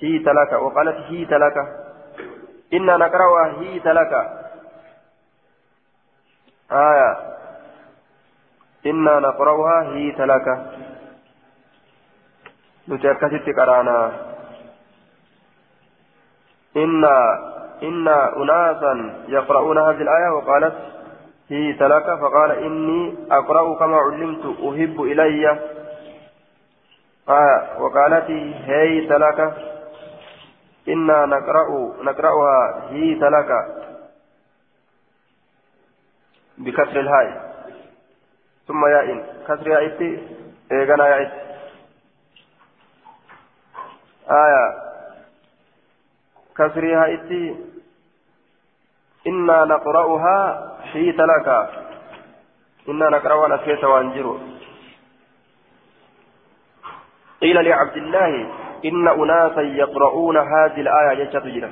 هيت 0.00 0.26
لك 0.28 0.52
وقالت 0.52 0.96
هيت 0.96 1.32
لك. 1.32 1.56
إن 2.72 2.86
نقرأها 2.86 3.60
هيت 3.60 3.86
لك. 3.86 4.12
آية. 6.72 7.36
إنا 8.86 9.18
نقرأها 9.18 9.82
هيت 9.94 10.20
لك. 10.20 10.46
نتأكد 12.88 13.58
قرانا. 13.58 14.12
إن 16.76 17.04
إن 17.82 18.08
أناسا 18.08 19.24
يقرؤون 19.28 19.78
هذه 19.78 20.02
الآية 20.02 20.30
وقالت 20.30 20.95
هي 21.50 21.72
تلك 21.72 22.04
فقال 22.20 22.50
إني 22.50 23.14
أقرأ 23.30 23.78
كما 23.78 23.96
علمت 23.96 24.44
أحب 24.60 25.00
إلي. 25.02 25.50
آه 27.28 27.82
وقالت 27.82 28.30
هي 28.30 29.06
تلك 29.06 29.38
إنا 30.88 31.26
نقرأ 31.26 31.68
نقرأها 32.02 32.90
هي 32.90 33.14
تلك 33.14 33.50
بكسر 36.58 37.00
الهاء. 37.00 37.56
ثم 38.66 38.86
يائن 38.86 39.24
كسر 39.48 39.68
يائتي 39.68 40.28
إيغانا 40.72 41.08
يائت 41.08 41.32
آية. 44.30 44.66
كسر 46.56 46.84
يائتي 46.84 47.56
إنا 49.26 49.64
نقرأها 49.64 50.38
حيت 50.92 51.20
لك. 51.20 51.48
إنا 52.88 53.08
نقرأ 53.10 53.56
نسيت 53.56 53.84
وانجروا 53.84 54.38
قيل 57.40 57.64
لعبد 57.64 57.96
الله 57.96 58.48
إن 58.84 59.08
أناسا 59.08 59.60
يقرؤون 59.60 60.36
هذه 60.36 60.80
الآية 60.80 61.24
تجرى 61.24 61.70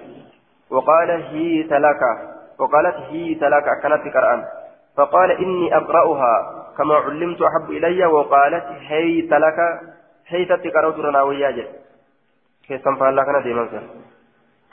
وقال 0.71 1.11
هيت 1.11 1.73
لك. 1.73 2.03
وقالت 2.59 2.97
هي 2.97 3.35
تلك 3.35 3.65
أكنت 3.69 4.15
قرآن. 4.15 4.45
فقال 4.97 5.31
إني 5.31 5.77
أقرأها 5.77 6.65
كما 6.79 6.95
علمت 6.95 7.43
أحب 7.43 7.71
إلي 7.71 8.07
وقالت 8.07 8.65
هي 8.65 9.23
تلك 9.23 9.59
هي 10.29 10.45
تتقرأت 10.45 10.99
رناوية 10.99 11.69
كيف 12.69 12.89
فعل 12.89 13.17
لك 13.17 13.43
ديما 13.43 13.69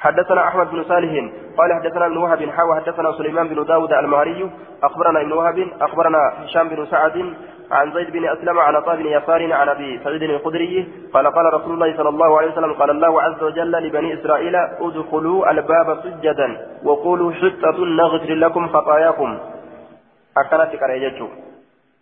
حدثنا 0.02 0.48
أحمد 0.48 0.72
بن 0.72 0.84
صالح 0.84 1.11
قال 1.57 1.73
حدثنا 1.73 2.06
ابن 2.06 2.18
وهب 2.18 2.49
حاوى 2.49 2.76
حدثنا 2.76 3.11
سليمان 3.18 3.48
بن 3.48 3.65
داود 3.65 3.94
المهري 3.94 4.49
أخبرنا 4.84 5.22
ابن 5.22 5.32
وهب 5.32 5.68
أخبرنا 5.82 6.34
هشام 6.38 6.69
بن 6.69 6.86
سعد 6.86 7.34
عن 7.72 7.94
زيد 7.94 8.11
بن 8.11 8.26
أسلم 8.30 8.60
عن 8.60 8.76
عطاء 8.76 8.95
بن 8.95 9.06
يسار 9.06 9.53
عن 9.53 9.69
أبي 9.69 9.99
سعيد 10.03 10.23
الخدري 10.23 10.88
قال 11.14 11.28
قال 11.28 11.53
رسول 11.53 11.73
الله 11.73 11.98
صلى 11.98 12.10
الله 12.10 12.38
عليه 12.38 12.52
وسلم 12.52 12.73
قال 12.73 12.90
الله 12.90 13.22
عز 13.22 13.44
وجل 13.44 13.72
لبني 13.72 14.14
إسرائيل 14.14 14.56
ادخلوا 14.56 15.52
الباب 15.52 15.99
سجدا 16.03 16.68
وقولوا 16.84 17.32
حطة 17.32 17.86
نغفر 17.86 18.34
لكم 18.34 18.68
خطاياكم. 18.68 19.38
اكلت 20.38 20.76
كريجته 20.76 21.30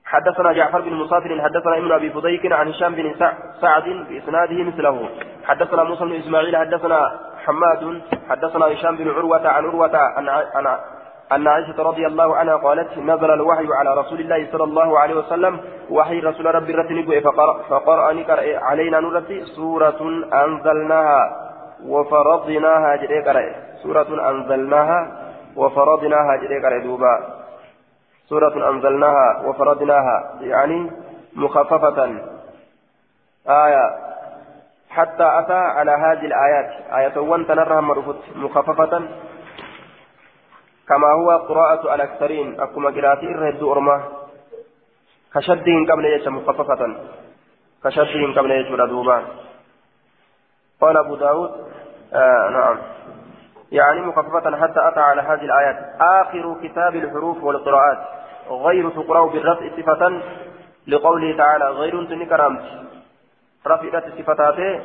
حدثنا 0.06 0.54
جعفر 0.54 0.82
بن 0.82 0.94
مسافر 0.94 1.42
حدثنا 1.42 1.78
ابن 1.78 1.92
أبي 1.92 2.10
فضيك 2.10 2.52
عن 2.52 2.68
هشام 2.68 2.96
بن 2.96 3.16
سعد 3.62 3.84
بإسناده 4.10 4.64
مثله. 4.64 5.10
حدثنا 5.46 5.84
موسى 5.84 6.06
بن 6.06 6.16
إسماعيل 6.16 6.58
حدثنا 6.58 7.20
حماد 7.46 8.02
حدثنا 8.30 8.66
هشام 8.66 8.96
بن 8.96 9.10
عروة 9.10 9.48
عن 9.48 9.66
عروة 9.66 9.98
عن 9.98 10.78
أن 11.32 11.48
عائشة 11.48 11.84
رضي 11.84 12.08
الله 12.08 12.36
عنها 12.36 12.56
قالت 12.56 12.98
نزل 12.98 13.32
الوحي 13.32 13.68
على 13.74 13.94
رسول 13.94 14.20
الله 14.20 14.48
صلى 14.52 14.64
الله 14.64 15.00
عليه 15.00 15.16
وسلم 15.16 15.60
وحي 15.90 16.20
رسول 16.20 16.56
ربي 16.56 16.74
رتني 16.74 17.22
فقرأ, 17.22 17.62
فقرأ 17.70 18.14
علينا 18.60 19.00
نرتي 19.00 19.46
سورة 19.46 20.02
أنزلناها 20.34 21.50
وفرضناها 21.86 22.96
جري 22.96 23.22
قرأ 23.22 23.56
سورة 23.84 24.30
أنزلناها 24.30 25.00
وفرضناها 25.56 26.36
جري 26.36 26.60
قرأ 26.66 26.78
دوبا. 26.84 27.16
سورة 28.30 28.70
أنزلناها 28.70 29.42
وفرضناها 29.46 30.32
يعني 30.42 30.92
مخففة. 31.36 32.16
آية 33.50 34.09
حتى 35.00 35.40
أتى 35.40 35.54
على 35.54 35.92
هذه 35.92 36.26
الآيات. 36.26 36.70
آية 36.94 37.18
وان 37.20 37.48
تنرها 37.48 37.82
مرفوت 37.82 38.22
مخففة. 38.36 39.08
كما 40.88 41.08
هو 41.08 41.38
قراءة 41.38 41.96
الأكثرين. 41.96 42.62
أكما 42.62 42.90
قراءة 42.90 43.24
الرد 43.24 43.64
أرمى. 43.64 44.04
كشدهم 45.36 45.92
قبل 45.92 46.06
يش 46.06 46.28
مخففة. 46.28 46.96
كشدهم 47.84 48.34
قبل 48.38 48.52
يش 48.52 48.68
دوبان 48.68 49.24
قال 50.82 50.98
أبو 50.98 51.16
داود 51.16 51.52
آه 52.14 52.50
نعم. 52.50 52.78
يعني 53.72 54.02
مخففة 54.02 54.58
حتى 54.62 54.88
أتى 54.88 55.00
على 55.00 55.22
هذه 55.22 55.46
الآيات. 55.46 55.78
آخر 56.02 56.56
كتاب 56.64 56.96
الحروف 56.96 57.44
والقراءات. 57.44 58.00
غير 58.50 58.90
تقرأ 58.90 59.26
بالرفع 59.26 59.70
صفة 59.78 60.22
لقوله 60.88 61.38
تعالى 61.38 61.66
غير 61.66 62.06
تنكرمت 62.06 62.89
رفعت 63.68 64.04
صفتاته 64.18 64.80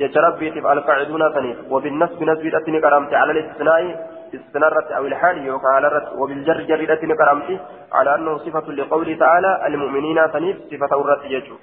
جج 0.00 0.18
ربي 0.18 0.50
تبع 0.50 0.72
القاعدون 0.72 1.32
ثنيف 1.34 1.58
وبالنسب 1.70 2.22
نسب 2.22 2.54
أتني 2.54 2.80
كرامتي 2.80 3.16
على 3.16 3.32
الاستثناء 3.32 3.82
استنرت 4.34 4.90
أو 4.92 5.06
الحال 5.06 5.46
يوكا 5.46 5.68
على 5.68 5.86
الرت 5.86 6.12
وبالجر 6.18 6.60
جر 6.62 6.92
أتني 6.92 7.14
كرامتي 7.14 7.58
على 7.92 8.14
أنه 8.14 8.38
صفة 8.38 8.72
لقوله 8.72 9.16
تعالى 9.16 9.66
المؤمنين 9.66 10.26
ثنيف 10.26 10.56
صفة 10.70 11.00
الرت 11.00 11.24
يجو. 11.24 11.56